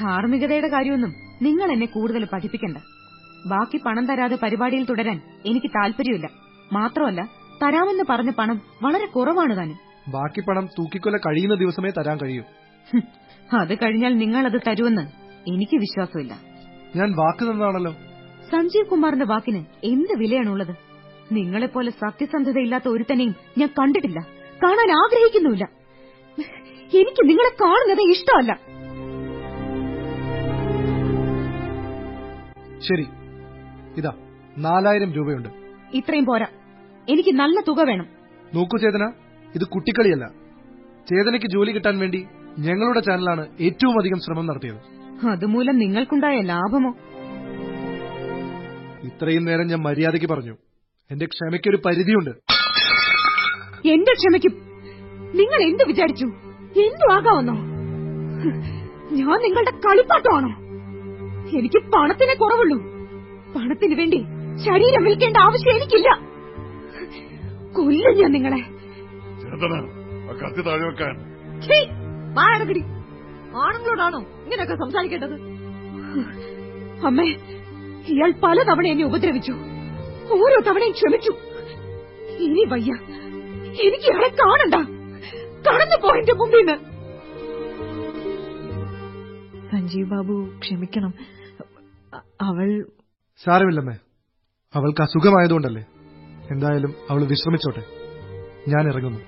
[0.00, 2.78] ധാർമ്മികതയുടെ കാര്യമൊന്നും നിങ്ങൾ എന്നെ കൂടുതൽ പഠിപ്പിക്കണ്ട.
[3.46, 6.28] ബാക്കി പണം തരാതെ പരിപാടിയിൽ തുടരാൻ എനിക്ക് താല്പര്യമില്ല.
[6.72, 7.22] മാത്രമല്ല
[7.62, 9.78] തരാമെന്ന് പറഞ്ഞ പണം വളരെ കുറവാണ് താനും.
[10.08, 12.42] ബാക്കി പണം തൂക്കിക്കൊല കഴിയുന്ന ദിവസമേ തരാൻ കഴിയൂ.
[13.60, 15.02] അത് കഴിഞ്ഞാൽ നിങ്ങൾ അത് തരുമെന്ന്
[15.48, 16.40] എനിക്ക് വിശ്വാസമില്ല.
[16.96, 17.92] ഞാൻ വാക്ക് തന്നതാണല്ലോ.
[18.52, 20.76] സഞ്ജീവ് കുമാറിന്റെ വാക്കിന് എന്ത് വിലയാണുള്ളത്?
[21.32, 24.20] നിങ്ങളെപ്പോലെ സത്യസന്ധതയില്ലാത്ത ഒരുത്തനെയും ഞാൻ കണ്ടിട്ടില്ല.
[24.62, 25.64] കാണാൻ ആഗ്രഹിക്കുന്നുമില്ല.
[26.94, 28.52] എനിക്ക് നിങ്ങളെ കാണുന്നത് ഇഷ്ടമല്ല.
[32.80, 33.25] ശരി.
[33.96, 34.12] ഇതാ
[34.58, 35.48] നാലായിരം രൂപയുണ്ട്.
[35.94, 36.46] ഇത്രയും പോരാ.
[37.08, 38.06] എനിക്ക് നല്ല തുക വേണം.
[38.54, 39.12] നോക്കൂ ചേതന
[39.54, 40.26] ഇത് കുട്ടിക്കളിയല്ല.
[41.10, 42.26] ചേതനയ്ക്ക് ജോലി കിട്ടാൻ വേണ്ടി
[42.58, 44.78] ഞങ്ങളുടെ ചാനലാണ് ഏറ്റവും അധികം ശ്രമം നടത്തിയത്.
[45.26, 46.94] അതുമൂലം നിങ്ങൾക്കുണ്ടായ ലാഭമോ?
[49.02, 50.56] ഇത്രയും നേരം ഞാൻ മര്യാദയ്ക്ക് പറഞ്ഞു.
[51.10, 52.30] എന്റെ ക്ഷമയ്ക്കൊരു പരിധിയുണ്ട്.
[53.88, 54.52] എന്റെ ക്ഷമയ്ക്കും
[55.34, 56.26] നിങ്ങൾ എന്ത് വിചാരിച്ചു?
[56.80, 57.54] എന്തു ആകാമെന്നോ?
[59.12, 60.48] ഞാൻ നിങ്ങളുടെ കളിപ്പാട്ടമാണോ?
[61.58, 62.95] എനിക്ക് പണത്തിനെ കുറവുള്ളൂ.
[63.54, 64.16] പണത്തിന് വേണ്ടി
[64.64, 66.08] ശരീരം വിൽക്കേണ്ട ആവശ്യം എനിക്കില്ല.
[67.72, 68.60] കൊല്ലും ഞാൻ നിങ്ങളെ.
[69.40, 69.74] ചേതന
[70.30, 71.36] ആ കത്തി താഴെ വെക്കാൻ.
[73.56, 75.32] ആണുങ്ങളോടാണോ ഇങ്ങനെയൊക്കെ സംസാരിക്കേണ്ടത്?
[77.06, 77.24] അമ്മേ
[78.08, 79.52] ഇയാൾ പലതവണ എന്നെ ഉപദ്രവിച്ചു.
[80.30, 81.30] ഓരോ തവണയും ക്ഷമിച്ചു.
[82.38, 82.92] ഇനി വയ്യ.
[83.68, 84.74] എനിക്ക് ഇയാളെ കാണണ്ട.
[85.68, 86.96] കടന്നു പോയിന്റെ മുമ്പിൽ നിന്ന്.
[89.70, 91.14] സഞ്ജീവ് ബാബു ക്ഷമിക്കണം.
[92.40, 92.86] അവൾ
[93.44, 93.94] സാരമില്ലമ്മേ.
[94.74, 95.86] അവൾക്ക് അസുഖമായതുകൊണ്ടല്ലേ.
[96.50, 97.84] എന്തായാലും അവൾ വിശ്രമിച്ചോട്ടെ.
[98.68, 99.20] ഞാൻ ഇറങ്ങുന്നു.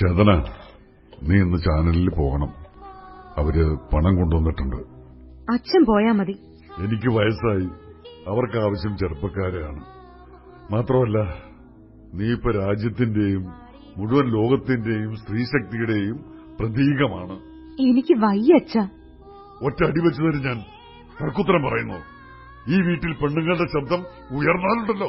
[0.00, 0.30] ചേതന
[1.22, 2.54] നീ ഇന്ന് ചാനലിൽ പോകണം.
[3.36, 3.54] അവർ
[3.92, 4.76] പണം കൊണ്ടുവന്നിട്ടുണ്ട്.
[5.52, 6.32] അച്ഛൻ പോയാ മതി.
[6.78, 7.81] എനിക്ക് വയസ്സായി.
[8.28, 9.84] അവർക്ക് ആവശ്യം ചെറുപ്പക്കാരെയാണ്.
[10.72, 11.18] മാത്രമല്ല
[12.14, 13.42] നീ ഇപ്പൊ രാജ്യത്തിന്റെയും
[13.96, 16.16] മുഴുവൻ ലോകത്തിന്റെയും സ്ത്രീശക്തിയുടെയും
[16.60, 17.32] പ്രതീകമാണ്.
[17.82, 18.78] എനിക്ക് വയ്യ അച്ഛ.
[19.64, 20.58] ഒറ്റ അടിവെച്ചു തരും ഞാൻ
[21.22, 21.98] തർക്കുത്തരം പറയുന്നു.
[22.68, 24.00] ഈ വീട്ടിൽ പെണ്ണുങ്ങളുടെ ശബ്ദം
[24.36, 25.08] ഉയർന്നാലുണ്ടല്ലോ.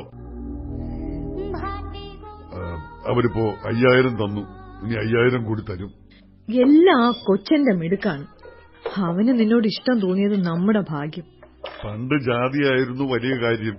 [3.14, 4.42] അവരിപ്പോ അയ്യായിരം തന്നു.
[4.86, 5.92] ഇനി അയ്യായിരം കൂടി തരും.
[6.54, 8.28] എല്ലാ കൊച്ചന്റെ മിടുക്കാണ്.
[8.98, 11.43] അവന് നിന്നോട് ഇഷ്ടം തോന്നിയത് നമ്മുടെ ഭാഗ്യം.
[11.84, 13.76] പണ്ട് ജാതിയായിരുന്നു വലിയ കാര്യം.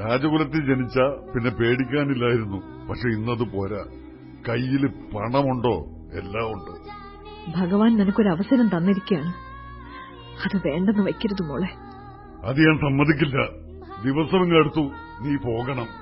[0.00, 0.98] രാജകുലത്തിൽ ജനിച്ച
[1.34, 2.88] പിന്നെ പേടിക്കാനില്ലായിരുന്നു.
[2.88, 3.84] പക്ഷെ ഇന്നത് പോരാ.
[4.48, 5.86] കയ്യിൽ പണമുണ്ടോ?
[6.18, 6.92] എല്ലാം ഉണ്ട്.
[7.56, 9.34] ഭഗവാൻ നിനക്കൊരു അവസരം തന്നിരിക്കുകയാണ്.
[10.44, 11.68] അത് വേണ്ടെന്ന് വെക്കരുത് മോളെ.
[12.44, 13.46] അത് ഞാൻ സമ്മതിക്കില്ല.
[14.04, 14.80] ദിവസം ഇങ്ങെടുത്തു
[15.20, 16.01] നീ പോകണം.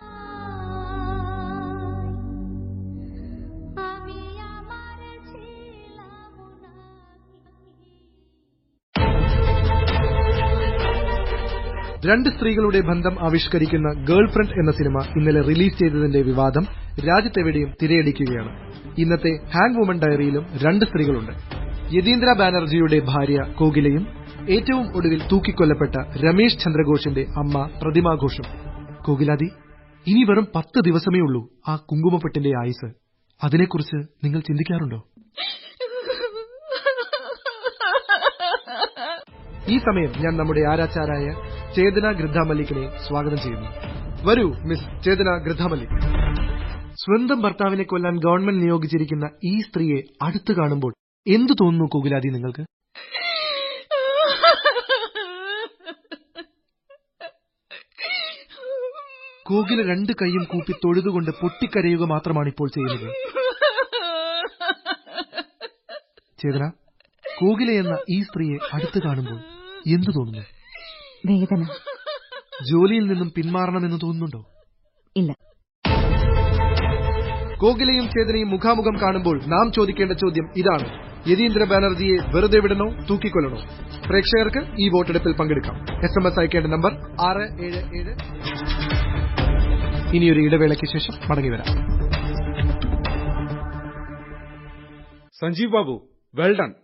[12.06, 16.64] രണ്ട് സ്ത്രീകളുടെ ബന്ധം ആവിഷ്കരിക്കുന്ന ഗേൾ ഫ്രണ്ട് എന്ന സിനിമ ഇന്നലെ റിലീസ് ചെയ്തതിന്റെ വിവാദം
[17.08, 18.52] രാജ്യത്തെവിടെയും തിരയടിക്കുകയാണ്.
[18.98, 21.32] ഇന്നത്തെ ഹാങ് വുമൺ ഡയറിയിലും രണ്ട് സ്ത്രീകളുണ്ട്.
[21.96, 24.06] യതീന്ദ്ര ബാനർജിയുടെ ഭാര്യ കോകിലയും
[24.50, 28.46] ഏറ്റവും ഒടുവിൽ തൂക്കിക്കൊല്ലപ്പെട്ട രമേശ് ചന്ദ്രഘോഷിന്റെ അമ്മ പ്രതിമാഘോഷം.
[29.06, 29.48] കോകിലാദി
[30.06, 32.90] ഇനി വെറും പത്ത് ദിവസമേ ഉള്ളൂ ആ കുങ്കുമപ്പെട്ടിന്റെ ആയുസ്.
[33.40, 35.00] അതിനെക്കുറിച്ച് നിങ്ങൾ ചിന്തിക്കാറുണ്ടോ?
[39.68, 41.26] ഈ സമയം ഞാൻ നമ്മുടെ ആരാച്ചാരായ
[41.74, 43.68] ചേതന ഗൃദ്ധാമല്ലിക്കിനെ സ്വാഗതം ചെയ്യുന്നു.
[44.26, 45.94] വരൂ മിസ് ചേതന ഗൃദ്ധാമല്ലിക്
[47.02, 50.92] സ്വന്തം ഭർത്താവിനെ കൊല്ലാൻ ഗവൺമെന്റ് നിയോഗിച്ചിരിക്കുന്ന ഈ സ്ത്രീയെ അടുത്തു കാണുമ്പോൾ
[51.26, 52.64] എന്തു തോന്നുന്നു കുകുലാദി നിങ്ങൾക്ക്?
[59.50, 63.08] കോകില രണ്ട് കൈയും കൂപ്പി തൊഴുതുകൊണ്ട് പൊട്ടിക്കരയുക മാത്രമാണ് ഇപ്പോൾ ചെയ്യുന്നത്.
[66.42, 66.64] ചേതന
[67.24, 69.38] കോകില എന്ന ഈ സ്ത്രീയെ അടുത്തു കാണുമ്പോൾ
[69.96, 70.44] എന്തു തോന്നുന്നു?
[71.26, 71.62] വേദന.
[72.70, 74.40] ജോലിയിൽ നിന്നും പിന്മാറണമെന്ന് തോന്നുന്നുണ്ടോ?
[75.16, 75.32] ഇല്ല.
[77.60, 80.86] കോകിലയും ചേതനയും മുഖാമുഖം കാണുമ്പോൾ നാം ചോദിക്കേണ്ട ചോദ്യം ഇതാണ്.
[81.30, 83.58] യതീന്ദ്ര ബാനർജിയെ വെറുതെ വിടണോ തൂക്കിക്കൊല്ലണോ?
[84.08, 85.74] പ്രേക്ഷകർക്ക് ഈ വോട്ടെടുപ്പിൽ പങ്കെടുക്കാം.
[86.04, 88.14] എസ് എം എസ് അയക്കേണ്ട നമ്പർ ആറ് ഏഴ് ഏഴ്.
[90.16, 91.68] ഇനിയൊരു ഇടവേളയ്ക്ക് ശേഷം മടങ്ങിവരാം
[95.40, 96.74] സഞ്ജീവ് ബാബു വെൽ ഡൺ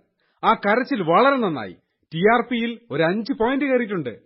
[0.45, 1.75] ആ കരച്ചിൽ വളരെ നന്നായി.
[2.13, 4.26] ടി ആർ പിയിൽ ഒരു അഞ്ച് പോയിന്റ് കയറിയിട്ടുണ്ട്.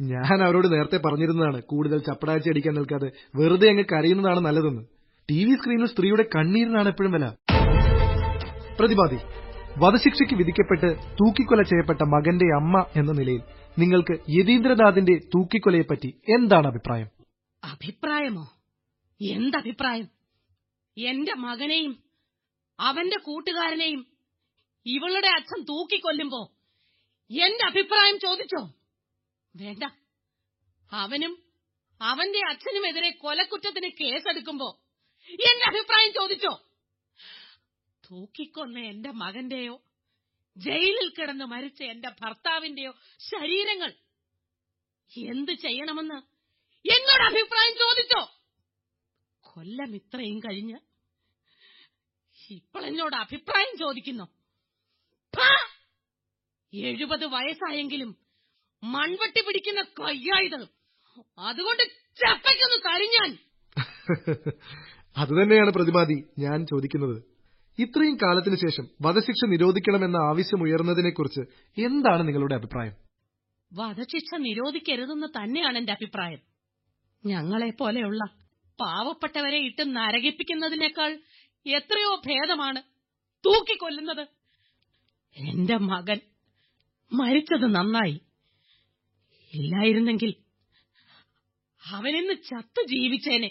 [0.00, 4.82] ഞാൻ അവരോട് നേരത്തെ പറഞ്ഞിരുന്നതാണ് കൂടുതൽ ചപ്പടാഴ്ച അടിക്കാൻ നിൽക്കാതെ വെറുതെ അങ്ങ് കരയുന്നതാണ് നല്ലതെന്ന്.
[5.30, 7.26] ടി വി സ്ക്രീനിൽ സ്ത്രീയുടെ കണ്ണീരിനാണ് എപ്പോഴും വില.
[8.78, 9.18] പ്രതിവാദി
[9.78, 13.42] വധശിക്ഷയ്ക്ക് വിധിക്കപ്പെട്ട് തൂക്കിക്കൊല ചെയ്യപ്പെട്ട മകന്റെ അമ്മ എന്ന നിലയിൽ
[13.78, 17.08] നിങ്ങൾക്ക് യതീന്ദ്രനാഥിന്റെ തൂക്കിക്കൊലയെപ്പറ്റി എന്താണ് അഭിപ്രായം?
[17.64, 18.44] അഭിപ്രായമോ?
[19.20, 20.08] എന്തഭിപ്രായം?
[20.96, 21.98] എന്റെ മകനെയും
[22.80, 24.06] അവന്റെ കൂട്ടുകാരനെയും
[24.86, 26.52] ഇവളുടെ അച്ഛൻ തൂക്കിക്കൊല്ലുമ്പോ
[27.30, 28.77] എന്റെ അഭിപ്രായം ചോദിച്ചോ?
[29.58, 29.84] വേണ്ട.
[30.92, 31.32] അവനും
[32.00, 34.68] അവന്റെ അച്ഛനുമെതിരെ കൊലക്കുറ്റത്തിന് കേസെടുക്കുമ്പോ
[35.44, 36.52] എന്റെ അഭിപ്രായം ചോദിച്ചോ?
[38.04, 39.74] തൂക്കിക്കൊന്ന എന്റെ മകന്റെയോ
[40.56, 43.90] ജയിലിൽ കിടന്ന് മരിച്ച എന്റെ ഭർത്താവിന്റെയോ ശരീരങ്ങൾ
[45.12, 46.18] എന്ത് ചെയ്യണമെന്ന്
[46.84, 48.22] എന്നോട് അഭിപ്രായം ചോദിച്ചോ?
[49.44, 50.78] കൊല്ലം ഇത്രയും കഴിഞ്ഞ്
[52.38, 54.26] ഇപ്പോഴെന്നോട് അഭിപ്രായം ചോദിക്കുന്നു!
[56.72, 58.10] എഴുപത് വയസ്സായെങ്കിലും
[58.84, 60.66] മൺവെട്ടി പിടിക്കുന്ന കയ്യായത്
[61.38, 61.82] അതുകൊണ്ട്
[62.16, 63.38] ചപ്പയ്ക്കൊന്ന് കരിഞ്ഞാൻ.
[65.16, 67.22] അതുതന്നെയാണ് പ്രതിമാതി ഞാൻ ചോദിക്കുന്നത്.
[67.78, 71.40] ഇത്രയും കാലത്തിനു ശേഷം വധശിക്ഷ നിരോധിക്കണമെന്ന ആവശ്യം ഉയർന്നതിനെക്കുറിച്ച്
[71.80, 72.94] എന്താണ് നിങ്ങളുടെ അഭിപ്രായം?
[73.72, 76.38] വധശിക്ഷ നിരോധിക്കരുതെന്ന് തന്നെയാണ് എന്റെ അഭിപ്രായം.
[77.26, 78.24] ഞങ്ങളെ പോലെയുള്ള
[78.80, 81.20] പാവപ്പെട്ടവരെ ഇട്ട് നരകിപ്പിക്കുന്നതിനേക്കാൾ
[81.66, 82.82] എത്രയോ ഭേദമാണ്
[83.46, 84.26] തൂക്കിക്കൊല്ലുന്നത്.
[85.36, 86.20] എന്റെ മകൻ
[87.12, 88.20] മരിച്ചത് നന്നായി.
[89.54, 90.34] ഇല്ലായിരുന്നെങ്കിൽ
[91.90, 93.50] അവനിന്ന് ചത്തു ജീവിച്ചേനെ.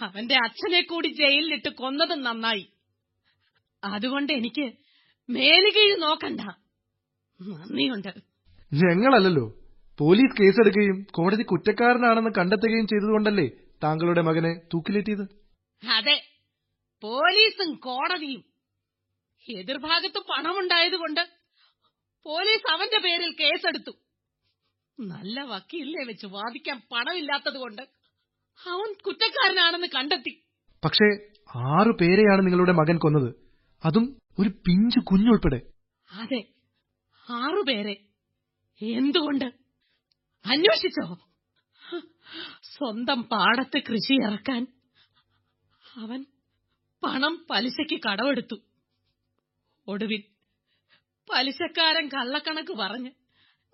[0.00, 2.68] അവന്റെ അച്ഛനെ കൂടി ജയിലിലിട്ട് കൊന്നത് നന്നായി.
[3.84, 4.72] അതുകൊണ്ട് എനിക്ക്
[5.30, 6.40] മേലുകീഴ് നോക്കണ്ട.
[6.40, 8.08] നന്ദിയുണ്ട്.
[8.74, 9.54] ഞങ്ങളല്ലല്ലോ.
[9.98, 13.48] പോലീസ് കേസെടുക്കുകയും കോടതി കുറ്റക്കാരനാണെന്ന് കണ്ടെത്തുകയും ചെയ്തതുകൊണ്ടല്ലേ
[13.82, 15.28] താങ്കളുടെ മകനെ തൂക്കിലേറ്റിയത്?
[15.86, 16.24] അതെ.
[17.02, 18.44] പോലീസും കോടതിയും
[19.48, 21.20] എതിർഭാഗത്ത് പണമുണ്ടായതുകൊണ്ട്
[22.24, 24.03] പോലീസ് അവന്റെ പേരിൽ കേസെടുത്തു.
[24.98, 27.82] നല്ല വക്കീലിനെ വെച്ച് വാദിക്കാൻ പണമില്ലാത്തതുകൊണ്ട്
[28.60, 30.32] അവൻ കുറ്റക്കാരനാണെന്ന് കണ്ടെത്തി.
[30.84, 31.06] പക്ഷേ
[31.56, 33.30] ആറു പേരെയാണ് നിങ്ങളുടെ മകൻ കൊന്നത്.
[33.84, 34.04] അതും
[34.38, 35.60] ഒരു പിഞ്ചു കുഞ്ഞുൾപ്പെടെ.
[36.10, 36.40] അതെ
[37.30, 37.96] ആറുപേരെ
[38.82, 39.44] എന്തുകൊണ്ട്?
[40.44, 41.06] അന്വേഷിച്ചോ?
[42.62, 44.66] സ്വന്തം പാടത്ത് കൃഷി ഇറക്കാൻ
[45.96, 46.20] അവൻ
[47.02, 48.56] പണം പലിശയ്ക്ക് കടവെടുത്തു
[49.86, 50.22] ഒടുവിൽ
[51.28, 53.10] പലിശക്കാരൻ കള്ളക്കണക്ക് പറഞ്ഞ്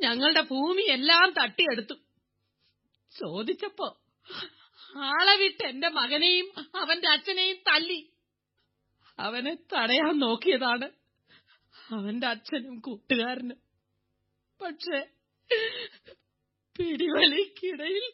[0.03, 1.95] ഞങ്ങളുടെ ഭൂമിയെല്ലാം തട്ടിയെടുത്തു.
[3.19, 3.89] ചോദിച്ചപ്പോ
[4.97, 8.01] ആളെ വിട്ട് എന്റെ മകനെയും അവന്റെ അച്ഛനെയും തല്ലി.
[9.19, 10.89] അവനെ തടയാൻ നോക്കിയതാണ്
[11.95, 13.59] അവന്റെ അച്ഛനും കൂട്ടുകാരനും.
[14.61, 15.01] പക്ഷേ
[16.77, 18.07] പിടിവലിക്കിടയിൽ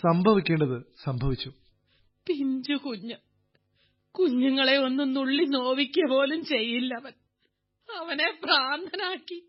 [0.00, 1.50] സംഭവിക്കേണ്ടത് സംഭവിച്ചു.
[2.26, 3.16] പിഞ്ചു കുഞ്ഞ്.
[4.14, 7.14] കുഞ്ഞുങ്ങളെ ഒന്നും നുള്ളി നോവിക്കുക പോലും ചെയ്യില്ല അവൻ
[7.96, 9.48] അവനെ ഭ്രാന്തനാക്കി.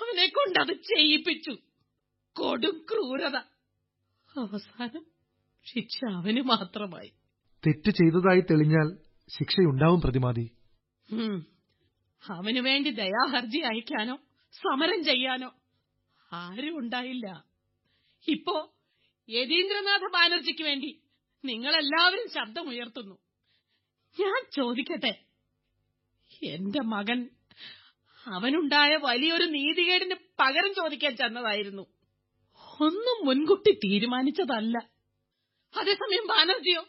[0.00, 1.50] അവനെ കൊണ്ടത് ചെയ്യിപ്പിച്ചു.
[2.38, 3.36] കൊടും ക്രൂരത.
[4.38, 5.06] അവസാനം
[5.64, 7.12] ശിക്ഷ അവന് മാത്രമായി.
[7.66, 8.88] തെറ്റ് ചെയ്തതായി തെളിഞ്ഞാൽ
[9.28, 10.50] ശിക്ഷയുണ്ടാവും പ്രതിമാതി.
[12.30, 14.16] അവനു വേണ്ടി ദയാഹർജി അയക്കാനോ
[14.52, 15.50] സമരം ചെയ്യാനോ
[16.32, 17.44] ആരും ഉണ്ടായില്ല.
[18.28, 18.74] ഇപ്പോ
[19.28, 21.02] യതീന്ദ്രനാഥ ബാനർജിക്ക് വേണ്ടി
[21.44, 23.14] നിങ്ങളെല്ലാവരും ശബ്ദമുയർത്തുന്നു.
[24.20, 25.24] ഞാൻ ചോദിക്കട്ടെ
[26.46, 27.28] എന്റെ മകൻ.
[28.26, 31.82] അവനുണ്ടായ വലിയൊരു നീതികേടിന് പകരം ചോദിക്കാൻ ചെന്നതായിരുന്നു.
[32.80, 34.78] ഒന്നും മുൻകുട്ടി തീരുമാനിച്ചതല്ല.
[35.80, 36.82] അതേസമയം ബാനർജിയോ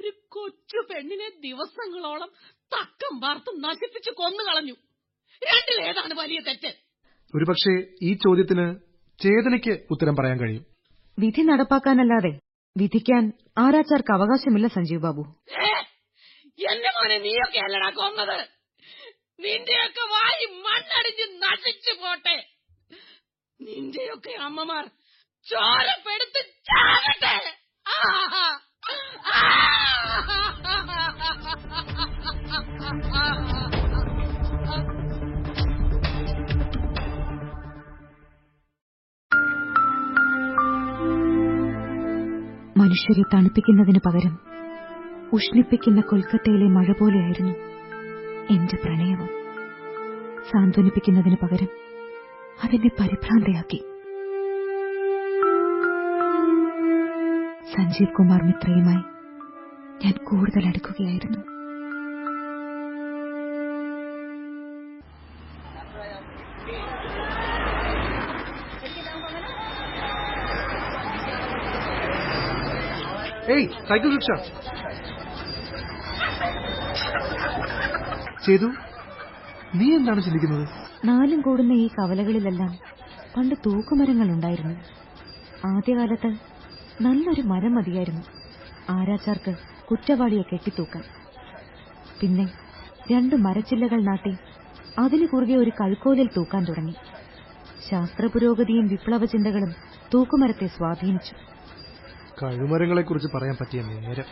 [0.00, 4.72] ഒരു കൊച്ചു പെണ്ണിനെ ദിവസങ്ങളോളം തക്കം വാർത്ത് നശിപ്പിച്ച് കൊന്നുകളഞ്ഞു.
[5.32, 6.74] രണ്ടിലേതാണ് വലിയ തെറ്റ്?
[7.34, 8.76] ഒരുപക്ഷെ ഈ ചോദ്യത്തിന്
[9.22, 10.66] ചേതനയ്ക്ക് ഉത്തരം പറയാൻ കഴിയും.
[11.18, 12.40] വിധി നടപ്പാക്കാനല്ലാതെ
[12.76, 15.22] വിധിക്കാൻ ആരാച്ചാർക്ക് അവകാശമില്ല സഞ്ജീവ് ബാബു?
[16.72, 18.57] എന്റെ മോനെ നീയൊക്കെ അല്ലടാ കൊന്നത്.
[19.38, 22.36] നിന്റെയൊക്കെ വായി മണ്ണടിഞ്ഞ് നശിച്ചു പോട്ടെ
[23.60, 24.84] നിന്റെയൊക്കെ അമ്മമാർ
[25.46, 27.36] ചോരപ്പെടുത്ത് ചാകട്ടെ.
[42.76, 44.34] മനുഷ്യരെ തണുപ്പിക്കുന്നതിന് പകരം
[45.32, 47.54] ഉഷ്ണിപ്പിക്കുന്ന കൊൽക്കത്തയിലെ മഴ പോലെയായിരുന്നു
[48.50, 49.28] എന്റെ പ്രണയവും
[50.50, 51.70] സാന്ത്വനിപ്പിക്കുന്നതിന് പകരം
[52.64, 53.80] അതെന്നെ പരിഭ്രാന്തയാക്കി.
[57.74, 59.04] സഞ്ജീവ് കുമാർ മിത്രയുമായി
[60.04, 61.38] ഞാൻ കൂടുതൽ അടുക്കുകയായിരുന്നു.
[73.52, 74.30] ഏയ് സൈക്കിൾ റിക്ഷ.
[78.48, 78.66] ചെയ്തു?
[79.74, 80.68] നീ എന്താണ് ചിന്തിക്കുന്നത്?
[81.04, 82.78] നാലും കൂടുന്ന ഈ കവലകളിലെല്ലാം
[83.36, 84.74] പണ്ട് തൂക്കുമരങ്ങൾ ഉണ്ടായിരുന്നു.
[85.66, 86.30] ആദ്യകാലത്ത്
[87.02, 88.22] നല്ലൊരു മരം മതിയായിരുന്നു.
[88.90, 89.54] ആരാച്ചാർക്ക്
[89.90, 91.04] കുറ്റവാളിയെ കെട്ടിത്തൂക്കാൻ.
[92.20, 92.46] പിന്നെ
[93.12, 94.36] രണ്ട് മരച്ചില്ലകൾ നാട്ടി
[94.98, 96.94] അതിനു കുറുകെ ഒരു കഴുക്കോലിൽ തൂക്കാൻ തുടങ്ങി.
[97.90, 99.74] ശാസ്ത്ര പുരോഗതിയും വിപ്ലവ ചിന്തകളും
[100.14, 101.34] തൂക്കുമരത്തെ സ്വാധീനിച്ചു.
[102.42, 104.24] കഴുമരങ്ങളെക്കുറിച്ച് പറയാൻ പറ്റിയ നേരം.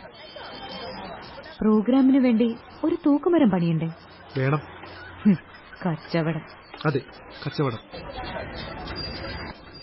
[1.61, 3.89] പ്രോഗ്രാമിനു വേണ്ടി ഒരു തൂക്കുമരം പണിയണ്ടേ.
[4.37, 4.61] വേണം.
[5.85, 6.41] കച്ചവടം.
[6.85, 6.99] അതെ
[7.45, 7.77] കച്ചവടം.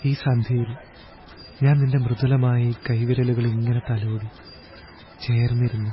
[0.05, 0.77] ഈ സന്ധ്യയിൽ
[1.63, 4.25] ഞാൻ നിന്റെ മൃദുലമായി കൈവിരലുകൾ ഇങ്ങനെ തലോടി
[5.27, 5.91] ചേർന്നിരുന്ന്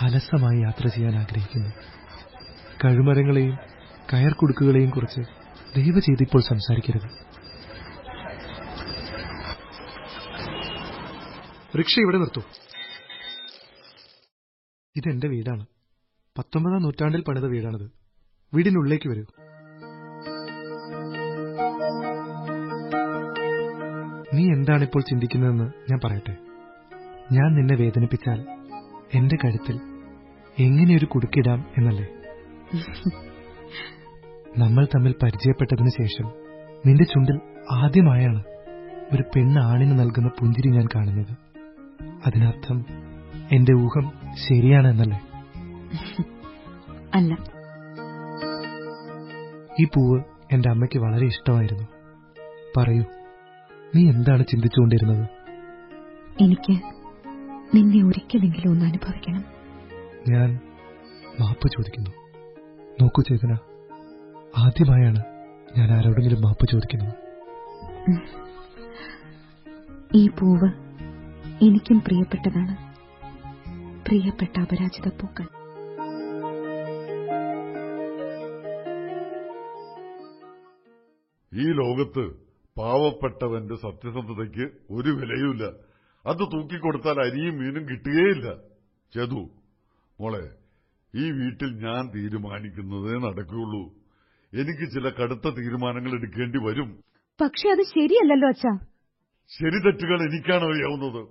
[0.00, 1.70] അലസമായി യാത്ര ചെയ്യാൻ ആഗ്രഹിക്കുന്നു.
[2.84, 3.58] കഴുമരങ്ങളെയും
[4.12, 5.20] കയർക്കുടുക്കുകളെയും കുറിച്ച്
[5.76, 7.28] ദൈവ ചെയ്തിപ്പോൾ സംസാരിക്കരുത്.
[11.78, 12.42] റിക്ഷ ഇവിടെ നിർത്തൂ.
[14.96, 15.66] ഇതെന്റെ വീടാണ്.
[16.38, 17.90] പത്തൊമ്പതാം നൂറ്റാണ്ടിൽ പണിത വീടാണിത്.
[18.54, 19.24] വീടിനുള്ളിലേക്ക് വരൂ.
[24.34, 26.36] നീ എന്താണിപ്പോൾ ചിന്തിക്കുന്നതെന്ന് ഞാൻ പറയട്ടെ.
[27.32, 28.40] ഞാൻ നിന്നെ വേദനിപ്പിച്ചാൽ
[29.14, 29.80] എന്റെ കഴുത്തിൽ
[30.58, 32.06] എങ്ങനെയൊരു കുടുക്കിടാം എന്നല്ലേ?
[34.58, 36.28] നമ്മൾ തമ്മിൽ പരിചയപ്പെട്ടതിനു ശേഷം
[36.86, 37.40] നിന്റെ ചുണ്ടിൽ
[37.72, 38.44] ആദ്യമായാണ്
[39.12, 41.34] ഒരു പെണ്ണ് ആണിന് നൽകുന്ന പുഞ്ചിരി ഞാൻ കാണുന്നത്.
[42.26, 42.84] അതിനർത്ഥം
[43.52, 44.12] എന്റെ ഊഹം
[44.48, 45.27] ശരിയാണെന്നല്ലേ
[47.14, 47.36] അല്ല.
[49.80, 50.22] ഈ പൂവ്
[50.52, 51.88] എന്റെ അമ്മയ്ക്ക് വളരെ ഇഷ്ടമായിരുന്നു.
[52.76, 53.04] പറയൂ
[53.94, 55.28] നീ എന്താണ് ചിന്തിച്ചുകൊണ്ടിരുന്നത്?
[56.40, 56.72] എനിക്ക്
[57.76, 59.44] നിന്നെ ഒരിക്കലെങ്കിലും ഒന്ന് അനുഭവിക്കണം.
[60.28, 60.60] ഞാൻ
[61.40, 62.10] മാപ്പ് ചോദിക്കുന്നു.
[63.02, 63.58] നോക്കൂ ചേതന
[64.56, 65.22] ആദ്യമായാണ്
[65.78, 67.14] ഞാൻ ആരോടെങ്കിലും മാപ്പ് ചോദിക്കുന്നത്.
[70.14, 70.68] ഈ പൂവ്
[71.64, 72.88] എനിക്കും പ്രിയപ്പെട്ടതാണ്.
[74.06, 75.57] പ്രിയപ്പെട്ട അപരാജിത പൂക്കൾ.
[81.58, 82.24] ഈ ലോകത്ത്
[82.78, 85.64] പാവപ്പെട്ടവന്റെ സത്യസന്ധതയ്ക്ക് ഒരു വിലയുമില്ല.
[86.26, 88.46] അത് തൂക്കിക്കൊടുത്താൽ അരിയും മീനും കിട്ടുകയില്ല.
[89.14, 89.40] ചെതു
[90.20, 90.44] മോളെ
[91.14, 93.82] ഈ വീട്ടിൽ ഞാൻ തീരുമാനിക്കുന്നതേ നടക്കുകയുള്ളൂ.
[94.54, 96.90] എനിക്ക് ചില കടുത്ത തീരുമാനങ്ങൾ എടുക്കേണ്ടി വരും.
[97.40, 98.72] പക്ഷെ അത് ശരിയല്ലല്ലോ അച്ഛാ.
[99.48, 101.22] ശരി തെറ്റുകൾ എനിക്കാണ് അറിയാവുന്നത്.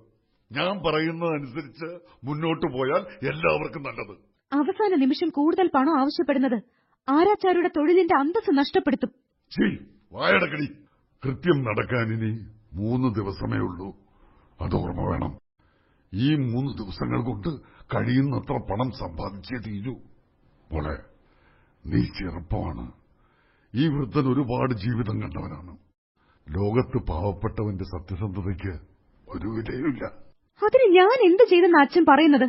[0.52, 1.88] ഞാൻ പറയുന്നതനുസരിച്ച്
[2.24, 4.16] മുന്നോട്ട് പോയാൽ എല്ലാവർക്കും നല്ലത്.
[4.54, 6.64] അവസാന നിമിഷം കൂടുതൽ പണം ആവശ്യപ്പെടുന്നത്
[7.10, 9.10] ആരാച്ചാരുടെ തൊഴിലിന്റെ അന്തസ് നഷ്ടപ്പെടുത്തും.
[9.50, 10.66] ശരി വായടക്കടി.
[11.26, 13.88] കൃത്യം നടക്കാൻ ഇനി മൂന്ന് ദിവസമേ ഉള്ളൂ.
[14.62, 15.40] അത് ഓർമ്മ വേണം.
[16.14, 17.50] ഈ മൂന്ന് ദിവസങ്ങൾ കൊണ്ട്
[17.96, 19.94] കഴിയുന്നത്ര പണം സമ്പാദിച്ചേ തീരൂ.
[20.72, 20.98] മോളെ
[21.86, 22.92] നീ ചെറുപ്പമാണ്.
[23.76, 25.78] ഈ വൃദ്ധൻ ഒരുപാട് ജീവിതം കണ്ടവനാണ്.
[26.50, 28.80] ലോകത്ത് പാവപ്പെട്ടവന്റെ സത്യസന്ധതയ്ക്ക്
[29.30, 30.04] ഒരു വിലയുമില്ല.
[30.64, 32.44] അതിന് ഞാൻ എന്ത് ചെയ്തെന്ന് അച്ഛൻ പറയുന്നത്?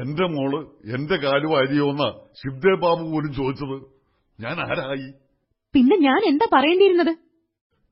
[0.00, 2.12] എന്റെ മോൾ എന്റെ കാലു വാരിയോന്ന
[2.42, 3.86] ശിവദേവ് ബാബു പോലും ചോദിച്ചത്
[4.42, 5.23] ഞാൻ ആരായി?
[5.74, 7.12] പിന്നെ ഞാൻ എന്താ പറയേണ്ടിയിരുന്നത്?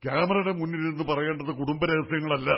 [0.03, 2.51] ക്യാമറയുടെ മുന്നിലിരുന്ന് പറയേണ്ടത് കുടുംബരഹസ്യങ്ങളല്ല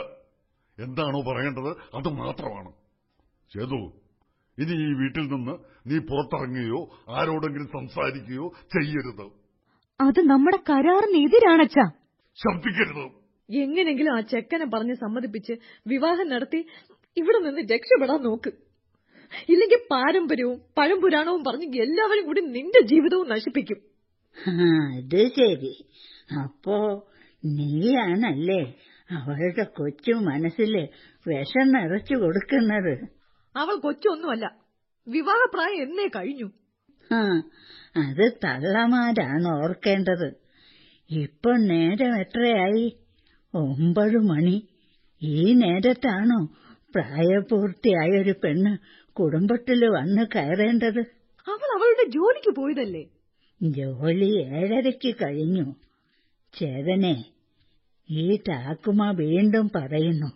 [0.78, 2.70] എന്താണോ പറയേണ്ടത് അത് മാത്രമാണ്.
[3.50, 3.80] ചേതു
[4.58, 5.54] ഇനി ഈ വീട്ടിൽ നിന്ന്
[5.88, 6.80] നീ പുറത്തിറങ്ങുകയോ
[7.16, 9.26] ആരോടെങ്കിലും സംസാരിക്കുകയോ ചെയ്യരുത്.
[10.00, 11.84] അത് നമ്മുടെ കരാറിന് എതിരാണച്ചാ.
[12.38, 13.04] ശബ്ദിക്കരുത്
[13.48, 15.54] എങ്ങനെങ്കിലും ആ ചെക്കനെ പറഞ്ഞ് സമ്മതിപ്പിച്ച്
[15.92, 16.60] വിവാഹം നടത്തി
[17.16, 18.50] ഇവിടെ നിന്ന് രക്ഷപ്പെടാൻ നോക്ക്.
[19.52, 23.78] ഇല്ലെങ്കിൽ പാരമ്പര്യവും പഴംപുരാണവും പറഞ്ഞ് എല്ലാവരും കൂടി നിന്റെ ജീവിതവും നശിപ്പിക്കും.
[24.44, 25.84] അത് ശരി.
[26.44, 27.08] അപ്പോ
[27.44, 28.74] നീയാണല്ലേ
[29.10, 30.88] അവളുടെ കൊച്ചു മനസ്സിൽ
[31.26, 33.08] വിഷം നിറച്ചു കൊടുക്കുന്നത്?
[33.56, 34.46] അവൾ കൊച്ചൊന്നുമല്ല.
[35.08, 36.50] വിവാഹപ്രായം എന്നേ കഴിഞ്ഞു.
[37.12, 37.42] ആ
[37.96, 40.36] അത് തള്ളമാരാണ് ഓർക്കേണ്ടത്.
[41.10, 42.96] ഇപ്പൊ നേരം എത്രയായി?
[43.54, 44.68] ഒമ്പത് മണി.
[45.22, 46.48] ഈ നേരത്താണോ
[46.94, 48.78] പ്രായപൂർത്തിയായ ഒരു പെണ്ണ്
[49.12, 51.00] കുടുംബത്തിൽ വന്ന് കയറേണ്ടത്?
[51.46, 53.15] അവൾ അവളുടെ ജോലിക്ക് പോയതല്ലേ?
[53.60, 55.66] ജോലി ഏഴരയ്ക്ക് കഴിഞ്ഞു.
[56.54, 57.24] ചേതനെ
[58.10, 60.28] ഈ ടാക്കുമ വീണ്ടും പറയുന്നു.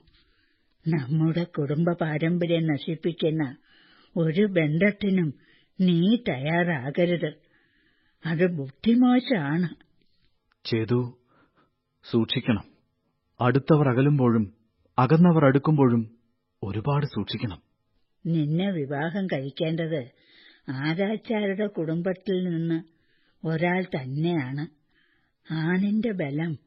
[0.89, 3.57] നമ്മുടെ കുടുംബ പാരമ്പര്യം നശിപ്പിക്കുന്ന
[4.17, 5.29] ഒരു ബന്ധത്തിനും
[5.81, 7.31] നീ തയ്യാറാകരുത്.
[8.25, 9.69] അത് ബുദ്ധിമോശമാണ്.
[10.65, 11.01] ചേതു
[12.05, 12.65] സൂക്ഷിക്കണം.
[13.41, 14.45] അടുത്തവർ അകലുമ്പോഴും
[14.99, 16.03] അകന്നവർ അടുക്കുമ്പോഴും
[16.63, 17.61] ഒരുപാട് സൂക്ഷിക്കണം.
[18.25, 20.01] നിന്നെ വിവാഹം കഴിക്കേണ്ടത്
[20.69, 22.79] ആരാച്ചാരുടെ കുടുംബത്തിൽ നിന്ന്
[23.45, 24.67] ഒരാൾ തന്നെയാണ്.
[25.53, 26.59] ആണിന്റെ ബലം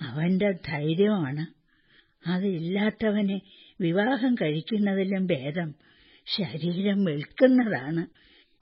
[0.00, 1.46] അവന്റെ ധൈര്യമാണ്.
[2.28, 3.40] അതില്ലാത്തവനെ
[3.80, 5.74] വിവാഹം കഴിക്കുന്നതിലും ഭേദം
[6.26, 8.06] ശരീരം വിൽക്കുന്നതാണ്.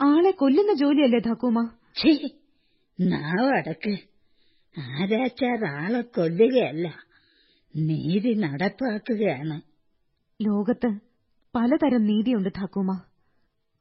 [0.03, 2.29] ആളെ കൊല്ലുന്ന ജോലിയല്ലേ ധാക്കൂമ ഛീ
[3.01, 3.97] നാവടക്ക്.
[4.79, 6.99] ആരാച്ചാർ ആളെ കൊല്ലുകയല്ല
[7.77, 9.61] നീതി നടപ്പാക്കുകയാണ്.
[10.43, 10.99] ലോകത്ത്
[11.55, 13.01] പലതരം നീതിയുണ്ട് ധാക്കൂമ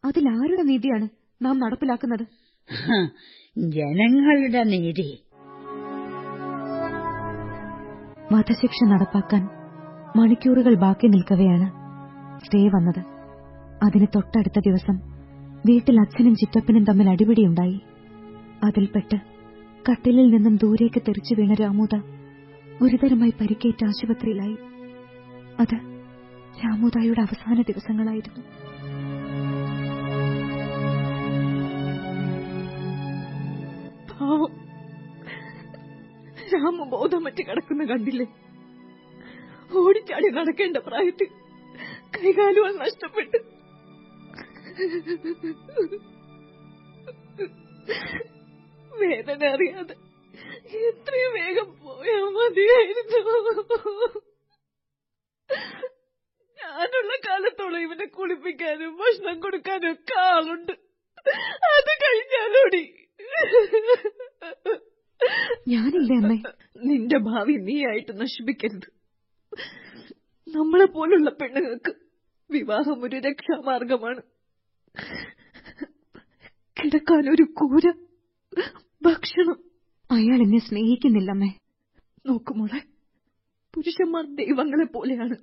[0.05, 1.09] അതിലാരുടെ നീതിയാണ്
[1.41, 2.25] നാം നടപ്പിലാക്കുന്നത്?
[3.57, 5.23] ജനങ്ങളുടെ നീതി.
[8.31, 9.49] വധശിക്ഷ നടപ്പാക്കാൻ
[10.17, 11.67] മണിക്കൂറുകൾ ബാക്കി നിൽക്കവെയാണ്
[12.45, 12.99] സ്റ്റേ വന്നത്.
[13.83, 14.95] അതിന് തൊട്ടടുത്ത ദിവസം
[15.65, 17.81] വീട്ടിൽ അച്ഛനും ചിറ്റപ്പനും തമ്മിൽ അടിപിടിയുണ്ടായി.
[18.63, 19.17] അതിൽപ്പെട്ട്
[19.91, 21.95] കട്ടിലിൽ നിന്നും ദൂരേക്ക് തെറിച്ചു വീണ രാമൂത
[22.81, 24.57] ഗുരുതരമായി പരിക്കേറ്റ് ആശുപത്രിയിലായി.
[25.59, 25.75] അത്
[26.65, 28.72] രാമൂതായുടെ അവസാന ദിവസങ്ങളായിരുന്നു.
[34.23, 34.53] പാവം.
[36.53, 38.27] രാമ ബോധം മറ്റ് കിടക്കുന്ന കണ്ടില്ലേ?
[39.79, 41.29] ഓടിച്ചാടി നടക്കേണ്ട പ്രായത്തിൽ
[42.15, 43.37] കൈകാലുകൾ നഷ്ടപ്പെട്ട്.
[48.99, 49.95] വേദന അറിയാതെ
[50.89, 53.19] എത്രയും വേഗം പോയാ മതിയായിരുന്നു.
[56.57, 60.73] ഞാനുള്ള കാലത്തോളം ഇവനെ കുളിപ്പിക്കാനും ഭക്ഷണം കൊടുക്കാനും ഒക്കെ ആളുണ്ട്.
[61.75, 62.83] അത് കഴിഞ്ഞാലോടി.
[65.67, 66.37] ഞാനില്ലേ അമ്മേ?
[66.83, 68.87] നിന്റെ ഭാവി നീയായിട്ട് നശിപ്പിക്കരുത്.
[70.47, 71.93] നമ്മളെ പോലുള്ള പെണ്ണുങ്ങൾക്ക്
[72.51, 74.21] വിവാഹം ഒരു രക്ഷാമാർഗമാണ്.
[76.77, 77.85] കിടക്കാൻ ഒരു കൂര
[79.01, 79.57] ഭക്ഷണം.
[80.11, 81.49] അയാൾ എന്നെ സ്നേഹിക്കുന്നില്ലമ്മേ
[82.27, 82.81] നോക്കുമോളെ
[83.73, 85.35] പുരുഷന്മാർ ദൈവങ്ങളെ പോലെയാണ്.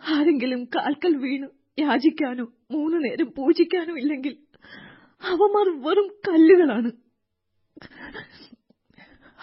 [0.00, 1.46] ആരെങ്കിലും കാൽക്കൽ വീണ്
[1.80, 4.34] യാചിക്കാനോ മൂന്നു നേരം പൂജിക്കാനോ ഇല്ലെങ്കിൽ
[5.26, 6.90] അവന്മാർ വെറും കല്ലുകളാണ്.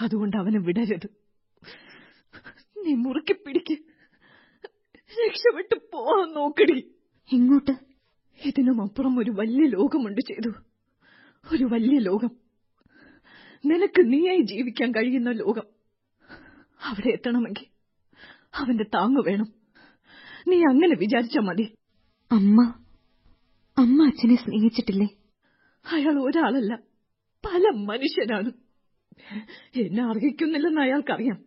[0.01, 1.09] അതുകൊണ്ട് അവനെ വിടരുത്.
[2.85, 3.73] നീ മുറുക്കി പിടിക്ക്.
[5.25, 6.95] രക്ഷപ്പെട്ട് പോവാൻ നോക്കടി.
[7.31, 7.71] ഇങ്ങോട്ട്
[8.45, 10.53] ഇതിനും അപ്പുറം ഒരു വലിയ ലോകമുണ്ട് ചെയ്തു.
[11.53, 12.31] ഒരു വലിയ ലോകം.
[13.65, 15.63] നിനക്ക് നീയായി ജീവിക്കാൻ കഴിയുന്ന ലോകം.
[16.83, 17.65] അവിടെ എത്തണമെങ്കിൽ
[18.55, 19.47] അവന്റെ താങ്ങ് വേണം.
[20.47, 21.75] നീ അങ്ങനെ വിചാരിച്ചാ മതി.
[22.31, 22.73] അമ്മ
[23.77, 25.07] അമ്മ അച്ഛനെ സ്നേഹിച്ചിട്ടില്ലേ?
[25.91, 26.75] അയാൾ ഒരാളല്ല
[27.45, 28.51] പല മനുഷ്യനാണ്.
[29.75, 31.37] എന്നെ അർഹിക്കുന്നില്ലെന്ന് അയാൾക്കറിയാം.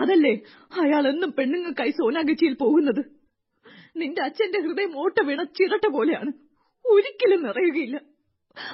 [0.00, 0.34] അതല്ലേ
[0.80, 3.04] അയാൾ എന്നും പെണ്ണുങ്ങൾക്കായി സോനാഗച്ചിയിൽ പോകുന്നത്?
[3.96, 6.32] നിന്റെ അച്ഛന്റെ ഹൃദയം ഓട്ട വീണ ചിരട്ട പോലെയാണ്.
[6.84, 7.96] ഒരിക്കലും നിറയുകയില്ല.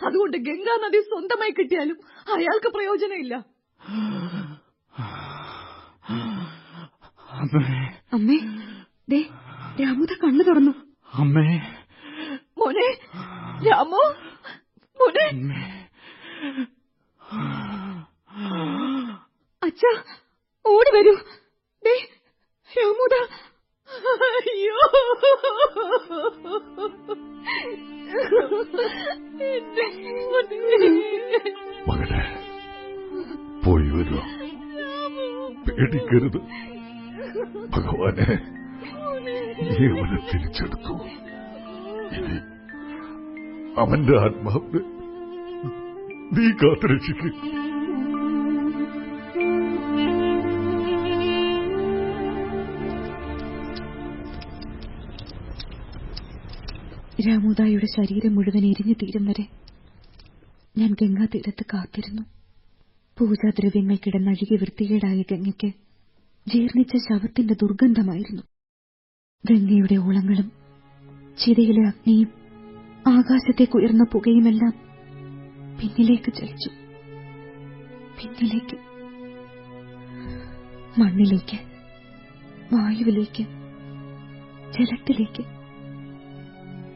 [0.07, 1.99] അതുകൊണ്ട് ഗംഗാ നദി സ്വന്തമായി കിട്ടിയാലും
[2.29, 3.35] അയാൾക്ക് പ്രയോജനമില്ല.
[8.13, 8.39] അമ്മേ
[9.09, 9.23] ദേ
[9.81, 10.71] രാമുദ കണ്ണു തുറന്നു.
[11.15, 11.77] അമ്മേ.
[12.59, 12.89] മോനെ
[13.71, 14.28] രാമു.
[19.63, 19.83] അച്ഛ
[20.67, 21.15] ഓടി വരൂ.
[21.85, 21.95] ദേ
[22.77, 23.15] രാമുദ
[24.25, 24.79] അയ്യോ.
[31.89, 32.23] മകനെ
[33.65, 34.21] പോയി വരൂ
[35.65, 36.41] പേടിക്കരുത്.
[37.71, 38.29] ഭഗവാനെ
[39.71, 40.95] നീ അവനെ തിരിച്ചെടുത്തു.
[42.17, 42.37] ഇനി
[43.83, 44.81] അവന്റെ ആത്മാവിനെ
[46.35, 47.35] നീ കാത്തുരക്ഷിക്കും.
[57.29, 59.45] രാമുദായുടെ ശരീരം മുഴുവൻ എരിഞ്ഞു തീരും വരെ
[60.79, 62.23] ഞാൻ ഗംഗാതീരത്ത് കാത്തിരുന്നു.
[63.19, 65.71] പൂജാദ്രവ്യങ്ങൾ കിടന്നഴുകി വൃത്തികേടായ ഗംഗയ്ക്ക്
[66.47, 68.43] ജീർണിച്ച ശവത്തിന്റെ ദുർഗന്ധമായിരുന്നു.
[69.45, 70.53] ഗംഗയുടെ ഓളങ്ങളും
[71.39, 72.48] ചിതയിലെ അഗ്നിയും
[73.09, 74.73] ആകാശത്തേക്കുയർന്ന പുകയുമെല്ലാം
[75.79, 76.69] പിന്നിലേക്ക് ചലിച്ചു.
[78.19, 78.77] പിന്നിലേക്ക്.
[81.01, 81.59] മണ്ണിലേക്ക്.
[82.75, 83.43] വായുവിലേക്ക്.
[84.73, 85.43] ജലത്തിലേക്ക്.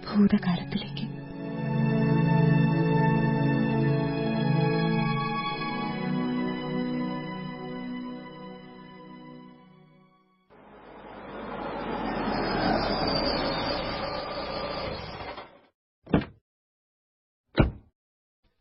[0.04, 1.21] ഭൂതകാലത്തിലേക്ക്.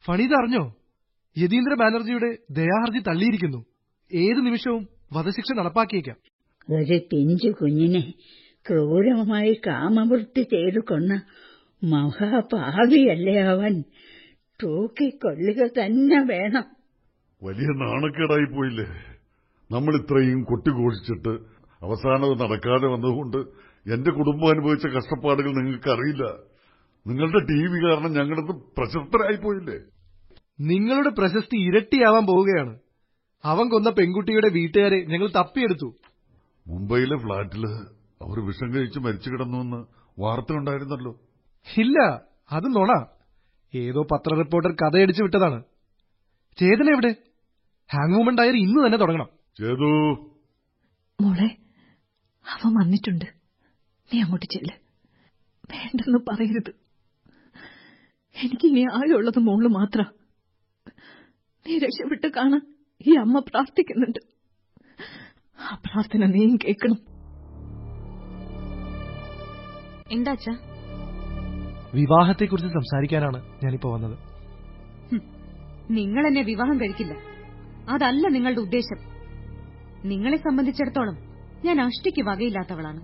[0.05, 0.75] ഫണീത അറിഞ്ഞോ?
[1.37, 3.65] യതീന്ദ്ര ബാനർജിയുടെ ദയാഹർജി തള്ളിയിരിക്കുന്നു.
[4.13, 6.17] ഏത് നിമിഷവും വധശിക്ഷ നടപ്പാക്കിയേക്കാം.
[6.71, 8.13] ഒരു പിഞ്ചു കുഞ്ഞിനെ
[8.69, 11.21] ക്രൂരമായി കാമവൃത്തി ചെയ്തു കൊന്ന
[11.83, 13.83] മഹാപാവിയല്ലേ അവൻ?
[14.63, 16.65] തൂക്കിക്കൊള്ളുക തന്നെ വേണം.
[17.43, 18.85] വലിയ നാണക്കേടായി പോയില്ലേ?
[19.71, 21.33] നമ്മൾ ഇത്രയും കൊട്ടിഘോഷിച്ചിട്ട്
[21.81, 23.37] അവസാനം നടക്കാതെ വന്നതുകൊണ്ട്
[23.93, 26.50] എന്റെ കുടുംബം അനുഭവിച്ച കഷ്ടപ്പാടുകൾ നിങ്ങൾക്ക് അറിയില്ല
[27.07, 29.79] നിങ്ങളുടെ ടി വി കാരണം ഞങ്ങളത് പ്രശസ്തരായി പോയില്ലേ?
[30.59, 32.79] നിങ്ങളുടെ പ്രശസ്തി ഇരട്ടിയാവാൻ പോവുകയാണ്.
[33.45, 35.95] അവൻ കൊന്ന പെൺകുട്ടിയുടെ വീട്ടുകാരെ ഞങ്ങൾ തപ്പിയെടുത്തു.
[36.67, 37.65] മുംബൈയിലെ ഫ്ളാറ്റിൽ
[38.21, 39.85] അവർ വിഷം കഴിച്ച് മരിച്ചു കിടന്നുവെന്ന്
[40.21, 41.19] വാർത്ത ഉണ്ടായിരുന്നല്ലോ
[41.77, 41.99] ഇല്ല
[42.51, 43.05] അത് നുണ.
[43.75, 45.63] ഏതോ പത്ര റിപ്പോർട്ടർ കഥയടിച്ചു വിട്ടതാണ്.
[46.57, 47.15] ചേതന എവിടെ?
[47.93, 49.29] ഹാങ് വുമൺ ഡയറി ഇന്ന് തന്നെ തുടങ്ങണം.
[49.57, 49.89] ചേതു.
[51.21, 51.57] മോളെ
[52.51, 53.25] അവൻ വന്നിട്ടുണ്ട്.
[54.13, 54.75] നീ അങ്ങോട്ട് ചെല്ല്.
[55.73, 56.80] വേണ്ടെന്ന് പറയരുത്.
[58.35, 60.01] എനിക്ക് ഇനി ആകെയുള്ളത് മോൾ മാത്ര.
[61.67, 62.61] നീ രക്ഷപ്പെട്ട് കാണാൻ
[63.07, 64.19] ഈ അമ്മ പ്രാർത്ഥിക്കുന്നുണ്ട്.
[65.59, 66.99] ആ പ്രാർത്ഥന നീയും കേൾക്കണം.
[70.11, 70.53] എന്താച്ചാ
[71.93, 74.17] വിവാഹത്തെക്കുറിച്ച് സംസാരിക്കാനാണ് ഞാനിപ്പോ വന്നത്.
[75.91, 77.13] നിങ്ങൾ എന്നെ വിവാഹം കഴിക്കില്ല.
[77.89, 78.99] അതല്ല നിങ്ങളുടെ ഉദ്ദേശം.
[80.09, 81.17] നിങ്ങളെ സംബന്ധിച്ചിടത്തോളം
[81.65, 83.01] ഞാൻ അഷ്ടിക്ക് വകയില്ലാത്തവളാണ്.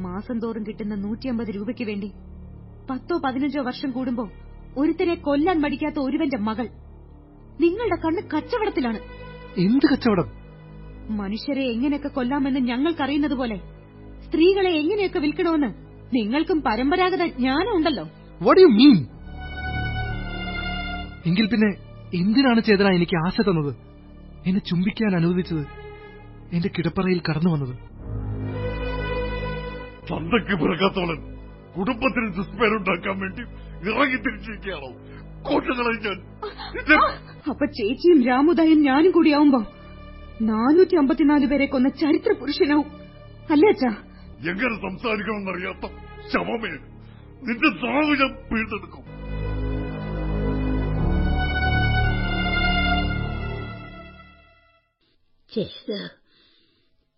[0.00, 2.10] മാസം തോറും കിട്ടുന്ന നൂറ്റിയമ്പത് രൂപയ്ക്ക് വേണ്ടി
[2.90, 4.30] പത്തോ പതിനഞ്ചോ വർഷം കൂടുമ്പോ
[4.76, 6.66] ഒരുത്തനെ കൊല്ലാൻ മടിക്കാത്ത ഒരുവന്റെ മകൾ
[7.60, 9.00] നിങ്ങളുടെ കണ്ണ് കച്ചവടത്തിലാണ്.
[9.58, 10.28] എന്ത് കച്ചവടം?
[11.10, 13.56] മനുഷ്യരെ എങ്ങനെയൊക്കെ കൊല്ലാമെന്ന് ഞങ്ങൾക്കറിയുന്നത് പോലെ
[14.26, 15.70] സ്ത്രീകളെ എങ്ങനെയൊക്കെ വിൽക്കണമെന്ന്
[16.14, 18.04] നിങ്ങൾക്കും പരമ്പരാഗത ജ്ഞാനം ഉണ്ടല്ലോ.
[18.42, 18.96] വാട്ട് യു മീൻ
[21.26, 21.70] എങ്കിൽ പിന്നെ
[22.14, 23.72] എന്തിനാണ് ചേതന എനിക്ക് ആശ തന്നത്?
[24.46, 25.64] എന്നെ ചുംബിക്കാൻ അനുവദിച്ചത്?
[26.52, 27.74] എന്റെ കിടപ്പറയിൽ കടന്നു വന്നത്?
[30.10, 31.18] തന്തയ്ക്ക് പിറക്കാത്തവളൻ
[31.74, 33.42] കുടുംബത്തിന് ദുഷ്പേരുണ്ടാക്കാൻ വേണ്ടി
[33.90, 34.90] ഇറങ്ങി തിരിച്ചിരിക്കുകയാണോ
[35.46, 36.18] കോട്ടങ്ങളെ ഞാൻ
[37.50, 39.60] അപ്പൊ ചേച്ചിയും രാമുദായും ഞാനും കൂടിയാവുമ്പോ
[40.48, 42.88] നാനൂറ്റി അമ്പത്തിനാല് പേരെ കൊന്ന ചരിത്ര പുരുഷനാവും
[43.54, 43.92] അല്ലേ അച്ഛാ
[44.50, 45.86] എങ്ങനെ സംസാരിക്കണമെന്നറിയാത്ത
[46.32, 46.72] ശവമേ
[47.46, 49.04] നിന്റെ സാവ് ഞാൻ പിഴുതെടുക്കും
[55.52, 55.98] ചെയ്തു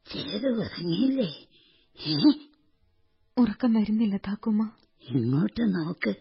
[0.07, 1.29] ചെയ്തു പറഞ്ഞില്ലേ
[1.99, 2.15] ഏ
[3.37, 4.63] ഉറക്കം വരുന്നില്ല താക്കുമ്മ
[5.05, 6.13] ഇങ്ങോട്ട് നോക്ക്.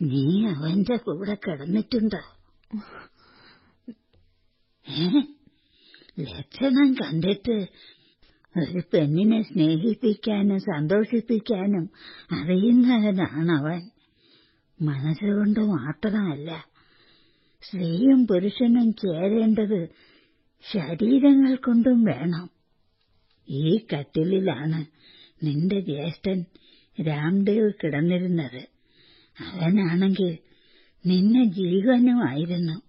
[0.00, 2.20] നീ അവന്റെ കൂടെ കിടന്നിട്ടുണ്ടോ?
[6.18, 7.56] ലക്ഷണം കണ്ടിട്ട്
[8.54, 11.84] ഒരു പെണ്ണിനെ സ്നേഹിപ്പിക്കാനും സന്തോഷിപ്പിക്കാനും
[12.38, 13.82] അറിയുന്നവനാണവൻ
[14.80, 16.50] മനസ്സുകൊണ്ട് മാത്രമല്ല
[17.62, 19.80] സ്ത്രീയും പുരുഷനും ചേരേണ്ടത്
[20.64, 22.46] ശരീരങ്ങൾ കൊണ്ടും വേണം.
[23.48, 24.80] ഈ കട്ടിലിലാണ്
[25.42, 26.44] നിന്റെ ജ്യേഷ്ഠൻ
[27.06, 28.68] രാംദേവ് കിടന്നിരുന്നത്.
[29.42, 30.38] അവനാണെങ്കിൽ
[31.06, 32.82] നിന്നെ ജീവനുമായിരുന്നു.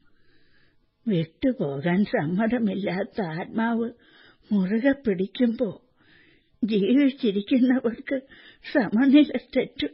[1.08, 3.90] വിട്ടുപോകാൻ സമ്മതമില്ലാത്ത ആത്മാവ്
[4.52, 5.82] മുറുകെ പിടിക്കുമ്പോ
[6.64, 8.22] ജീവിച്ചിരിക്കുന്നവർക്ക്
[8.74, 9.90] സമനില തെറ്റും.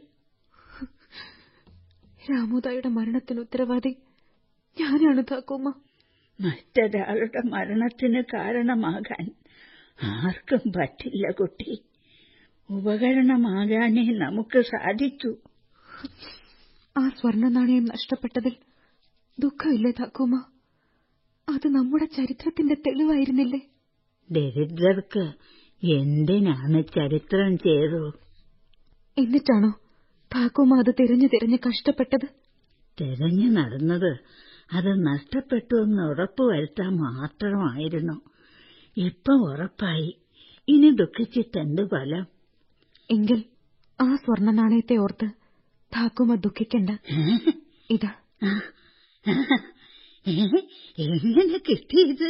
[2.30, 3.96] രാമുദായുടെ മരണത്തിന് ഉത്തരവാദി
[4.80, 5.72] ഞാനാണ് താക്കുമ്മ.
[6.40, 9.30] മറ്റൊരാളുടെ മരണത്തിന് കാരണമാകാൻ
[10.02, 11.82] ആർക്കും പറ്റില്ല കുട്ടി.
[12.70, 15.36] ഉപകരണമാകാനേ നമുക്ക് സാധിച്ചു.
[16.98, 18.56] ആ സ്വർണനാണയം നഷ്ടപ്പെട്ടതിൽ
[19.40, 20.44] ദുഃഖമില്ലേ താക്കൂമ
[21.48, 23.60] അത് നമ്മുടെ ചരിത്രത്തിന്റെ തെളിവായിരുന്നില്ലേ?
[24.30, 25.32] ദരിദ്രർക്ക്
[25.86, 28.12] എന്തിനാണ് ചരിത്രം ചെയ്തു?
[29.18, 29.70] എന്നിട്ടാണോ
[30.34, 32.26] താക്കൂമ അത് തിരഞ്ഞു തിരഞ്ഞ് കഷ്ടപ്പെട്ടത്?
[33.00, 34.18] തിരഞ്ഞു നടന്നത്
[34.72, 38.20] അത് നഷ്ടപ്പെട്ടു എന്ന് ഉറപ്പുവരുത്താൻ മാത്രമായിരുന്നു.
[38.96, 40.18] ഇപ്പൊ ഉറപ്പായി.
[40.68, 42.35] ഇനി ദുഃഖിച്ചിട്ടെന്ത് ഫലം?
[43.10, 43.44] എങ്കിൽ
[44.00, 45.26] ആ സ്വർണ നാണയത്തെ ഓർത്ത്
[45.92, 46.90] താക്കുമ ദുഃഖിക്കണ്ട.
[47.90, 48.12] ഇതാ.
[50.98, 52.28] എങ്ങനെ കിട്ടിയത്?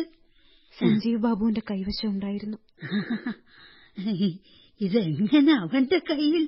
[0.79, 2.59] സഞ്ജീവ് ബാബുവിന്റെ കൈവശം ഉണ്ടായിരുന്നു.
[4.81, 6.45] ഇതെങ്ങനെ അവന്റെ കയ്യിൽ?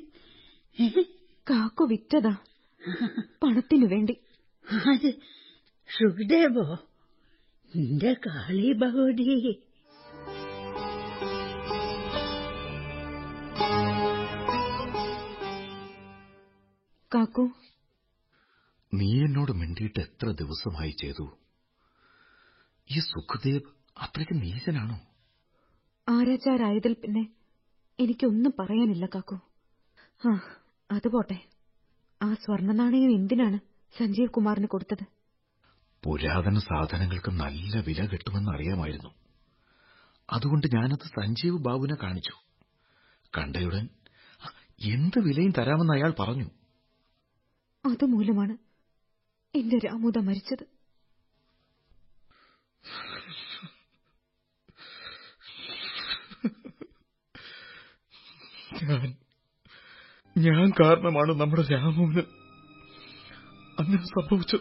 [1.50, 2.36] കാക്കു വിറ്റതാ.
[3.42, 4.16] പണത്തിനു വേണ്ടി.
[4.66, 5.12] ആര്
[5.98, 6.66] സുഖദേവോ
[7.76, 9.30] നിന്റെ കാളി ബഹുടി
[17.14, 17.50] കാക്കു
[18.94, 21.38] നീ എന്നോട് മിണ്ടിയിട്ട് എത്ര ദിവസമായി ചെയ്തു?
[22.90, 23.60] ഈ സുഖദേവ്
[23.98, 25.00] അത്രയ്ക്ക് നീചനാണോ?
[26.08, 27.28] ആരാചാരായതിൽ പിന്നെ
[28.00, 29.40] എനിക്കൊന്നും പറയാനില്ല കാക്കു.
[30.28, 30.40] ആ
[30.90, 31.38] അത് പോട്ടെ.
[32.22, 33.58] ആ സ്വർണ നാണയം എന്തിനാണ്
[33.98, 35.06] സഞ്ജീവ് കുമാറിന് കൊടുത്തത്?
[36.04, 39.14] പുരാതന സാധനങ്ങൾക്ക് നല്ല വില കിട്ടുമെന്ന് അറിയാമായിരുന്നു.
[40.30, 42.34] അതുകൊണ്ട് ഞാനത് സഞ്ജീവ് ബാബുവിനെ കാണിച്ചു.
[43.38, 43.88] കണ്ടയുടൻ
[44.80, 46.57] എന്ത് വിലയും തരാമെന്ന് അയാൾ പറഞ്ഞു.
[47.86, 48.56] അതുമൂലമാണ്
[49.54, 50.78] എന്റെ രാമുദ മരിച്ചത്.
[58.84, 59.16] ഞാൻ
[60.38, 62.20] ഞാൻ കാരണമാണ് നമ്മുടെ രാമുവിന്
[63.80, 64.60] അങ്ങനെ സംഭവിച്ചത്.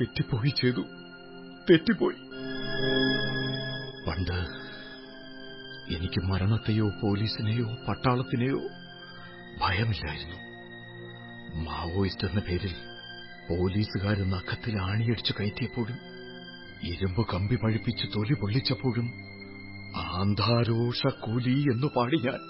[0.00, 0.80] തെറ്റിപ്പോയി ചെയ്തു.
[1.70, 2.16] തെറ്റിപ്പോയി.
[4.06, 4.64] പണ്ട്
[5.94, 8.58] എനിക്ക് മരണത്തെയോ പോലീസിനെയോ പട്ടാളത്തിനെയോ
[9.60, 10.53] ഭയമില്ലായിരുന്നു.
[11.54, 12.74] മാവോയിസ്റ്റ് എന്ന പേരിൽ
[13.48, 15.98] പോലീസുകാർ നഖത്തിൽ ആണിയടിച്ചു കയറ്റിയപ്പോഴും
[16.82, 19.12] ഇരുമ്പ് കമ്പി പഴിപ്പിച്ച് തൊലി പൊള്ളിച്ചപ്പോഴും
[19.96, 22.40] ആന്ധാരോഷ കൂലി എന്നു പാടി ഞാൻ.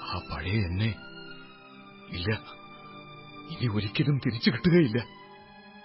[0.00, 0.94] ആ പഴയ എന്നെ.
[2.10, 2.40] ഇല്ല
[3.50, 4.98] ഇനി ഒരിക്കലും തിരിച്ചു കിട്ടുകയില്ല.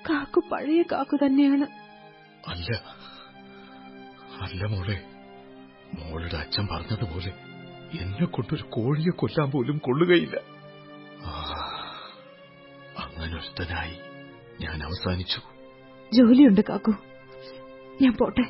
[0.09, 1.67] കാക്കു പഴയ കാക്കു തന്നെയാണ്.
[2.47, 2.75] അല്ല
[4.41, 5.05] അല്ല മോളെ
[5.93, 7.33] മോളുടെ അച്ഛൻ പറഞ്ഞതുപോലെ
[8.01, 10.60] എന്നെ കൊണ്ടൊരു കോഴിയെ കൊല്ലാൻ പോലും കൊള്ളുകയില്ല.
[13.21, 13.95] അങ്ങനൊരുത്തനായി
[14.61, 15.39] ഞാൻ അവസാനിച്ചു.
[16.13, 16.93] ജോലിയുണ്ട് കാക്കു.
[18.01, 18.45] ഞാൻ പോട്ടെ.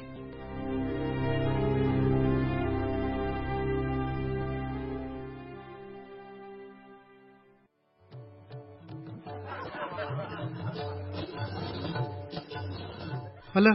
[13.56, 13.70] അല്ല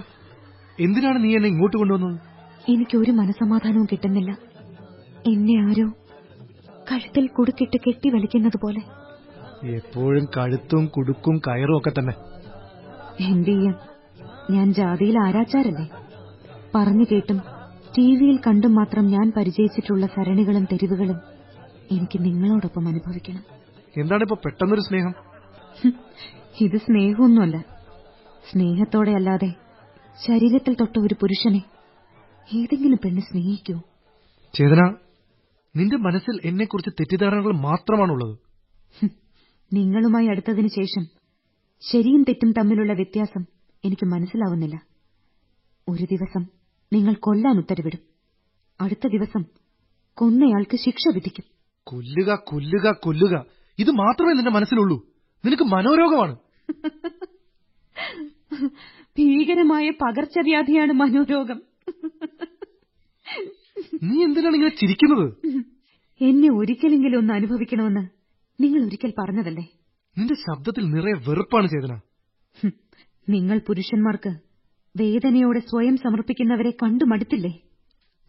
[0.81, 2.21] എന്തിനാണ് നീ എന്നെ ഇങ്ങോട്ട് കൊണ്ടുവന്നത്?
[2.69, 4.31] എനിക്കൊരു മനസമാധാനവും കിട്ടുന്നില്ല.
[5.27, 5.89] എന്നെ ആരോ
[6.93, 9.06] കഴുത്തിൽ കുടുക്കിട്ട് കെട്ടി വലിക്കുന്നത് പോലെ.
[9.63, 12.15] എപ്പോഴും കഴുത്തും കുടുക്കും കയറും ഒക്കെ തന്നെ.
[13.21, 13.55] എന്ത്
[14.51, 15.87] ഞാൻ ജാതിയിൽ ആരാച്ചാരല്ലേ?
[16.75, 17.39] പറഞ്ഞു കേട്ടും
[17.97, 21.19] ടിവിയിൽ കണ്ടും മാത്രം ഞാൻ പരിചയിച്ചിട്ടുള്ള സരണികളും തെരുവുകളും
[21.91, 23.43] എനിക്ക് നിങ്ങളോടൊപ്പം അനുഭവിക്കണം.
[23.43, 25.15] എന്താണ് എന്താണിപ്പോ പെട്ടെന്നൊരു സ്നേഹം?
[26.61, 27.57] ഇത് സ്നേഹമൊന്നുമല്ല.
[28.51, 29.51] സ്നേഹത്തോടെ അല്ലാതെ
[30.27, 31.63] ശരീരത്തിൽ തൊട്ട ഒരു പുരുഷനെ
[32.51, 33.77] ഏതെങ്കിലും പെണ്ണ് സ്നേഹിക്കൂ
[34.55, 34.83] ചേതന
[35.77, 38.37] നിന്റെ മനസ്സിൽ എന്നെക്കുറിച്ച് തെറ്റിദ്ധാരണകൾ മാത്രമാണുള്ളത്.
[39.73, 41.05] നിങ്ങളുമായി അടുത്തതിനു ശേഷം
[41.81, 43.45] ശരിയും തെറ്റും തമ്മിലുള്ള വ്യത്യാസം
[43.85, 44.83] എനിക്ക് മനസ്സിലാവുന്നില്ല.
[45.89, 46.47] ഒരു ദിവസം
[46.93, 47.99] നിങ്ങൾ കൊല്ലാൻ ഉത്തരവിടും.
[48.81, 49.45] അടുത്ത ദിവസം
[50.15, 51.45] കൊന്നയാൾക്ക് ശിക്ഷ വിധിക്കും.
[51.85, 53.45] കൊല്ലുക കൊല്ലുക കൊല്ലുക.
[53.79, 55.07] ഇത് മാത്രമേ നിന്റെ മനസ്സിലുള്ളൂ.
[55.45, 56.37] നിനക്ക് മനോരോഗമാണ്.
[59.19, 61.63] ഭീകരമായ പകർച്ചവ്യാധിയാണ് മനോരോഗം.
[64.03, 65.35] നീ എന്തിനാണ് ഇങ്ങനെ ചിരിക്കുന്നത്?
[66.21, 68.16] എന്നെ ഒരിക്കലെങ്കിലും ഒന്ന് അനുഭവിക്കണമെന്ന്
[68.59, 69.65] നിങ്ങൾ ഒരിക്കൽ പറഞ്ഞതല്ലേ?
[70.19, 71.95] നിന്റെ ശബ്ദത്തിൽ നിറയെ വെറുപ്പാണ് ചേതന.
[73.29, 74.33] നിങ്ങൾ പുരുഷന്മാർക്ക്
[74.95, 77.53] വേദനയോടെ സ്വയം സമർപ്പിക്കുന്നവരെ കണ്ടു മടുത്തില്ലേ?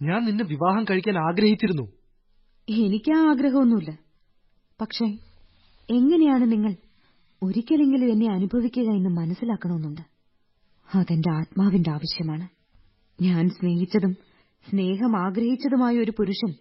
[0.02, 1.86] ഞാൻ നിന്നെ വിവാഹം കഴിക്കാൻ ആഗ്രഹിച്ചിരുന്നു.
[2.68, 3.92] എനിക്ക് ആ ആഗ്രഹമൊന്നുമില്ല.
[4.82, 5.06] പക്ഷേ
[5.90, 6.76] എങ്ങനെയാണ് നിങ്ങൾ
[7.42, 10.02] ഒരിക്കലെങ്കിലും എന്നെ അനുഭവിക്കുക എന്ന് മനസ്സിലാക്കണമെന്നുണ്ട്?
[10.90, 12.48] അതെന്റെ ആത്മാവിന്റെ ആവശ്യമാണ്.
[13.20, 14.14] ഞാൻ സ്നേഹിച്ചതും
[14.66, 16.52] സ്നേഹം ആഗ്രഹിച്ചതുമായ ഒരു പുരുഷൻ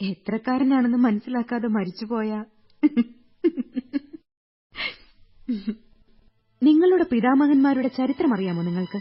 [0.00, 2.44] എത്രക്കാരനാണെന്ന് മനസ്സിലാക്കാതെ മരിച്ചുപോയ
[6.62, 8.98] നിങ്ങളുടെ പിതാമഹന്മാരുടെ ചരിത്രം അറിയാമോ നിങ്ങൾക്ക്?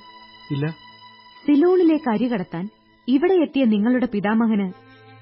[0.52, 0.66] ഇല്ല.
[1.46, 2.70] സിലോണിലേക്ക് അരി കടത്താൻ
[3.08, 4.68] ഇവിടെ എത്തിയ നിങ്ങളുടെ പിതാമഹന്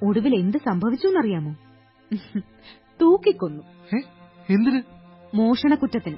[0.06, 1.52] ഒടുവിൽ എന്ത് സംഭവിച്ചു എന്നറിയാമോ?
[3.02, 3.64] തൂക്കിക്കൊന്നു.
[4.50, 4.82] എന്തിന്?
[5.36, 6.18] മോഷണക്കുറ്റത്തിന്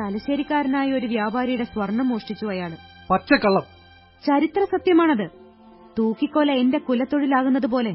[0.00, 2.72] തലശ്ശേരിക്കാരനായ ഒരു വ്യാപാരിയുടെ സ്വർണം മോഷ്ടിച്ചു അയാൾ.
[3.10, 3.66] പച്ചക്കള്ളം.
[4.24, 5.26] ചരിത്ര സത്യമാണത്.
[5.98, 7.92] തൂക്കിക്കൊല എന്റെ കുലത്തൊഴിലാകുന്നത് പോലെ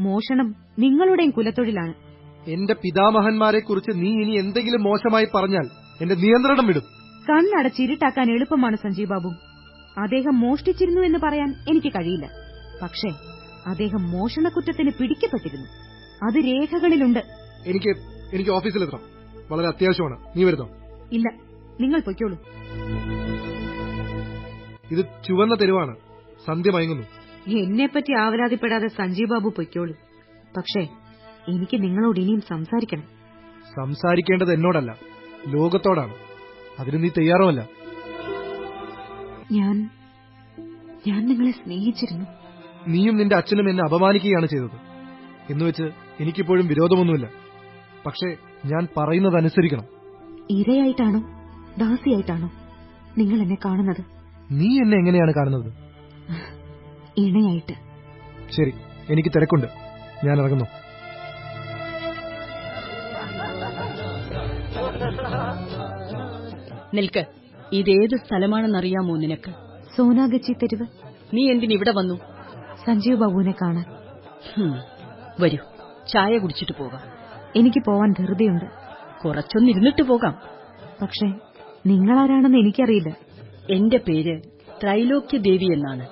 [0.00, 0.48] മോഷണം
[0.78, 2.05] നിങ്ങളുടെയും കുലത്തൊഴിലാണ്.
[2.46, 5.70] എന്റെ പിതാമഹന്മാരെ കുറിച്ച് നീ ഇനി എന്തെങ്കിലും മോശമായി പറഞ്ഞാൽ
[6.00, 6.82] എന്റെ നിയന്ത്രണം വിടും.
[7.30, 9.34] കണ്ണടച്ചിരുട്ടാക്കാൻ എളുപ്പമാണ് സഞ്ജീവ് ബാബു
[10.00, 12.28] അദ്ദേഹം മോഷ്ടിച്ചിരുന്നു എന്ന് പറയാൻ എനിക്ക് കഴിയില്ല.
[12.82, 13.08] പക്ഷേ
[13.66, 15.66] അദ്ദേഹം മോഷണക്കുറ്റത്തിന് പിടിക്കപ്പെട്ടിരുന്നു.
[16.26, 17.18] അത് രേഖകളിലുണ്ട്.
[17.66, 17.88] എനിക്ക്
[18.34, 19.00] എനിക്ക് ഓഫീസിലെത്തണം
[19.50, 20.18] വളരെ അത്യാവശ്യമാണ്.
[20.36, 20.68] നീ വരുന്നോ?
[21.12, 21.28] ഇല്ല
[21.80, 22.38] നിങ്ങൾ പൊയ്ക്കോളൂ.
[24.90, 25.96] ഇത് ചുവന്ന തെരുവാണ്.
[26.46, 27.06] സന്ധ്യ മയങ്ങുന്നു.
[27.58, 29.94] എന്നെപ്പറ്റി ആവരാതിപ്പെടാതെ സഞ്ജീവ് ബാബു പൊയ്ക്കോളൂ.
[30.56, 30.88] പക്ഷേ
[31.48, 33.02] എനിക്ക് നിങ്ങളോട് ഇനിയും സംസാരിക്കണം.
[33.76, 34.96] സംസാരിക്കേണ്ടത് എന്നോടല്ല
[35.48, 36.14] ലോകത്തോടാണ്.
[36.78, 37.68] അതിന് നീ തയ്യാറുമല്ല.
[39.52, 39.90] ഞാൻ
[41.06, 42.26] ഞാൻ നിങ്ങളെ സ്നേഹിച്ചിരുന്നു.
[42.88, 44.70] നീയും നിന്റെ അച്ഛനും എന്നെ അപമാനിക്കുകയാണ് ചെയ്തത്.
[45.52, 45.82] എന്നുവെച്ച്
[46.20, 47.28] എനിക്കിപ്പോഴും വിരോധമൊന്നുമില്ല.
[48.06, 49.84] പക്ഷേ ഞാൻ പറയുന്നത് അനുസരിക്കണം
[50.50, 51.20] ഇരയായിട്ടാണോ
[51.78, 52.50] ദാസിയായിട്ടാണോ
[53.18, 54.04] നിങ്ങൾ എന്നെ കാണുന്നത്?
[54.50, 55.72] നീ എന്നെ എങ്ങനെയാണ് കാണുന്നത്?
[57.16, 57.72] ഇണയായിട്ട്.
[58.52, 58.72] ശരി
[59.12, 59.66] എനിക്ക് തിരക്കുണ്ട്.
[60.24, 60.64] ഞാൻ ഇറങ്ങുന്നു.
[66.94, 67.24] നിൽക്ക്.
[67.72, 69.50] ഇതേത് സ്ഥലമാണെന്നറിയാമോ നിനക്ക്?
[69.96, 70.86] സോനാഗച്ചി തെരുവ്.
[71.34, 72.14] നീ എന്തിനിവിടെ വന്നു?
[72.86, 73.84] സഞ്ജീവ് ബാബുവിനെ കാണാൻ.
[75.40, 75.56] വരൂ.
[76.12, 77.00] ചായ കുടിച്ചിട്ട് പോകാം.
[77.56, 78.64] എനിക്ക് പോവാൻ ധൃതിയുണ്ട്.
[79.24, 80.38] കുറച്ചൊന്നിരുന്നിട്ട് പോകാം.
[81.02, 81.26] പക്ഷേ
[81.86, 83.16] നിങ്ങളാരാണെന്ന് എനിക്കറിയില്ല.
[83.70, 84.42] എന്റെ പേര്
[84.82, 86.06] ത്രൈലോക്യ ദേവി എന്നാണ്.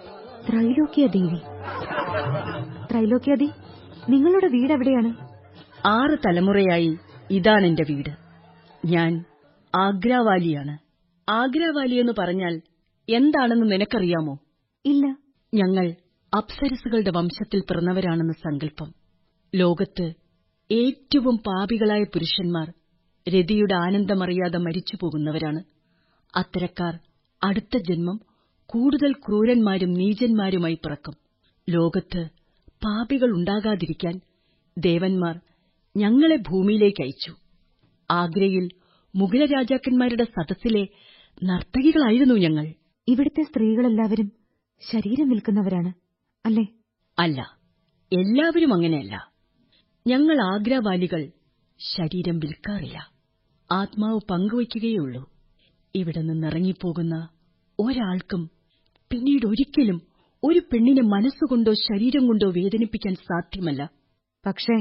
[0.48, 1.38] ത്രൈലോക്യ ദേവി?
[2.92, 3.50] ത്രൈലോക്യ ദേവി
[4.08, 5.14] നിങ്ങളുടെ വീട് എവിടെയാണ്
[5.86, 6.98] ആറ് തലമുറയായി
[7.30, 8.10] ഇതാണ് എന്റെ വീട്.
[8.86, 9.24] ഞാൻ
[9.74, 10.78] ആഗ്രാവാലിയാണ്.
[11.30, 12.60] ആഗ്രാവാലി എന്ന് പറഞ്ഞാൽ
[13.08, 14.38] എന്താണെന്ന് നിനക്കറിയാമോ?
[14.84, 15.06] ഇല്ല.
[15.54, 15.94] ഞങ്ങൾ
[16.36, 18.94] അപ്സരസുകളുടെ വംശത്തിൽ പിറന്നവരാണെന്ന് സങ്കല്പം.
[19.54, 20.14] ലോകത്ത്
[20.70, 22.72] ഏറ്റവും പാപികളായ പുരുഷന്മാർ
[23.28, 25.64] രതിയുടെ ആനന്ദമറിയാതെ മരിച്ചു പോകുന്നവരാണ്
[26.36, 26.98] അത്തരക്കാർ
[27.44, 28.20] അടുത്ത ജന്മം
[28.66, 31.14] കൂടുതൽ ക്രൂരന്മാരും നീചന്മാരുമായി പിറക്കും.
[31.70, 32.28] ലോകത്ത്
[32.84, 34.20] പാപികൾ ഉണ്ടാകാതിരിക്കാൻ
[34.78, 35.40] ദേവന്മാർ
[35.96, 37.32] ഞങ്ങളെ ഭൂമിയിലേക്ക് അയച്ചു.
[38.10, 38.68] ആഗ്രയിൽ
[39.14, 40.88] മുഗള രാജാക്കന്മാരുടെ സദസ്സിലെ
[41.42, 42.74] നർത്തകികളായിരുന്നു ഞങ്ങൾ.
[43.08, 44.32] ഇവിടുത്തെ സ്ത്രീകളെല്ലാവരും
[44.82, 45.90] ശരീരം വിൽക്കുന്നവരാണ്
[46.46, 46.64] അല്ലേ?
[47.18, 47.40] അല്ല
[48.12, 49.32] എല്ലാവരും അങ്ങനെയല്ല.
[50.06, 51.32] ഞങ്ങൾ ആഗ്രാവാലികൾ
[51.80, 52.98] ശരീരം വിൽക്കാറില്ല.
[53.72, 55.22] ആത്മാവ് പങ്കുവയ്ക്കുകയുള്ളൂ
[55.94, 57.28] ഇവിടെ നിന്നിറങ്ങിപ്പോകുന്ന
[57.78, 58.50] ഒരാൾക്കും
[59.10, 59.98] പിന്നീട് ഒരിക്കലും
[60.42, 63.82] ഒരു പെണ്ണിനെ മനസ്സുകൊണ്ടോ ശരീരം കൊണ്ടോ വേദനിപ്പിക്കാൻ സാധ്യമല്ല.
[64.46, 64.76] പക്ഷേ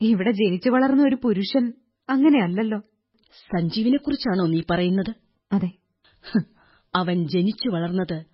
[0.00, 1.72] ഇവിടെ ജനിച്ചു വളർന്ന ഒരു പുരുഷൻ
[2.08, 2.80] അങ്ങനെയല്ലല്ലോ.
[3.40, 5.14] സഞ്ജീവിനെക്കുറിച്ചാണോ നീ പറയുന്നത്?
[5.52, 5.70] അതെ.
[6.94, 8.24] അവൻ ജനിച്ചു വളർന്നത്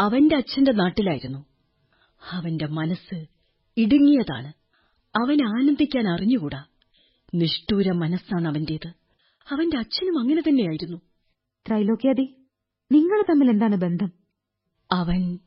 [0.00, 1.44] അവന്റെ അച്ഛന്റെ നാട്ടിലായിരുന്നു.
[2.30, 3.26] അവന്റെ മനസ്സ്
[3.76, 4.52] ഇടുങ്ങിയതാണ്.
[5.18, 6.64] അവൻ ആനന്ദിക്കാൻ അറിഞ്ഞുകൂടാ?
[7.34, 8.88] നിഷ്ഠൂര മനസ്സാണ് അവന്റേത്.
[9.50, 10.96] അവന്റെ അച്ഛനും അങ്ങനെ തന്നെയായിരുന്നു.
[11.68, 12.36] ത്രൈലോക്യാദി
[12.92, 14.12] നിങ്ങൾ തമ്മിൽ എന്താണ് ബന്ധം?
[14.92, 15.38] അവൻ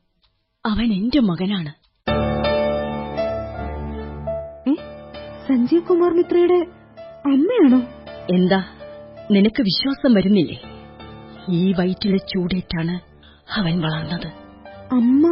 [0.66, 1.72] അവൻ എന്റെ മകനാണ്.
[5.48, 6.66] സഞ്ജീവ് കുമാർ മിത്രയുടെ
[7.26, 7.78] അമ്മയാണോ?
[8.36, 8.79] എന്താ?
[9.34, 10.56] നിനക്ക് വിശ്വാസം വരുന്നില്ലേ?
[11.58, 12.94] ഈ വയറ്റിലെ ചൂടേറ്റാണ്
[13.58, 14.28] അവൻ വളർന്നത്.
[14.92, 15.26] അമ്മ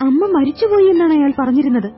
[0.00, 1.90] അമ്മ മരിച്ചുപോയി എന്നാണ് അയാൾ പറഞ്ഞിരുന്നത്.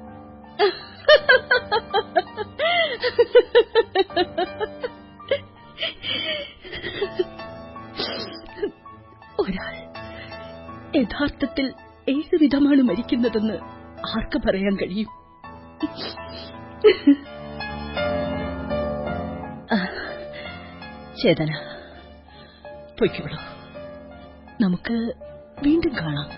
[9.43, 9.75] ഒരാൾ
[10.97, 11.67] യഥാർത്ഥത്തിൽ
[12.09, 13.57] ഏത് വിധമാണ് മരിക്കുന്നതെന്ന്
[14.15, 15.11] ആർക്ക് പറയാൻ കഴിയും?
[21.27, 21.53] ചേതന
[22.99, 23.39] പൊയ്ക്കോളൂ.
[24.61, 25.13] നമുക്ക്
[25.65, 26.29] വീണ്ടും കാണാം.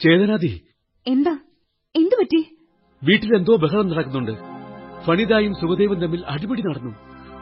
[0.00, 0.60] ചേതനാദി.
[1.06, 1.38] എന്താ?
[1.96, 2.56] എന്തു പറ്റി?
[3.04, 4.30] വീട്ടിലെന്തോ ബഹളം നടക്കുന്നുണ്ട്.
[5.04, 6.92] ഫണിതായും സുഖദേവും തമ്മിൽ അടിപിടി നടന്നു.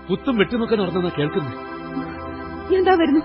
[0.08, 1.52] പുത്തും വെട്ടുമൊക്കെ നടന്നെന്നാ കേൾക്കുന്നു.
[2.76, 3.20] എന്താ വരുന്നു?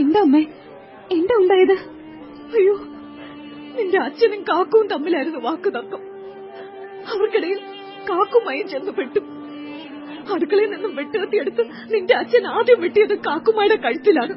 [0.00, 0.42] എന്താ അമ്മേ?
[1.12, 1.76] എന്താ ഉണ്ടായത്?
[2.56, 2.95] അയ്യോ.
[3.76, 5.98] നിന്റെ അച്ഛനും കാക്കവും തമ്മിലായിരുന്നു വാക്കുതർക്കം
[7.06, 7.58] അവർക്കിടയിൽ
[8.10, 9.18] കാക്കുമായി ചെന്ന് പെട്ടു.
[10.34, 14.32] അടുക്കളയിൽ നിന്നും വെട്ടുകത്തിയെടുത്ത് നിന്റെ അച്ഛൻ ആദ്യം വെട്ടിയത് കാക്കുമായുടെ കഴുത്തിലാണ്.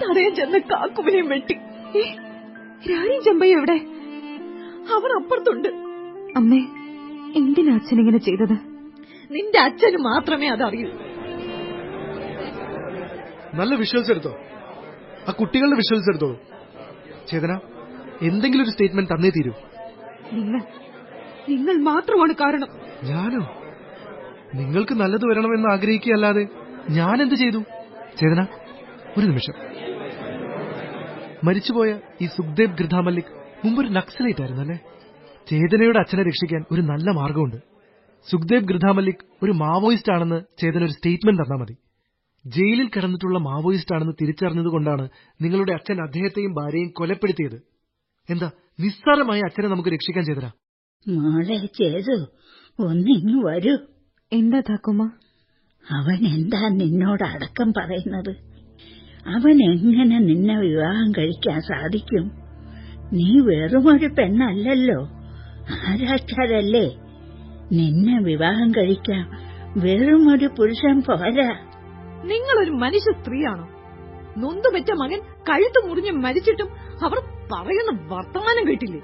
[0.00, 1.54] തടയാൻ ചെന്ന് കാക്കുവിനെയും വെട്ടി.
[1.98, 2.02] ഏ,
[2.90, 3.76] രാണിയും ചെമ്പയും എവിടെ?
[4.92, 5.68] അവർ അപ്പുറത്തുണ്ട്.
[6.36, 6.58] അമ്മേ
[7.36, 8.52] എന്തിനാ അച്ഛൻ ഇങ്ങനെ ചെയ്തത്?
[9.30, 10.90] നിന്റെ അച്ഛന് മാത്രമേ അതറിയൂ.
[13.54, 14.36] നല്ല വിഷ്വൽസ് എടുത്തോ?
[15.28, 16.36] ആ കുട്ടികളുടെ വിഷ്വൽസ് എടുത്തോളൂ.
[17.30, 17.60] ചേതന
[18.22, 19.52] എന്തെങ്കിലും ഒരു സ്റ്റേറ്റ്മെന്റ് തന്നേ തീരൂ.
[20.32, 20.60] നിങ്ങൾ
[21.48, 22.68] നിങ്ങൾ മാത്രമാണ് കാരണം.
[23.04, 23.42] ഞാനോ?
[24.54, 26.48] നിങ്ങൾക്ക് നല്ലത് വരണമെന്ന് ആഗ്രഹിക്കുകയല്ലാതെ
[26.90, 27.58] ഞാൻ എന്ത് ചെയ്തു?
[28.20, 28.46] ചേതന
[29.16, 29.52] ഒരു നിമിഷം.
[31.44, 33.32] മരിച്ചുപോയ ഈ സുഖ്ദേവ് ഗൃധാമല്ലിക്
[33.64, 34.78] മുമ്പൊരു നക്സലേറ്റ് ആയിരുന്നു അല്ലേ?
[35.48, 37.56] ചേതനയുടെ അച്ഛനെ രക്ഷിക്കാൻ ഒരു നല്ല മാർഗമുണ്ട്.
[38.30, 41.76] സുഖ്ദേവ് ഗൃധാമല്ലിക് ഒരു മാവോയിസ്റ്റ് ആണെന്ന് ചേതന ഒരു സ്റ്റേറ്റ്മെന്റ് തന്നാൽ മതി.
[42.46, 45.08] ജയിലിൽ കിടന്നിട്ടുള്ള മാവോയിസ്റ്റ് ആണെന്ന് തിരിച്ചറിഞ്ഞതുകൊണ്ടാണ്
[45.42, 47.77] നിങ്ങളുടെ അച്ഛൻ അദ്ദേഹത്തെയും ഭാര്യയും കൊലപ്പെടുത്തിയത്.
[48.30, 48.50] എന്താ?
[48.80, 50.50] നിസ്സാരമായ അച്ഛനെ നമുക്ക് രക്ഷിക്കാൻ ചെയ്തരാ.
[51.08, 52.26] മോളെ ചേതു
[52.78, 53.76] ഒന്നിങ്ങു വരൂ.
[54.32, 55.10] എന്താ താക്കുമ്മ?
[55.90, 58.36] അവൻ എന്താ നിന്നോട് അടക്കം പറയുന്നത്?
[59.26, 62.30] അവൻ എങ്ങനെ നിന്നെ വിവാഹം കഴിക്കാൻ സാധിക്കും?
[63.12, 65.08] നീ വെറുമൊരു പെണ്ണല്ലല്ലോ.
[65.70, 66.86] ആരാച്ചാരല്ലേ?
[67.72, 69.30] നിന്നെ വിവാഹം കഴിക്കാൻ
[69.76, 71.48] വെറുമൊരു പുരുഷൻ പോരാ.
[72.24, 73.68] നിങ്ങളൊരു മനുഷ്യ സ്ത്രീയാണോ?
[74.38, 76.68] നൊന്തുപെറ്റ മകൻ കഴുത്തു മുറിഞ്ഞ് മരിച്ചിട്ടും
[77.04, 79.00] അവർ പറയുന്ന വർത്തമാനം കേട്ടില്ലേ?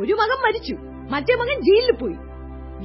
[0.00, 0.74] ഒരു മകൻ മരിച്ചു
[1.10, 2.34] മറ്റേ മകൻ ജയിലിൽ പോയി.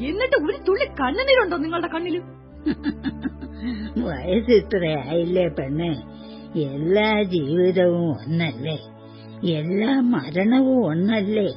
[0.10, 2.22] എന്നിട്ട് ഒരു തുള്ളി കണ്ണുനീരുണ്ടോ നിങ്ങളുടെ കണ്ണിൽ?
[4.06, 5.92] വയസ്സിത്രയായില്ലേ പെണ്ണെ.
[6.62, 8.78] എല്ലാ ജീവിതവും ഒന്നല്ലേ.
[9.56, 11.48] എല്ലാ മരണവും ഒന്നല്ലേ.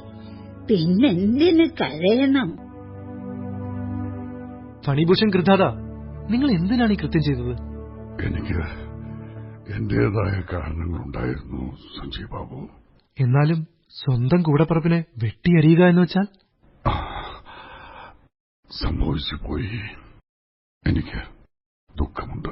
[0.69, 2.49] പിന്നെന്തിന് കരയണം?
[4.85, 5.63] ഫണിഭൂഷൺ കൃതാത
[6.29, 7.53] നിങ്ങൾ എന്തിനാണ് ഈ കൃത്യം ചെയ്തത്?
[8.25, 8.55] എനിക്ക്
[9.73, 12.82] എന്റേതായ കാരണങ്ങളുണ്ടായിരുന്നു സഞ്ജയ് ബാബു.
[13.19, 16.25] എന്നാലും സ്വന്തം കൂടപ്പറപ്പിനെ വെട്ടിയറിയുക എന്ന് വെച്ചാൽ?
[18.81, 19.79] സംഭവിച്ചു പോയി.
[20.87, 21.21] എനിക്ക്
[21.97, 22.49] ദുഃഖമുണ്ട്.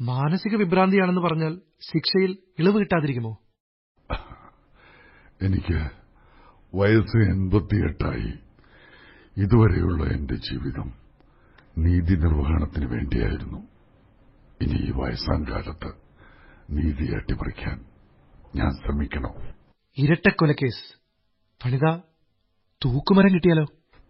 [0.00, 3.38] മാനസിക വിഭ്രാന്തിയാണെന്ന് പറഞ്ഞാൽ ശിക്ഷയിൽ ഇളവ് കിട്ടാതിരിക്കുമോ?
[5.42, 5.90] എനിക്ക്
[6.76, 8.32] വയസ്സ് എൺപത്തിയെട്ടായി.
[9.36, 10.94] ഇതുവരെയുള്ള എന്റെ ജീവിതം
[11.78, 13.58] നീതി നിർവഹണത്തിന് വേണ്ടിയായിരുന്നു.
[14.60, 15.92] ഇനി ഈ വയസ്സാം കാലത്ത്
[16.70, 17.84] നീതി അട്ടിമറിക്കാൻ
[18.54, 19.53] ഞാൻ ശ്രമിക്കണം.
[19.96, 20.96] ഇരട്ടക്കൊലക്കേസ്.
[21.62, 21.96] ഫണിത
[22.84, 23.64] തൂക്കുമരം കിട്ടിയാലോ?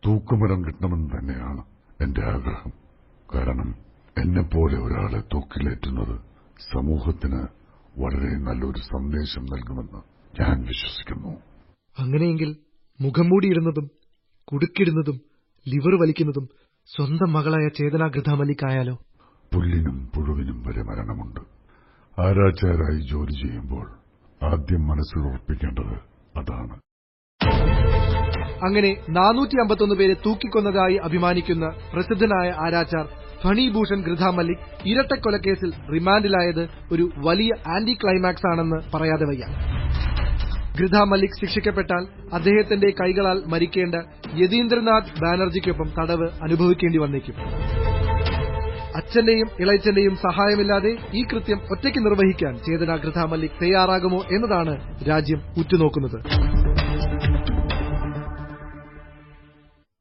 [0.06, 1.64] തൂക്കുമരം കിട്ടണമെന്ന് തന്നെയാണ്
[2.00, 2.72] എന്റെ ആഗ്രഹം.
[3.34, 3.74] കാരണം
[4.18, 6.20] എന്നെപ്പോലെ ഒരാളെ തൂക്കിലേറ്റുന്നത്
[6.72, 7.46] സമൂഹത്തിന്
[7.98, 10.00] വളരെ നല്ലൊരു സന്ദേശം നൽകുമെന്ന്
[10.40, 11.42] ഞാൻ വിശ്വസിക്കുന്നു.
[11.98, 12.56] അങ്ങനെയെങ്കിൽ
[13.00, 13.90] മുഖം മൂടിയിടുന്നതും
[14.44, 15.20] കുടുക്കിടുന്നതും
[15.68, 16.48] ലിവർ വലിക്കുന്നതും
[16.86, 18.98] സ്വന്തം മകളായ ചേതന ഗൃഥാമല്ലിക്കായാലോ
[19.54, 21.40] പുല്ലിനും പുഴുവിനും വരെ മരണമുണ്ട്.
[22.20, 24.03] ആരാച്ചാരായി ജോലി ചെയ്യുമ്പോൾ
[24.44, 25.94] ആദ്യം മനസ്സിൽ ഉറപ്പിക്കേണ്ടത്
[26.38, 26.74] അതാണ്.
[28.66, 33.08] അങ്ങനെ നാനൂറ്റി അമ്പത്തൊന്ന് പേരെ തൂക്കിക്കൊന്നതായി അഭിമാനിക്കുന്ന പ്രസിദ്ധനായ ആരാച്ചാർ
[33.42, 39.44] ഫണിഭൂഷൺ ഗൃഥാ മല്ലിക് ഇരട്ടക്കൊലക്കേസിൽ റിമാൻഡിലായത് ഒരു വലിയ ആന്റി ക്ലൈമാക്സ് ആണെന്ന് പറയാതെ വയ്യ.
[40.78, 43.94] ഗൃഥാ മല്ലിക് ശിക്ഷിക്കപ്പെട്ടാൽ അദ്ദേഹത്തിന്റെ കൈകളാൽ മരിക്കേണ്ട
[44.34, 47.34] യതീന്ദ്രനാഥ് ബാനർജിക്കൊപ്പം തടവ് അനുഭവിക്കേണ്ടി വന്നേക്കും.
[48.96, 54.74] അച്ഛന്റെയും ഇളയച്ചന്റെയും സഹായമില്ലാതെ ഈ കൃത്യം ഒറ്റയ്ക്ക് നിർവഹിക്കാൻ ചേതന ഗൃഥ മല്ലിക് തയ്യാറാകുമോ എന്നതാണ്
[55.08, 56.18] രാജ്യം ഉറ്റുനോക്കുന്നത്.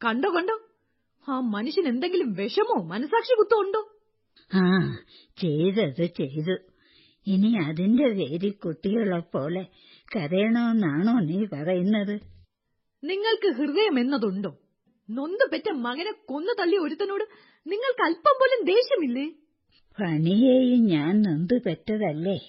[0.06, 0.56] കണ്ടോ കണ്ടോ?
[1.30, 3.82] ആ മനുഷ്യൻ എന്തെങ്കിലും വിഷമോ മനസാക്ഷി കുത്തോ ഉണ്ടോ?
[4.54, 4.64] ആ
[5.38, 6.56] ചെയ്തത് ചെയ്തു.
[7.28, 9.64] ഇനി അതിന്റെ പേരിൽ കുട്ടികളെ പോലെ
[10.16, 12.16] കരയണമെന്നാണോ നീ പറയുന്നത്?
[13.04, 14.52] നിങ്ങൾക്ക് ഹൃദയം എന്നതുണ്ടോ?
[15.10, 17.24] നൊന്ത് പെറ്റ മകനെ കൊന്നു തള്ളി ഒരുത്തനോട്
[17.68, 19.32] നിങ്ങൾക്ക് അല്പം പോലും ദേഷ്യമില്ലേ?
[20.00, 22.40] പണിയെയും ഞാൻ നൊന്തു പെറ്റതല്ലേ?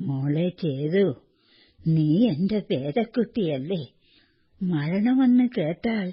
[0.00, 1.22] മോളെ ചെയ്തു.
[1.86, 3.86] നീ എന്റെ പേരക്കുട്ടിയല്ലേ?
[4.62, 6.12] മരണമെന്ന് കേട്ടാൽ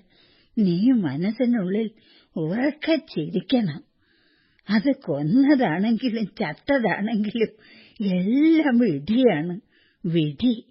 [0.58, 1.92] നീ മനസ്സിനുള്ളിൽ
[2.38, 3.84] ഉറക്ക ചിരിക്കണം.
[4.70, 7.50] അത് കൊന്നതാണെങ്കിലും ചത്തതാണെങ്കിലും
[8.06, 9.60] എല്ലാം വിധിയാണ്.
[10.06, 10.66] വിധി.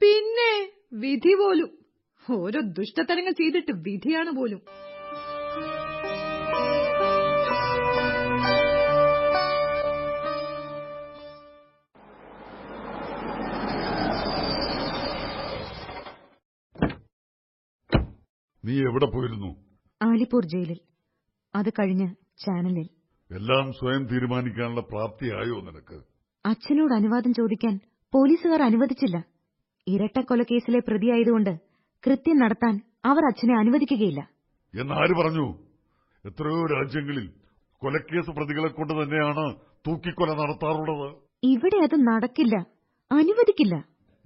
[0.00, 1.78] പിന്നെ വിധി പോലും.
[2.30, 4.60] ഓരോ ദുഷ്ടതരങ്ങൾ ചെയ്തിട്ട് വിധിയാണ് പോലും.
[18.68, 19.56] നീ എവിടെ പോയിരുന്നു?
[20.02, 20.78] ആലിപ്പൂർ ജയിലിൽ.
[21.54, 22.14] അത് കഴിഞ്ഞ്
[22.44, 22.88] ചാനലിൽ.
[23.30, 26.02] എല്ലാം സ്വയം തീരുമാനിക്കാനുള്ള പ്രാപ്തിയായോ നിനക്ക്?
[26.46, 27.80] അച്ഛനോട് അനുവാദം ചോദിക്കാൻ
[28.14, 29.24] പോലീസുകാർ അനുവദിച്ചില്ല.
[29.86, 31.60] ഇരട്ടക്കൊലക്കേസിലെ പ്രതിയായതുകൊണ്ട്
[32.06, 34.30] കൃത്യം നടത്താൻ അവർ അച്ഛനെ അനുവദിക്കുകയില്ല.
[34.74, 35.46] എന്നാര് പറഞ്ഞു?
[36.24, 37.32] എത്രയോ രാജ്യങ്ങളിൽ
[37.78, 41.16] കൊലക്കേസ് പ്രതികളെ കൊണ്ട് തന്നെയാണ് തൂക്കിക്കൊല നടത്താറുള്ളത്.
[41.42, 42.56] ഇവിടെ അത് നടക്കില്ല.
[43.12, 43.74] അനുവദിക്കില്ല.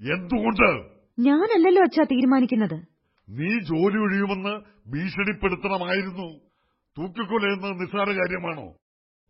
[0.00, 0.68] എന്തുകൊണ്ട്?
[1.18, 2.91] ഞാനല്ലല്ലോ അച്ഛാ തീരുമാനിക്കുന്നത്.
[3.32, 4.54] നീ ജോലി ഒഴിയുമെന്ന്
[4.92, 6.28] ഭീഷണിപ്പെടുത്തണമായിരുന്നു.
[6.98, 8.66] തൂക്കിക്കൊല എന്നത് നിസ്സാര കാര്യമാണോ?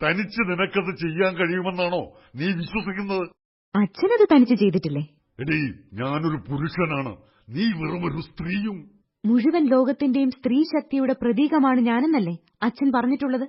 [0.03, 2.03] തനിച്ച് നിനക്കത് ചെയ്യാൻ കഴിയുമെന്നാണോ
[2.37, 3.29] നീ വിശ്വസിക്കുന്നത്?
[3.77, 5.03] അച്ഛനത് തനിച്ച് ചെയ്തിട്ടില്ലേ?
[5.41, 5.61] എടീ
[5.93, 7.17] ഞാനൊരു പുരുഷനാണ്.
[7.49, 8.91] നീ വെറുമൊരു സ്ത്രീയും.
[9.27, 13.49] മുഴുവൻ ലോകത്തിന്റെയും സ്ത്രീ ശക്തിയുടെ പ്രതീകമാണ് ഞാനെന്നല്ലേ അച്ഛൻ പറഞ്ഞിട്ടുള്ളത്?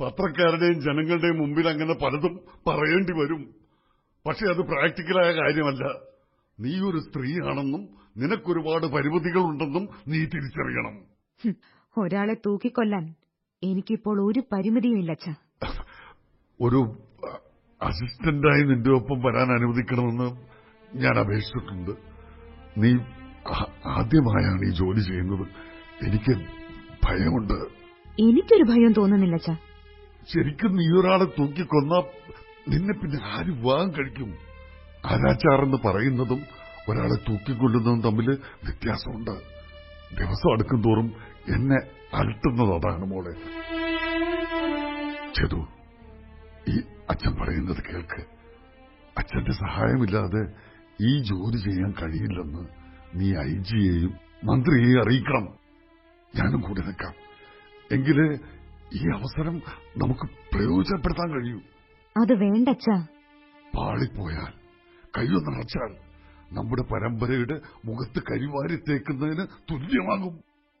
[0.00, 2.34] പത്രക്കാരുടെയും ജനങ്ങളുടെയും മുമ്പിൽ അങ്ങനെ പലതും
[2.66, 3.54] പറയേണ്ടി വരും.
[4.26, 5.84] പക്ഷെ അത് പ്രാക്ടിക്കലായ കാര്യമല്ല.
[6.60, 10.94] നീ ഒരു സ്ത്രീയാണെന്നും നിനക്കൊരുപാട് പരിമിതികളുണ്ടെന്നും നീ തിരിച്ചറിയണം.
[11.98, 13.14] ഒരാളെ തൂക്കിക്കൊല്ലാൻ
[13.62, 15.30] എനിക്കിപ്പോൾ ഒരു പരിമിതിയുമില്ല അച്ഛ.
[16.60, 16.80] ഒരു
[17.82, 20.28] അസിസ്റ്റന്റായി നിന്റെ ഒപ്പം വരാൻ അനുവദിക്കണമെന്ന്
[20.96, 21.90] ഞാൻ അപേക്ഷിച്ചിട്ടുണ്ട്.
[22.78, 22.90] നീ
[23.86, 25.46] ആദ്യമായാണ് ഈ ജോലി ചെയ്യുന്നത്.
[26.04, 26.34] എനിക്ക്
[27.04, 27.58] ഭയമുണ്ട്.
[28.22, 29.36] എനിക്കൊരു ഭയം തോന്നുന്നില്ല
[30.32, 31.94] ശരിക്കും നീ ഒരാളെ തൂക്കിക്കൊന്ന
[32.68, 34.30] നിന്നെ പിന്നെ ആര് വിവാഹം കഴിക്കും?
[35.06, 36.40] ആരാച്ചാറെന്ന് പറയുന്നതും
[36.88, 38.30] ഒരാളെ തൂക്കിക്കൊല്ലുന്നതും തമ്മിൽ
[38.64, 39.30] വ്യത്യാസമുണ്ട്.
[40.20, 41.14] ദിവസം അടുക്കും തോറും
[41.54, 41.78] എന്നെ
[42.14, 43.32] അലട്ടുന്നത് അതാണ് മോളെ.
[45.34, 45.66] ചെതു
[46.68, 46.80] ഈ
[47.10, 48.26] അച്ഛൻ പറയുന്നത് കേൾക്ക്.
[49.18, 50.52] അച്ഛന്റെ സഹായമില്ലാതെ
[51.02, 52.68] ഈ ജോലി ചെയ്യാൻ കഴിയില്ലെന്ന്
[53.14, 55.58] നീ ഐ ജിയെയും മന്ത്രിയെയും അറിയിക്കണം.
[56.34, 57.14] ഞാനും കൂടെ നിൽക്കാം.
[57.92, 58.38] എങ്കിൽ
[58.94, 59.62] ഈ അവസരം
[59.96, 61.60] നമുക്ക് പ്രയോജനപ്പെടുത്താൻ കഴിയൂ.
[62.16, 63.06] അത് വേണ്ടച്ചാ.
[63.76, 64.52] പാളിപ്പോയാൽ
[65.18, 66.03] കയ്യൊന്നടച്ചാൽ
[66.52, 70.34] നമ്മുടെ പരമ്പരയുടെ മുഖത്ത് കരിവാരി തേക്കുന്നതിന് തുല്യമാകും.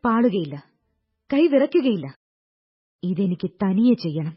[0.04, 0.56] പാടുകയില്ല
[1.32, 2.06] കൈ വിറയ്ക്കുകയില്ല.
[3.02, 4.34] ഇതെനിക്ക് തനിയെ ചെയ്യണം.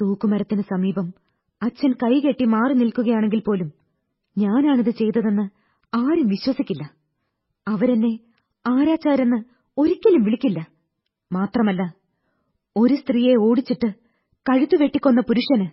[0.00, 1.14] തൂക്കുമരത്തിന് സമീപം
[1.62, 3.72] അച്ഛൻ കൈകെട്ടി മാറി നിൽക്കുകയാണെങ്കിൽ പോലും
[4.38, 5.48] ഞാനാണിത് ചെയ്തതെന്ന്
[5.96, 6.90] ആരും വിശ്വസിക്കില്ല.
[7.66, 8.18] അവരെന്നെ
[8.66, 9.36] ആരാച്ചാരെന്ന്
[9.78, 10.66] ഒരിക്കലും വിളിക്കില്ല.
[11.32, 11.94] മാത്രമല്ല
[12.76, 13.92] ഒരു സ്ത്രീയെ ഓടിച്ചിട്ട്
[14.46, 15.66] കഴുത്തു വെട്ടിക്കൊന്ന പുരുഷന്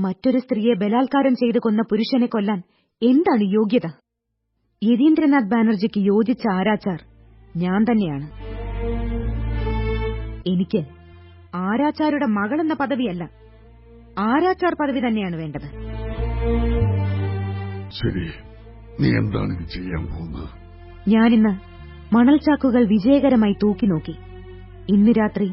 [0.00, 2.62] മറ്റൊരു സ്ത്രീയെ ബലാത്കാരം ചെയ്തു കൊന്ന പുരുഷനെ കൊല്ലാൻ
[3.02, 4.03] എന്താണ് യോഗ്യത?
[4.84, 7.00] യതീന്ദ്രനാഥ് ബാനർജിക്ക് യോജിച്ച ആരാച്ചാർ
[7.56, 8.26] ഞാൻ തന്നെയാണ്.
[10.46, 10.80] എനിക്ക്
[11.54, 13.30] ആരാച്ചാരുടെ മകളെന്ന പദവിയല്ല.
[14.18, 15.68] ആരാച്ചാർ പദവി തന്നെയാണ് വേണ്ടത്.
[17.90, 18.26] ശരി
[19.00, 20.48] നീ എന്താണ് ചെയ്യാൻ പോകുന്നത്?
[21.10, 21.52] ഞാനിന്ന്
[22.14, 24.14] മണൽച്ചാക്കുകൾ വിജയകരമായി തൂക്കി നോക്കി.
[24.88, 25.48] ഇന്ന് രാത്രി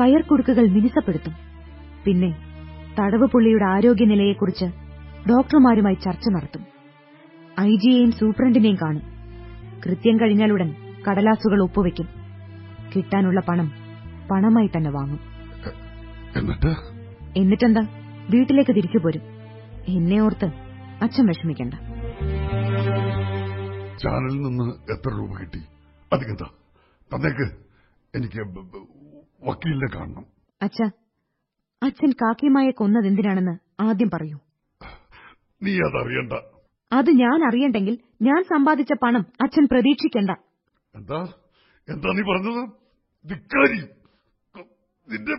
[0.00, 1.34] കയർക്കുടുക്കുകൾ മിനുസപ്പെടുത്തും.
[2.04, 2.30] പിന്നെ
[3.00, 4.64] തടവ് പുള്ളിയുടെ ആരോഗ്യനിലയെക്കുറിച്ച്
[5.30, 6.77] ഡോക്ടർമാരുമായി ചർച്ച നടത്തും.
[7.60, 9.02] ഐ ജിയെയും സൂപ്രണ്ടിനെയും കാണും.
[9.86, 10.74] കൃത്യം കഴിഞ്ഞാലുടൻ
[11.08, 12.08] കടലാസുകൾ ഒപ്പുവെക്കും.
[12.96, 13.72] കിട്ടാനുള്ള പണം
[14.30, 15.20] പണമായി തന്നെ വാങ്ങും.
[16.38, 16.74] എന്നിട്ട്?
[17.38, 17.80] എന്നിട്ടെന്താ?
[18.30, 19.22] വീട്ടിലേക്ക് തിരിച്ചു പോരും.
[19.88, 20.44] എന്നെ ഓർത്ത്
[21.02, 21.74] അച്ഛൻ വിഷമിക്കണ്ട.
[24.02, 25.58] ചാനലിൽ നിന്ന് എത്ര രൂപ കിട്ടി?
[26.12, 26.44] അധികത
[27.14, 27.56] തന്നേക്ക്
[28.14, 28.40] എനിക്ക്
[29.48, 30.24] വക്കീലിനെ കാണണം.
[30.62, 30.82] അച്ഛ
[31.82, 34.38] അച്ഛൻ കാക്കിയമായ കൊന്നതെന്തിനാണെന്ന് ആദ്യം പറയൂ.
[35.62, 36.32] നീ അതറിയണ്ട.
[36.92, 40.30] അത് ഞാൻ അറിയണ്ടെങ്കിൽ ഞാൻ സമ്പാദിച്ച പണം അച്ഛൻ പ്രതീക്ഷിക്കണ്ട.
[40.94, 41.18] എന്താ?
[41.88, 42.62] എന്താ നീ പറഞ്ഞത്?
[43.24, 43.80] ധിക്കാരി.
[45.08, 45.34] നിന്റെ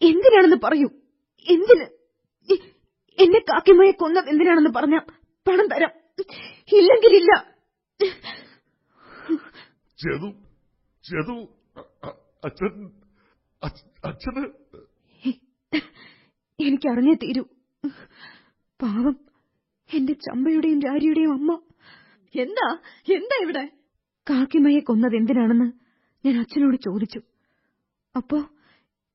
[0.00, 0.88] എന്തിനാണെന്ന് പറയൂ.
[1.46, 1.86] എന്തിന്?
[2.48, 2.56] എന്റെ
[3.18, 4.96] എന്നെ കാക്കിമയെ കൊന്നത് എന്തിനാണെന്ന് പറഞ്ഞ
[5.46, 5.92] പണം തരാം.
[6.78, 7.32] ഇല്ലെങ്കിലില്ല.
[11.04, 11.36] ചെതു
[12.44, 12.72] അച്ഛൻ
[14.04, 14.42] അച്ഛന്
[16.58, 17.44] എനിക്കറിഞ്ഞേ തീരൂ.
[18.80, 19.16] പാവം.
[19.90, 21.58] എന്റെ ചമ്പയുടെയും രാരിയുടെയും അമ്മ.
[22.34, 22.68] എന്താ?
[23.14, 23.68] എന്താ ഇവിടെ?
[24.30, 25.72] കാക്കിമയെ കൊന്നത് എന്തിനാണെന്ന്
[26.26, 27.20] ഞാൻ അച്ഛനോട് ചോദിച്ചു.
[28.16, 28.38] അപ്പോ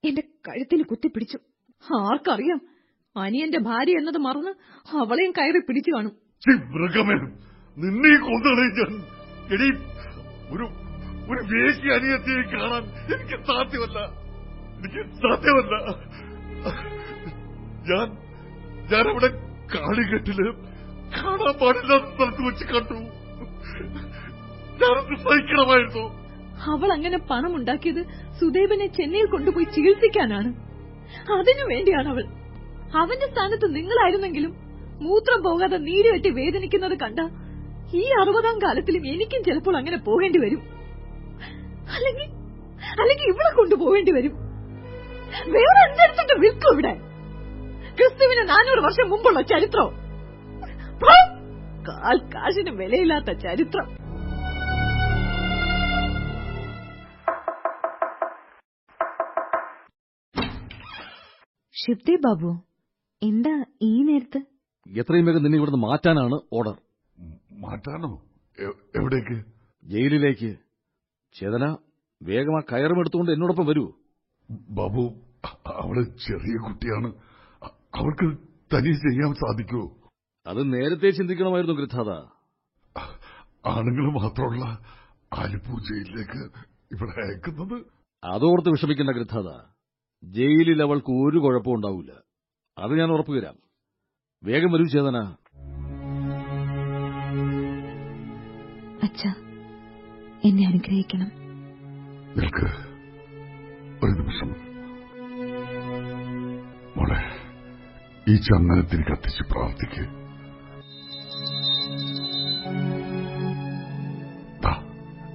[0.03, 1.37] എന്റെ കഴുത്തിന് കുത്തിപ്പിടിച്ചു.
[1.93, 2.59] ആർക്കറിയാം?
[3.17, 4.51] അനിയന്റെ ഭാര്യ എന്നത് മറന്ന്
[4.97, 6.13] അവളെയും കയറി പിടിച്ചു കാണും.
[6.73, 7.15] മൃഗമേ
[7.77, 8.91] നിന്നെ കൊന്നതേ ഞാൻ.
[9.53, 9.67] എടി
[10.53, 10.65] ഒരു
[11.31, 12.83] ഒരു വേശി അനിയത്തിയെ കാണാൻ
[13.13, 13.99] എനിക്ക് സാധ്യമല്ല.
[14.77, 15.73] എനിക്ക് സാധ്യമല്ല.
[17.89, 18.07] ഞാൻ
[18.91, 20.39] ഞാൻ അവിടെ കാളികെട്ടിൽ
[21.17, 22.97] കാണാൻ പാടില്ലാത്ത സ്ഥലത്ത് വെച്ച് കണ്ടു.
[25.25, 26.03] സഹിക്കണമായിരുന്നു.
[26.73, 28.01] അവൾ അങ്ങനെ പണം ഉണ്ടാക്കിയത്
[28.39, 30.49] സുദേവനെ ചെന്നൈയിൽ കൊണ്ടുപോയി ചികിത്സിക്കാനാണ്.
[31.37, 32.25] അതിനു വേണ്ടിയാണ് അവൾ.
[33.01, 34.51] അവന്റെ സ്ഥാനത്ത് നിങ്ങളായിരുന്നെങ്കിലും
[35.05, 37.19] മൂത്രം പോകാതെ നീര് വെട്ടി വേദനിക്കുന്നത് കണ്ട
[37.99, 40.61] ഈ അറുപതാം കാലത്തിലും എനിക്കും ചിലപ്പോൾ അങ്ങനെ പോകേണ്ടി വരും.
[41.95, 42.27] അല്ലെങ്കിൽ
[43.01, 44.33] അല്ലെങ്കിൽ ഇവിടെ കൊണ്ടുപോകേണ്ടി വരും.
[45.55, 46.93] വേറെ എന്തെടുത്തിട്ട് വിൽക്കും ഇവിടെ?
[47.99, 49.89] ക്രിസ്തുവിന് നാനൂറ് വർഷം മുമ്പുള്ള ചരിത്രം
[51.01, 51.17] കാൽക്കാശിന്
[51.87, 53.87] കാൽ കാശിന് വിലയില്ലാത്ത ചരിത്രം.
[61.75, 62.51] ഷിബ്ദേ ബാബു
[63.21, 64.39] എന്താ ഈ നേരത്ത്?
[64.85, 66.75] എത്രയും വേഗം നിന്നെ ഇവിടുന്ന് മാറ്റാനാണ് ഓർഡർ.
[67.65, 68.11] മാറ്റാനോ?
[68.99, 69.37] എവിടേക്ക്?
[69.83, 70.51] ജയിലിലേക്ക്.
[71.35, 71.65] ചേതന
[72.21, 73.85] വേഗം ആ കയറും എടുത്തുകൊണ്ട് എന്നോടൊപ്പം വരൂ.
[74.79, 75.03] ബാബു
[75.83, 75.97] അവൾ
[76.27, 77.09] ചെറിയ കുട്ടിയാണ്.
[77.95, 78.37] അവൾക്ക്
[78.75, 79.95] തനിയെ ചെയ്യാൻ സാധിക്കൂ.
[80.47, 82.09] അത് നേരത്തെ ചിന്തിക്കണമായിരുന്നു ഗൃഥാത
[83.69, 84.79] ആണുങ്ങൾ മാത്രമുള്ള
[85.33, 86.51] ആലിപ്പൂർ ജയിലിലേക്ക്
[86.91, 87.85] ഇവിടെ അയക്കുന്നത്?
[88.23, 89.69] അതോർത്ത് വിഷമിക്കേണ്ട ഗൃഥാത
[90.23, 92.11] ജയിലിൽ അവൾക്ക് ഒരു കുഴപ്പവും ഉണ്ടാവില്ല
[92.77, 93.55] അത് ഞാൻ ഉറപ്പുതരാം
[94.43, 95.17] വേഗം വരൂ ചേതന.
[99.03, 99.27] അച്ഛ
[100.45, 101.31] എന്നെ അനുഗ്രഹിക്കണം.
[102.37, 102.65] നിൽക്ക്.
[104.05, 104.49] ഒരു നിമിഷം.
[106.97, 107.38] മോളെ.
[108.27, 110.19] ഈ ചന്ദനത്തിന് കത്തിച്ച് പ്രാർത്ഥിക്കുക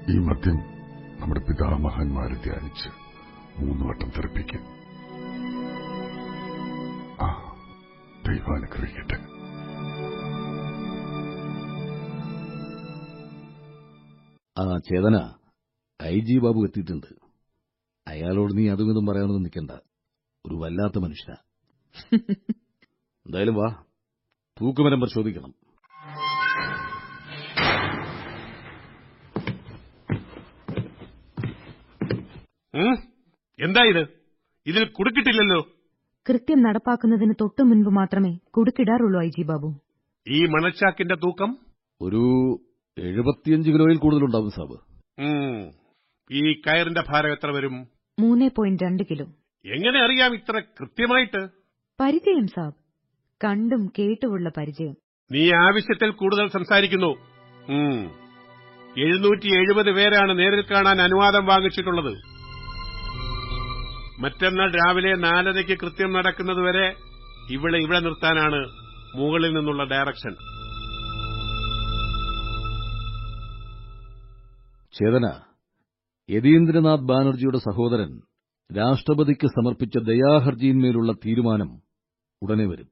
[0.09, 0.57] ഈ മദ്യം
[1.21, 2.89] നമ്മുടെ പിതാമഹന്മാരെ ധ്യാനിച്ച്
[3.59, 4.61] മൂന്ന് വട്ടം തെറിപ്പിക്കും.
[7.21, 7.57] ആ
[8.29, 9.15] ദൈവാനുഗ്രഹിക്കട്ടെ.
[14.59, 15.35] ആ ചേതന
[16.03, 17.07] ഐ ജി ബാബു എത്തിയിട്ടുണ്ട്.
[18.09, 19.71] അയാളോട് നീ അതും ഇതും പറയാനൊന്നും നിൽക്കണ്ട.
[20.47, 21.37] ഒരു വല്ലാത്ത മനുഷ്യനാ.
[23.27, 23.85] എന്തായാലും വാ.
[24.61, 25.55] തൂക്കുമരം പരിശോധിക്കണം.
[33.65, 34.09] എന്താ ഇത്?
[34.67, 35.61] ഇതിൽ കുടുക്കിട്ടില്ലല്ലോ.
[36.29, 39.81] കൃത്യം നടപ്പാക്കുന്നതിന് തൊട്ടു മുൻപ് മാത്രമേ കുടുക്കിടാറുള്ളൂ ഐ ജി ബാബു.
[40.29, 41.59] ഈ മണച്ചാക്കിന്റെ തൂക്കം?
[42.01, 42.23] ഒരു
[42.99, 44.79] എഴുപത്തിയഞ്ച് കിലോയിൽ കൂടുതലുണ്ടാവും സാബ്.
[46.33, 47.89] ഈ കയറിന്റെ ഭാരം എത്ര വരും?
[48.19, 49.25] മൂന്ന് പോയിന്റ് രണ്ട് കിലോ.
[49.65, 51.49] എങ്ങനെ അറിയാം ഇത്ര കൃത്യമായിട്ട്?
[52.01, 52.84] പരിചയം സാബ്.
[53.45, 54.95] കണ്ടും കേട്ടുമുള്ള പരിചയം.
[55.31, 57.13] നീ ആവശ്യത്തിൽ കൂടുതൽ സംസാരിക്കുന്നു.
[58.99, 62.13] എഴുന്നൂറ്റി എഴുപത് പേരാണ് നേരിൽ കാണാൻ അനുവാദം വാങ്ങിച്ചിട്ടുള്ളത്.
[64.23, 66.87] മറ്റന്നാൾ രാവിലെ നാലരയ്ക്ക് കൃത്യം നടക്കുന്നതുവരെ
[67.51, 68.61] ഇവിടെ ഇവിടെ നിർത്താനാണ്
[69.19, 70.35] മുകളിൽ നിന്നുള്ള ഡയറക്ഷൻ.
[74.99, 75.27] ചേതന
[76.29, 78.11] യതീന്ദ്രനാഥ് ബാനർജിയുടെ സഹോദരൻ
[78.71, 81.71] രാഷ്ട്രപതിക്ക് സമർപ്പിച്ച ദയാഹർജിയിന്മേലുള്ള തീരുമാനം
[82.43, 82.89] ഉടനെ വരും.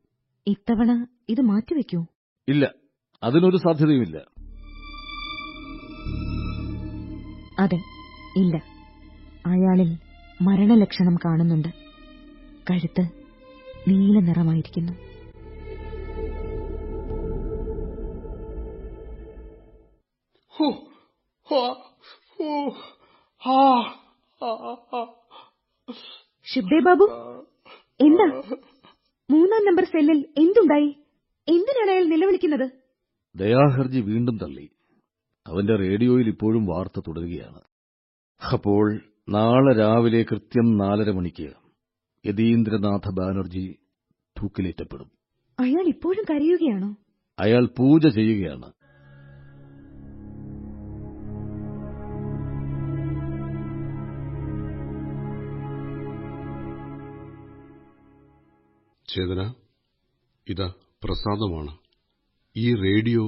[0.46, 2.06] ഇത്തവണ ഇത് മാറ്റിവെക്കൂ.
[2.48, 2.74] ഇല്ല
[3.22, 4.26] അതിനൊരു സാധ്യതയുമില്ല.
[7.58, 7.78] അതെ
[8.36, 8.56] ഇല്ല.
[9.46, 9.98] അയാളിൽ
[10.42, 11.68] മരണലക്ഷണം കാണുന്നുണ്ട്.
[12.70, 13.00] കഴുത്ത്
[13.88, 14.92] നീല നിറമായിരിക്കുന്നു.
[20.48, 20.70] ഹോ,
[21.42, 21.76] ഹോ,
[22.38, 22.76] ഹോ,
[23.46, 23.78] ആ,
[24.44, 25.06] ആ, ആ.
[26.84, 27.04] ബാബു
[28.00, 28.42] എന്താ?
[29.30, 30.88] മൂന്നാം നമ്പർ സെല്ലിൽ എന്തുണ്ടായി?
[31.48, 32.70] എന്തിനാണ് അയാൾ നിലവിളിക്കുന്നത്?
[33.36, 34.68] ദയാഹർജി വീണ്ടും തള്ളി.
[35.46, 37.60] അവന്റെ റേഡിയോയിൽ ഇപ്പോഴും വാർത്ത തുടരുകയാണ്.
[38.52, 41.52] അപ്പോൾ നാളെ രാവിലെ കൃത്യം നാലര മണിക്ക്
[42.26, 43.78] യതീന്ദ്രനാഥ ബാനർജി
[44.42, 45.10] തൂക്കിലേറ്റപ്പെടും.
[45.60, 46.96] അയാൾ ഇപ്പോഴും കരയുകയാണോ?
[47.38, 48.72] അയാൾ പൂജ ചെയ്യുകയാണ്.
[59.12, 59.40] ചേതന
[60.46, 60.66] ഇത്
[61.02, 61.72] പ്രസാദമാണ്.
[62.56, 63.24] ഈ റേഡിയോ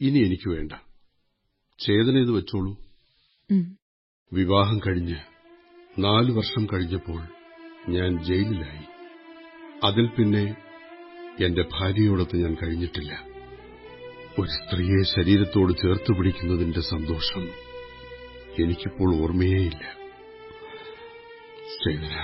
[0.00, 0.72] ഇനി എനിക്ക് വേണ്ട.
[1.78, 2.72] ചേതന ഇത് വെച്ചോളൂ.
[4.32, 5.18] വിവാഹം കഴിഞ്ഞ്
[5.96, 7.20] നാലു വർഷം കഴിഞ്ഞപ്പോൾ
[7.94, 8.84] ഞാൻ ജയിലിലായി.
[9.88, 10.44] അതിൽ പിന്നെ
[11.46, 13.12] എന്റെ ഭാര്യയോടൊത്ത് ഞാൻ കഴിഞ്ഞിട്ടില്ല.
[14.38, 17.44] ഒരു സ്ത്രീയെ ശരീരത്തോട് ചേർത്ത് പിടിക്കുന്നതിന്റെ സന്തോഷം
[18.62, 19.84] എനിക്കിപ്പോൾ ഓർമ്മയേയില്ല
[21.82, 22.16] ചേതന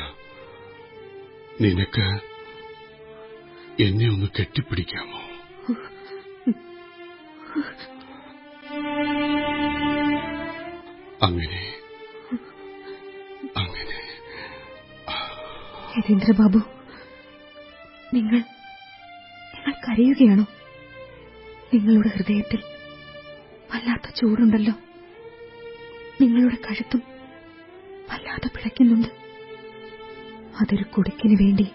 [1.65, 2.07] നിനക്ക്
[3.81, 5.20] എന്നെ ഒന്ന് കെട്ടിപ്പിടിക്കാമോ?
[11.23, 11.61] അങ്ങനെ
[13.57, 13.97] അങ്ങനെ.
[15.98, 16.61] യതീന്ദ്രബാബു
[18.15, 18.40] നിങ്ങൾ
[19.55, 20.47] നിങ്ങൾ കരയുകയാണോ?
[21.74, 22.61] നിങ്ങളുടെ ഹൃദയത്തിൽ
[23.73, 24.74] വല്ലാത്ത ചൂടുണ്ടല്ലോ.
[26.20, 27.03] നിങ്ങളുടെ കഴുത്തും
[28.11, 29.09] വല്ലാതെ പിഴയ്ക്കുന്നുണ്ട്
[30.61, 31.66] അതൊരു കുടിക്കിന് വേണ്ടി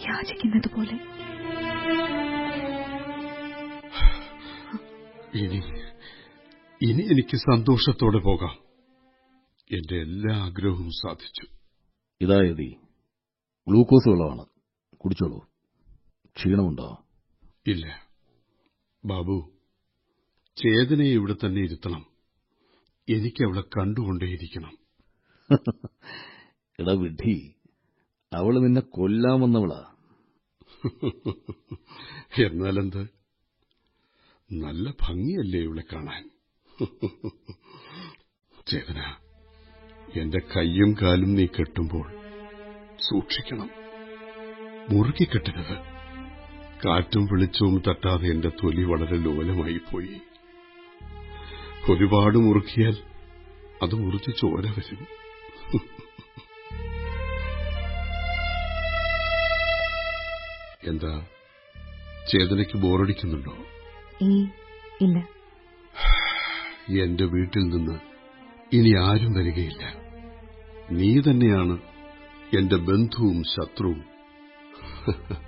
[0.00, 1.14] യാചിക്കുന്നത് പോലെ
[5.38, 5.56] ഇനി
[6.82, 8.58] ഇനി എനിക്ക് സന്തോഷത്തോടെ പോകാം.
[9.72, 11.46] എന്റെ എല്ലാ ആഗ്രഹവും സാധിച്ചു.
[12.20, 12.76] ഇതായതി
[13.68, 14.46] ഗ്ലൂക്കോസ് വെള്ളമാണ്.
[14.96, 15.46] കുടിച്ചോളൂ.
[16.36, 17.04] ക്ഷീണമുണ്ടോ?
[17.66, 18.08] ഇല്ല.
[19.04, 19.52] ബാബു
[20.56, 22.06] ചേതനയെ ഇവിടെ തന്നെ ഇരുത്തണം.
[23.08, 24.78] എനിക്ക് അവളെ കണ്ടുകൊണ്ടേയിരിക്കണം.
[26.80, 27.54] എടാ വിഡ്ഢി
[28.38, 29.82] അവൾ നിന്നെ കൊല്ലാമെന്നവളാ
[32.46, 33.02] എന്നാലെന്ത്?
[34.50, 36.22] നല്ല ഭംഗിയല്ലേ ഇവളെ കാണാൻ.
[38.66, 39.00] ചേതന
[40.22, 42.06] എന്റെ കയ്യും കാലും നീ കെട്ടുമ്പോൾ
[43.06, 43.70] സൂക്ഷിക്കണം.
[44.90, 45.76] മുറുക്കി കെട്ടരുത്
[46.84, 50.16] കാറ്റും വെളിച്ചവും തട്ടാതെ എന്റെ തൊലി വളരെ ലോലമായി പോയി.
[51.92, 52.96] ഒരുപാട് മുറുക്കിയാൽ
[53.82, 55.02] അത് മുറിച്ച് ചോര വരും.
[60.86, 61.12] എന്താ?
[62.28, 63.54] ചേതനയ്ക്ക് ബോറടിക്കുന്നുണ്ടോ?
[64.22, 64.32] ഈ
[65.00, 65.16] ഇല്ല.
[67.02, 67.96] എന്റെ വീട്ടിൽ നിന്ന്
[68.72, 69.82] ഇനി ആരും വരികയില്ല.
[70.90, 71.76] നീ തന്നെയാണ്
[72.58, 74.00] എന്റെ ബന്ധുവും ശത്രുവും.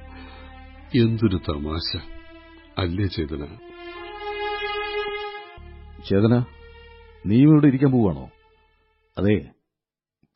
[0.95, 1.89] എന്തൊരു തമാശ.
[2.79, 3.45] അല്ലേ ചേതന?
[6.09, 6.35] ചേതന
[7.27, 8.31] നീ ഇവിടെ ഇരിക്കാൻ പോവാണോ
[9.17, 9.37] അതെ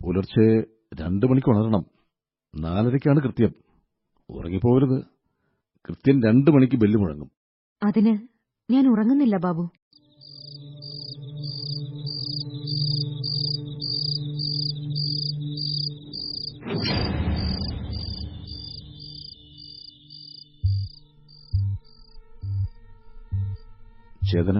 [0.00, 0.46] പുലർച്ചെ
[0.94, 1.84] രണ്ടു മണിക്ക് ഉണരണം.
[2.54, 3.52] നാലരയ്ക്കാണ് കൃത്യം.
[4.30, 5.04] ഉറങ്ങിപ്പോകരുത്
[5.88, 7.30] കൃത്യം രണ്ടു മണിക്ക് ബെല്ല് മുഴങ്ങും.
[7.82, 8.12] അതിന്
[8.72, 9.68] ഞാൻ ഉറങ്ങുന്നില്ല ബാബു.
[24.32, 24.58] ചേതന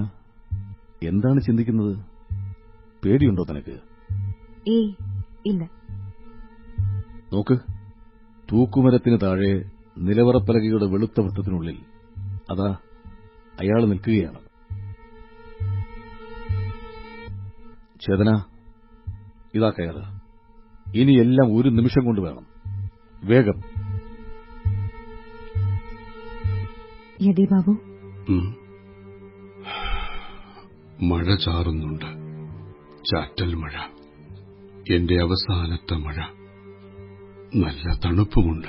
[1.02, 1.96] എന്താണ് ചിന്തിക്കുന്നത്?
[3.04, 3.76] പേടിയുണ്ടോ തനക്ക്
[4.70, 4.88] ഏയ്
[5.46, 5.62] ഇല്ല.
[7.32, 7.79] നോക്ക്.
[8.52, 9.64] തൂക്കുമരത്തിന് താഴെ
[9.98, 11.78] നിലവറപ്പലകയുടെ വെളുത്ത വൃത്തത്തിനുള്ളിൽ
[12.50, 12.76] അതാ
[13.60, 14.38] അയാൾ നിൽക്കുകയാണ്.
[18.00, 18.44] ചേതന
[19.54, 20.20] ഇതാ കയറ്.
[20.94, 22.46] ഇനി എല്ലാം ഒരു നിമിഷം കൊണ്ട് വേണം.
[23.24, 23.58] വേഗം.
[27.22, 27.72] യതി ബാബു.
[31.02, 32.08] മഴ ചാറുന്നുണ്ട്.
[33.04, 33.74] ചാറ്റൽ മഴ.
[34.96, 36.39] എന്റെ അവസാനത്തെ മഴ.
[37.54, 38.68] നല്ല തണുപ്പുമുണ്ട്.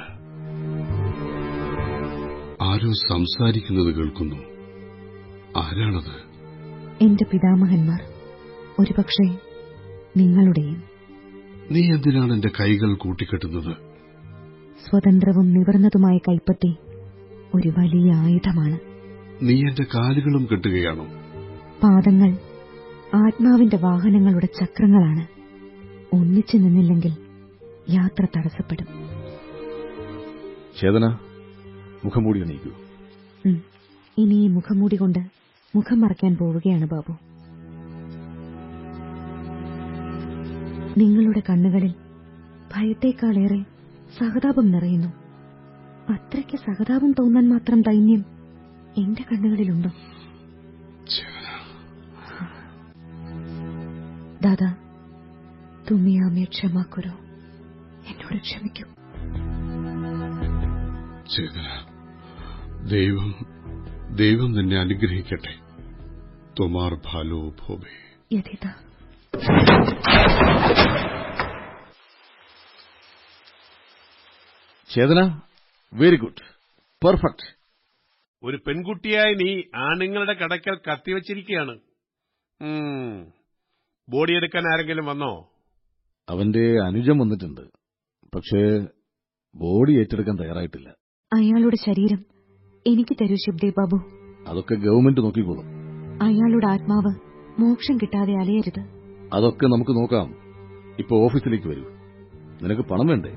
[2.64, 4.36] ആരോ സംസാരിക്കുന്നത് കേൾക്കുന്നു.
[5.58, 6.32] ആരാണത്?
[7.04, 8.02] എന്റെ പിതാമഹന്മാർ.
[8.80, 9.28] ഒരുപക്ഷെ
[10.18, 10.84] നിങ്ങളുടെയും.
[11.72, 13.76] നീ എന്തിനാണ് എന്റെ കൈകൾ കൂട്ടിക്കെട്ടുന്നത്?
[14.90, 16.76] സ്വതന്ത്രവും നിവർന്നതുമായ കൈപ്പത്തി
[17.56, 18.80] ഒരു വലിയ ആയുധമാണ്.
[19.42, 21.06] നീ എന്റെ കാലുകളും കെട്ടുകയാണോ?
[21.84, 22.38] പാദങ്ങൾ
[23.16, 25.28] ആത്മാവിന്റെ വാഹനങ്ങളുടെ ചക്രങ്ങളാണ്.
[26.16, 27.31] ഒന്നിച്ചു നിന്നില്ലെങ്കിൽ
[27.90, 28.88] യാത്ര തടസ്സപ്പെടും.
[30.80, 31.06] ചേതന
[32.06, 32.72] മുഖംമൂടി നീക്കൂ
[34.18, 35.20] ഇനി ഈ മുഖംമൂടി കൊണ്ട്
[35.76, 37.14] മുഖം മറയ്ക്കാൻ പോവുകയാണ് ബാബു.
[40.98, 41.94] നിങ്ങളുടെ കണ്ണുകളിൽ
[42.74, 43.60] ഭയത്തേക്കാളേറെ
[44.20, 45.08] സഹതാപം നിറയുന്നു.
[46.10, 48.26] അത്രയ്ക്ക് സഹതാപം തോന്നാൻ മാത്രം ദൈന്യം
[48.98, 49.92] എന്റെ കണ്ണുകളിലുണ്ടോ?
[54.44, 54.76] ദാദാ
[55.92, 57.14] തുമ്മിയാമേ ക്ഷമാക്കുരോ
[58.32, 58.86] എന്നോട് ക്ഷമിക്കൂ
[61.34, 61.68] ചേതന
[62.94, 63.32] ദൈവം
[64.22, 65.54] ദൈവം നിന്നെ അനുഗ്രഹിക്കട്ടെ.
[66.58, 67.94] തൊമാർ ഭാലോ ഭോബേ
[68.36, 68.66] യഥിത.
[74.90, 75.20] ചേതന
[75.94, 76.46] വെരി ഗുഡ്
[77.02, 77.48] പെർഫെക്റ്റ്
[78.44, 79.50] ഒരു പെൺകുട്ടിയായി നീ
[79.88, 81.76] ആണുങ്ങളുടെ കടക്കൽ കത്തിവച്ചിരിക്കുകയാണ്.
[82.62, 85.32] ബോഡിയെടുക്കാൻ ബോഡി എടുക്കാൻ ആരെങ്കിലും വന്നോ?
[86.28, 87.64] അവന്റെ അനുജം വന്നിട്ടുണ്ട്.
[88.36, 88.80] പക്ഷേ
[89.56, 90.90] ബോഡി ഏറ്റെടുക്കാൻ തയ്യാറായിട്ടില്ല.
[91.34, 92.26] അയാളുടെ ശരീരം
[92.88, 93.98] എനിക്ക് തരൂ ശുഭ്ദേവ് ബാബു.
[94.48, 95.66] അതൊക്കെ ഗവൺമെന്റ് നോക്കിക്കോളും.
[96.22, 97.12] അയാളുടെ ആത്മാവ്
[97.62, 98.80] മോക്ഷം കിട്ടാതെ അലയരുത്.
[99.34, 100.28] അതൊക്കെ നമുക്ക് നോക്കാം.
[101.00, 101.84] ഇപ്പൊ ഓഫീസിലേക്ക് വരൂ.
[102.62, 103.30] നിനക്ക് പണം വേണ്ടേ?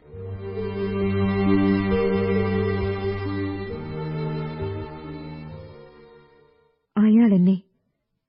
[6.97, 7.63] അയാൾ എന്നെ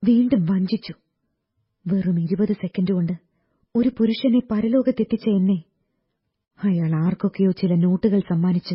[0.04, 0.92] വീണ്ടും വഞ്ചിച്ചു.
[1.86, 3.12] വെറും ഇരുപത് സെക്കൻഡ് കൊണ്ട്
[3.76, 5.64] ഒരു പുരുഷനെ പരലോകത്തെത്തിച്ച എന്നെ
[6.64, 8.74] അയാൾ ആർക്കൊക്കെയോ ചില നോട്ടുകൾ സമ്മാനിച്ച്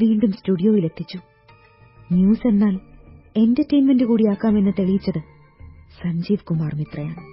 [0.00, 1.18] വീണ്ടും സ്റ്റുഡിയോയിലെത്തിച്ചു.
[2.12, 2.80] ന്യൂസ് എന്നാൽ
[3.36, 5.18] എന്റർടൈൻമെന്റ് കൂടിയാക്കാമെന്ന് തെളിയിച്ചത്
[6.02, 7.32] സഞ്ജീവ് കുമാർ മിത്രയാണ്.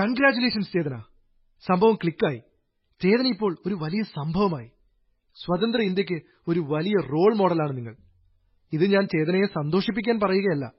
[0.00, 0.98] കൺഗ്രാചുലേഷൻസ് ചേതന.
[1.66, 2.42] സംഭവം ക്ലിക്കായി.
[3.02, 4.68] ചേതന ഇപ്പോൾ ഒരു വലിയ സംഭവമായി.
[5.34, 7.96] സ്വതന്ത്ര ഇന്ത്യയ്ക്ക് ഒരു വലിയ റോൾ മോഡലാണ് നിങ്ങൾ.
[8.72, 10.72] ഇത് ഞാൻ ചേതനയെ സന്തോഷിപ്പിക്കാൻ പറയുകയല്ല.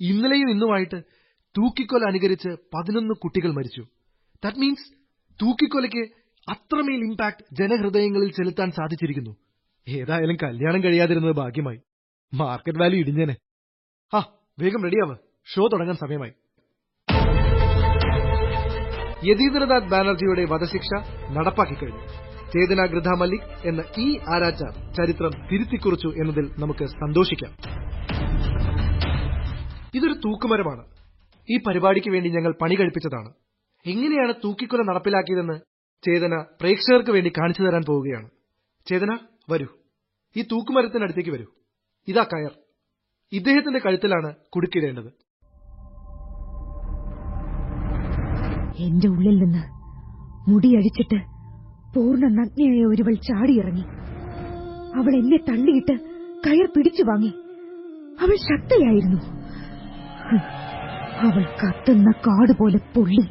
[0.00, 1.17] ഇന്നലെയും ഇന്നുമായിട്ട്
[1.58, 3.80] തൂക്കിക്കൊല അനുകരിച്ച് പതിനൊന്ന് കുട്ടികൾ മരിച്ചു.
[4.44, 4.92] ദാറ്റ് മീൻസ്
[5.42, 6.10] തൂക്കിക്കൊലയ്ക്ക്
[6.50, 9.36] അത്രമേൽ ഇമ്പാക്ട് ജനഹൃദയങ്ങളിൽ ചെലുത്താൻ സാധിച്ചിരിക്കുന്നു.
[9.88, 11.78] ഏതായാലും കല്യാണം കഴിയാതിരുന്നത് ഭാഗ്യമായി.
[12.34, 13.36] മാർക്കറ്റ് വാല്യൂ ഇടിഞ്ഞേനെ.
[14.14, 14.18] ആ
[14.58, 15.16] വേഗം റെഡിയാവ്
[15.54, 16.32] ഷോ തുടങ്ങാൻ സമയമായി.
[19.30, 22.00] യതീന്ദ്രനാഥ് ബാനർജിയുടെ വധശിക്ഷ നടപ്പാക്കിക്കഴിഞ്ഞു
[22.52, 24.62] ചേതന ഗൃഥ മല്ലിക് എന്ന ഈ ആരാച്ച
[24.96, 27.50] ചരിത്രം തിരുത്തിക്കുറിച്ചു എന്നതിൽ നമുക്ക് സന്തോഷിക്കാം.
[29.94, 30.97] ഇതൊരു തൂക്കുമരമാണ്.
[31.50, 33.32] ഈ പരിപാടിക്ക് വേണ്ടി ഞങ്ങൾ പണി കഴിപ്പിച്ചതാണ്.
[33.86, 35.60] എങ്ങനെയാണ് തൂക്കിക്കൊല നടപ്പിലാക്കിയതെന്ന്
[36.06, 38.30] ചേതന പ്രേക്ഷകർക്ക് വേണ്ടി കാണിച്ചു തരാൻ പോവുകയാണ്.
[38.88, 39.18] ചേതന
[39.50, 39.66] വരൂ.
[40.36, 41.44] ഈ തൂക്കുമരത്തിനടുത്തേക്ക് വരൂ.
[42.08, 42.50] ഇതാ കയർ.
[43.32, 45.12] ഇദ്ദേഹത്തിന്റെ കഴുത്തിലാണ് കുടുക്കിടേണ്ടത്.
[48.78, 49.62] എന്റെ ഉള്ളിൽ നിന്ന്
[50.50, 51.22] മുടിയഴിച്ചിട്ട്
[51.94, 53.82] പൂർണ നഗ്നയായ ഒരുവൾ ചാടിയിറങ്ങി.
[54.98, 55.92] അവൾ എന്നെ തള്ളിയിട്ട്
[56.46, 57.32] കയർ പിടിച്ചു വാങ്ങി.
[58.20, 59.38] അവൾ ശക്തയായിരുന്നു.
[61.22, 63.24] അവൾ കത്തുന്ന കാട് പോലെ പൊള്ളി.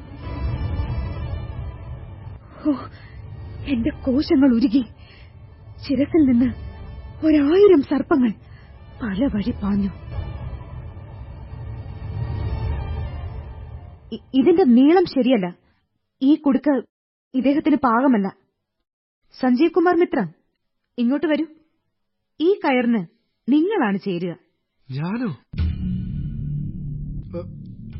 [2.67, 2.73] ഓ
[3.73, 4.83] എന്റെ കോശങ്ങൾ ഉരുകി.
[5.85, 6.49] ശിരസിൽ നിന്ന്
[7.27, 8.31] ഒരായിരം സർപ്പങ്ങൾ
[9.01, 9.91] പല വഴി പാഞ്ഞു.
[14.39, 15.47] ഇതിന്റെ നീളം ശരിയല്ല.
[16.21, 16.73] ഈ കുടുക്ക്
[17.33, 18.27] ഇദ്ദേഹത്തിന് പാകമല്ല.
[19.35, 20.19] സഞ്ജീവ് കുമാർ മിത്ര
[20.97, 21.45] ഇങ്ങോട്ട് വരൂ.
[22.39, 23.01] ഈ കയറിന്
[23.47, 24.33] നിങ്ങളാണ് ചേരുക.
[24.89, 25.29] ഞാനോ?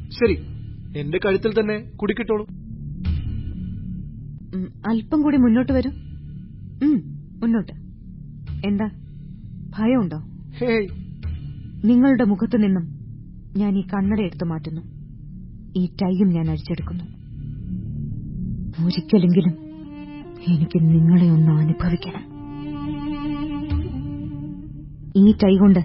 [0.10, 0.38] ശരി
[0.98, 2.48] എന്റെ കഴുത്തിൽ തന്നെ കുടുക്കിട്ടോളൂ.
[4.90, 5.92] അല്പം കൂടി മുന്നോട്ട് വരൂ.
[7.42, 7.72] മുന്നോട്ട്.
[8.68, 8.90] എന്താ
[9.78, 10.18] ഭയമുണ്ടോ?
[11.88, 12.98] നിങ്ങളുടെ മുഖത്തു നിന്നും
[13.58, 14.82] ഞാൻ ഈ കണ്ണട എടുത്തു മാറ്റുന്നു.
[15.76, 17.04] ഈ ടൈയും ഞാൻ അഴിച്ചെടുക്കുന്നു.
[18.86, 19.54] ഒരിക്കലെങ്കിലും
[20.48, 22.24] എനിക്ക് നിങ്ങളെ ഒന്ന് അനുഭവിക്കണം.
[25.16, 25.80] ഈ ടൈ കൊണ്ട്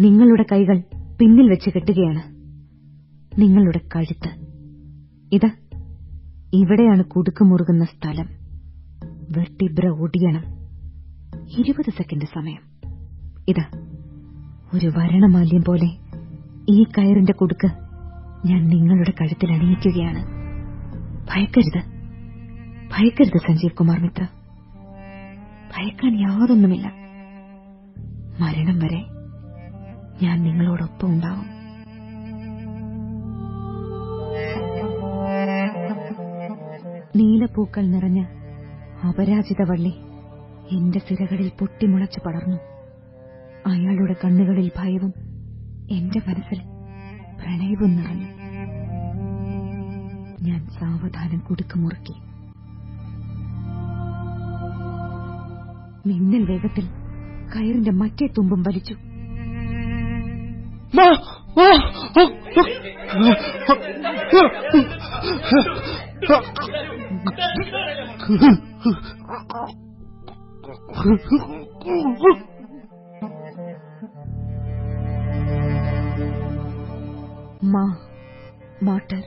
[0.00, 0.78] നിങ്ങളുടെ കൈകൾ
[1.20, 2.33] പിന്നിൽ വെച്ച് കെട്ടുകയാണ്.
[3.38, 4.30] നിങ്ങളുടെ കഴുത്ത്.
[5.32, 5.50] ഇത്
[6.52, 8.28] ഇവിടെയാണ് കുടുക്കുമുറുകുന്ന സ്ഥലം.
[9.36, 10.44] വെർട്ടിബ്ര ഒടിയണം.
[11.58, 12.60] ഇരുപത് സെക്കൻഡ് സമയം.
[13.48, 13.64] ഇത്
[14.74, 15.86] ഒരു വരണമാല്യം പോലെ
[16.68, 17.66] ഈ കയറിന്റെ കുടുക്ക്
[18.46, 20.26] ഞാൻ നിങ്ങളുടെ കഴുത്തിൽ അണിയിക്കുകയാണ്.
[21.30, 21.82] ഭയക്കരുത്.
[22.92, 24.26] ഭയക്കരുത് സഞ്ജീവ് കുമാർ മിത്ര.
[25.76, 26.92] ഭയക്കാൻ യാതൊന്നുമില്ല.
[28.40, 29.04] മരണം വരെ
[30.22, 31.53] ഞാൻ നിങ്ങളോടൊപ്പം ഉണ്ടാവും.
[37.54, 38.20] നീലപ്പൂക്കൾ നിറഞ്ഞ
[39.08, 39.92] അപരാജിത വള്ളി
[40.70, 42.56] എന്റെ സിരകളിൽ പൊട്ടിമുളച്ചു പടർന്നു.
[43.66, 45.12] അയാളുടെ കണ്ണുകളിൽ ഭയവും
[45.90, 46.60] എന്റെ മനസ്സിൽ
[47.40, 48.28] പ്രണയവും നിറഞ്ഞു.
[50.42, 52.16] ഞാൻ സാവധാനം കുടുക്കുമുറുക്കി
[56.08, 56.88] മിന്നൽ വേഗത്തിൽ
[57.54, 58.96] കയറിന്റെ മറ്റേ തുമ്പും വലിച്ചു.
[61.56, 61.66] മാ
[78.82, 79.22] മാട്ടർ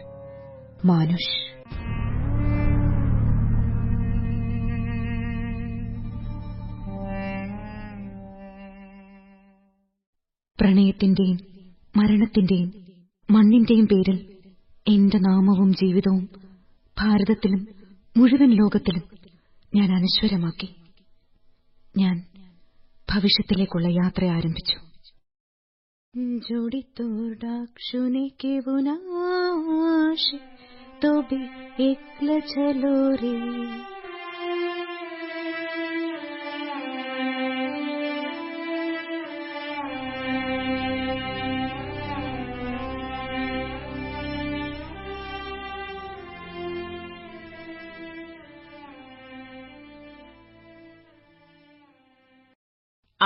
[0.86, 1.48] മാനുഷ്.
[10.60, 11.57] പ്രണയത്തിന്റെയും
[11.97, 12.70] മരണത്തിന്റെയും
[13.28, 14.19] മണ്ണിന്റെയും പേരിൽ
[14.86, 16.23] എന്റെ നാമവും ജീവിതവും
[16.97, 17.61] ഭാരതത്തിലും
[18.16, 19.05] മുഴുവൻ ലോകത്തിലും
[19.73, 20.69] ഞാൻ അനശ്വരമാക്കി
[21.94, 22.16] ഞാൻ
[23.09, 24.78] ഭവിഷ്യത്തിലേക്കുള്ള യാത്ര ആരംഭിച്ചു
[26.43, 30.24] जोड़ी तोडाक्षुने के बुनाश
[31.03, 31.39] तो भी
[31.85, 33.32] एकल चलो रे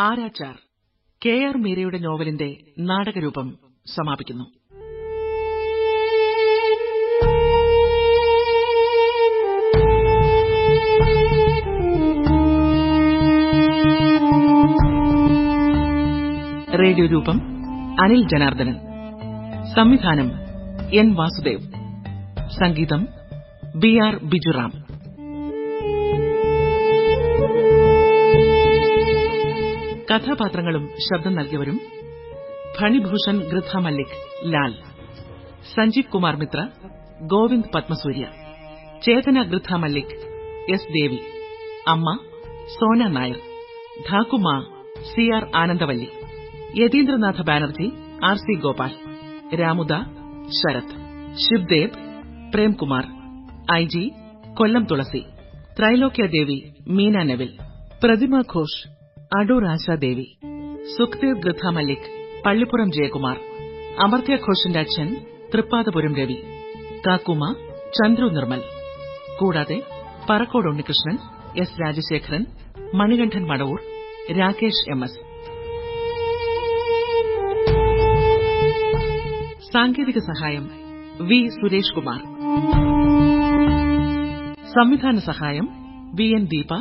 [0.01, 0.55] ആരാച്ചാർ
[1.25, 3.57] കെ ആർ മീരയുടെ നോവലിന്റെ നാടകരൂപം
[3.87, 4.43] സമാപിക്കുന്നു.
[16.83, 17.41] റേഡിയോ രൂപം
[18.03, 18.75] അനിൽ ജനാർദ്ദനൻ.
[19.75, 20.31] സംവിധാനം
[20.93, 21.61] എൻ വാസുദേവ്.
[22.59, 23.07] സംഗീതം
[23.75, 24.80] ബി ആർ ബിജുറാം.
[30.11, 31.77] കഥാപാത്രങ്ങളും ശബ്ദം നൽകിയവരും
[32.75, 34.15] ഫണിഭൂഷൺ ഗൃഥ മല്ലിക്
[34.53, 34.73] ലാൽ
[35.71, 36.59] സഞ്ജീവ് കുമാർ മിത്ര
[37.31, 38.25] ഗോവിന്ദ് പത്മസൂര്യ
[39.05, 40.15] ചേതന ഗൃഥ മല്ലിക്
[40.73, 41.19] എസ് ദേവി
[41.87, 42.09] അമ്മ
[42.75, 43.39] Sona Nair
[44.07, 44.47] ധാക്കുമ
[45.09, 46.09] C R Anandavalli
[46.81, 47.87] Yatindranatha Banerjee
[48.25, 48.93] R C Gopal
[49.61, 49.93] Ramuda
[50.59, 50.95] Sarath
[51.45, 51.91] Shivdev
[52.53, 53.05] Premkumar
[53.73, 54.03] I G
[54.53, 55.21] Kollam Thulasi
[55.77, 56.57] Trailokya Devi
[56.95, 57.51] Meena Neville
[58.01, 58.81] Pratima Ghosh
[59.31, 60.25] Adoor Asha Devi
[60.97, 62.07] Sukhdev ഗൃഥ Mallik
[62.45, 63.37] Pallippuram Jayakumar
[63.99, 65.07] അമർത്യ ഘോഷിന്റെ അച്ഛൻ
[65.53, 66.37] തൃപ്പാതപുരം രവി
[67.07, 67.53] കാക്കുമ
[67.97, 68.61] ചന്ദ്രു നിർമ്മൽ.
[69.39, 69.77] കൂടാതെ
[70.29, 71.17] Parakkode Unnikrishnan
[71.57, 72.45] S Rajasekharan
[72.95, 73.79] Manikandan Madavoor
[74.39, 75.19] Rakesh M S.
[79.73, 80.65] സാങ്കേതിക സഹായം
[81.21, 82.19] V Suresh Kumar.
[84.75, 85.69] സംവിധാന സഹായം
[86.15, 86.73] V N Deepa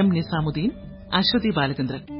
[0.00, 0.70] M Nizamuddin
[1.12, 2.19] Aswathy Balachandran.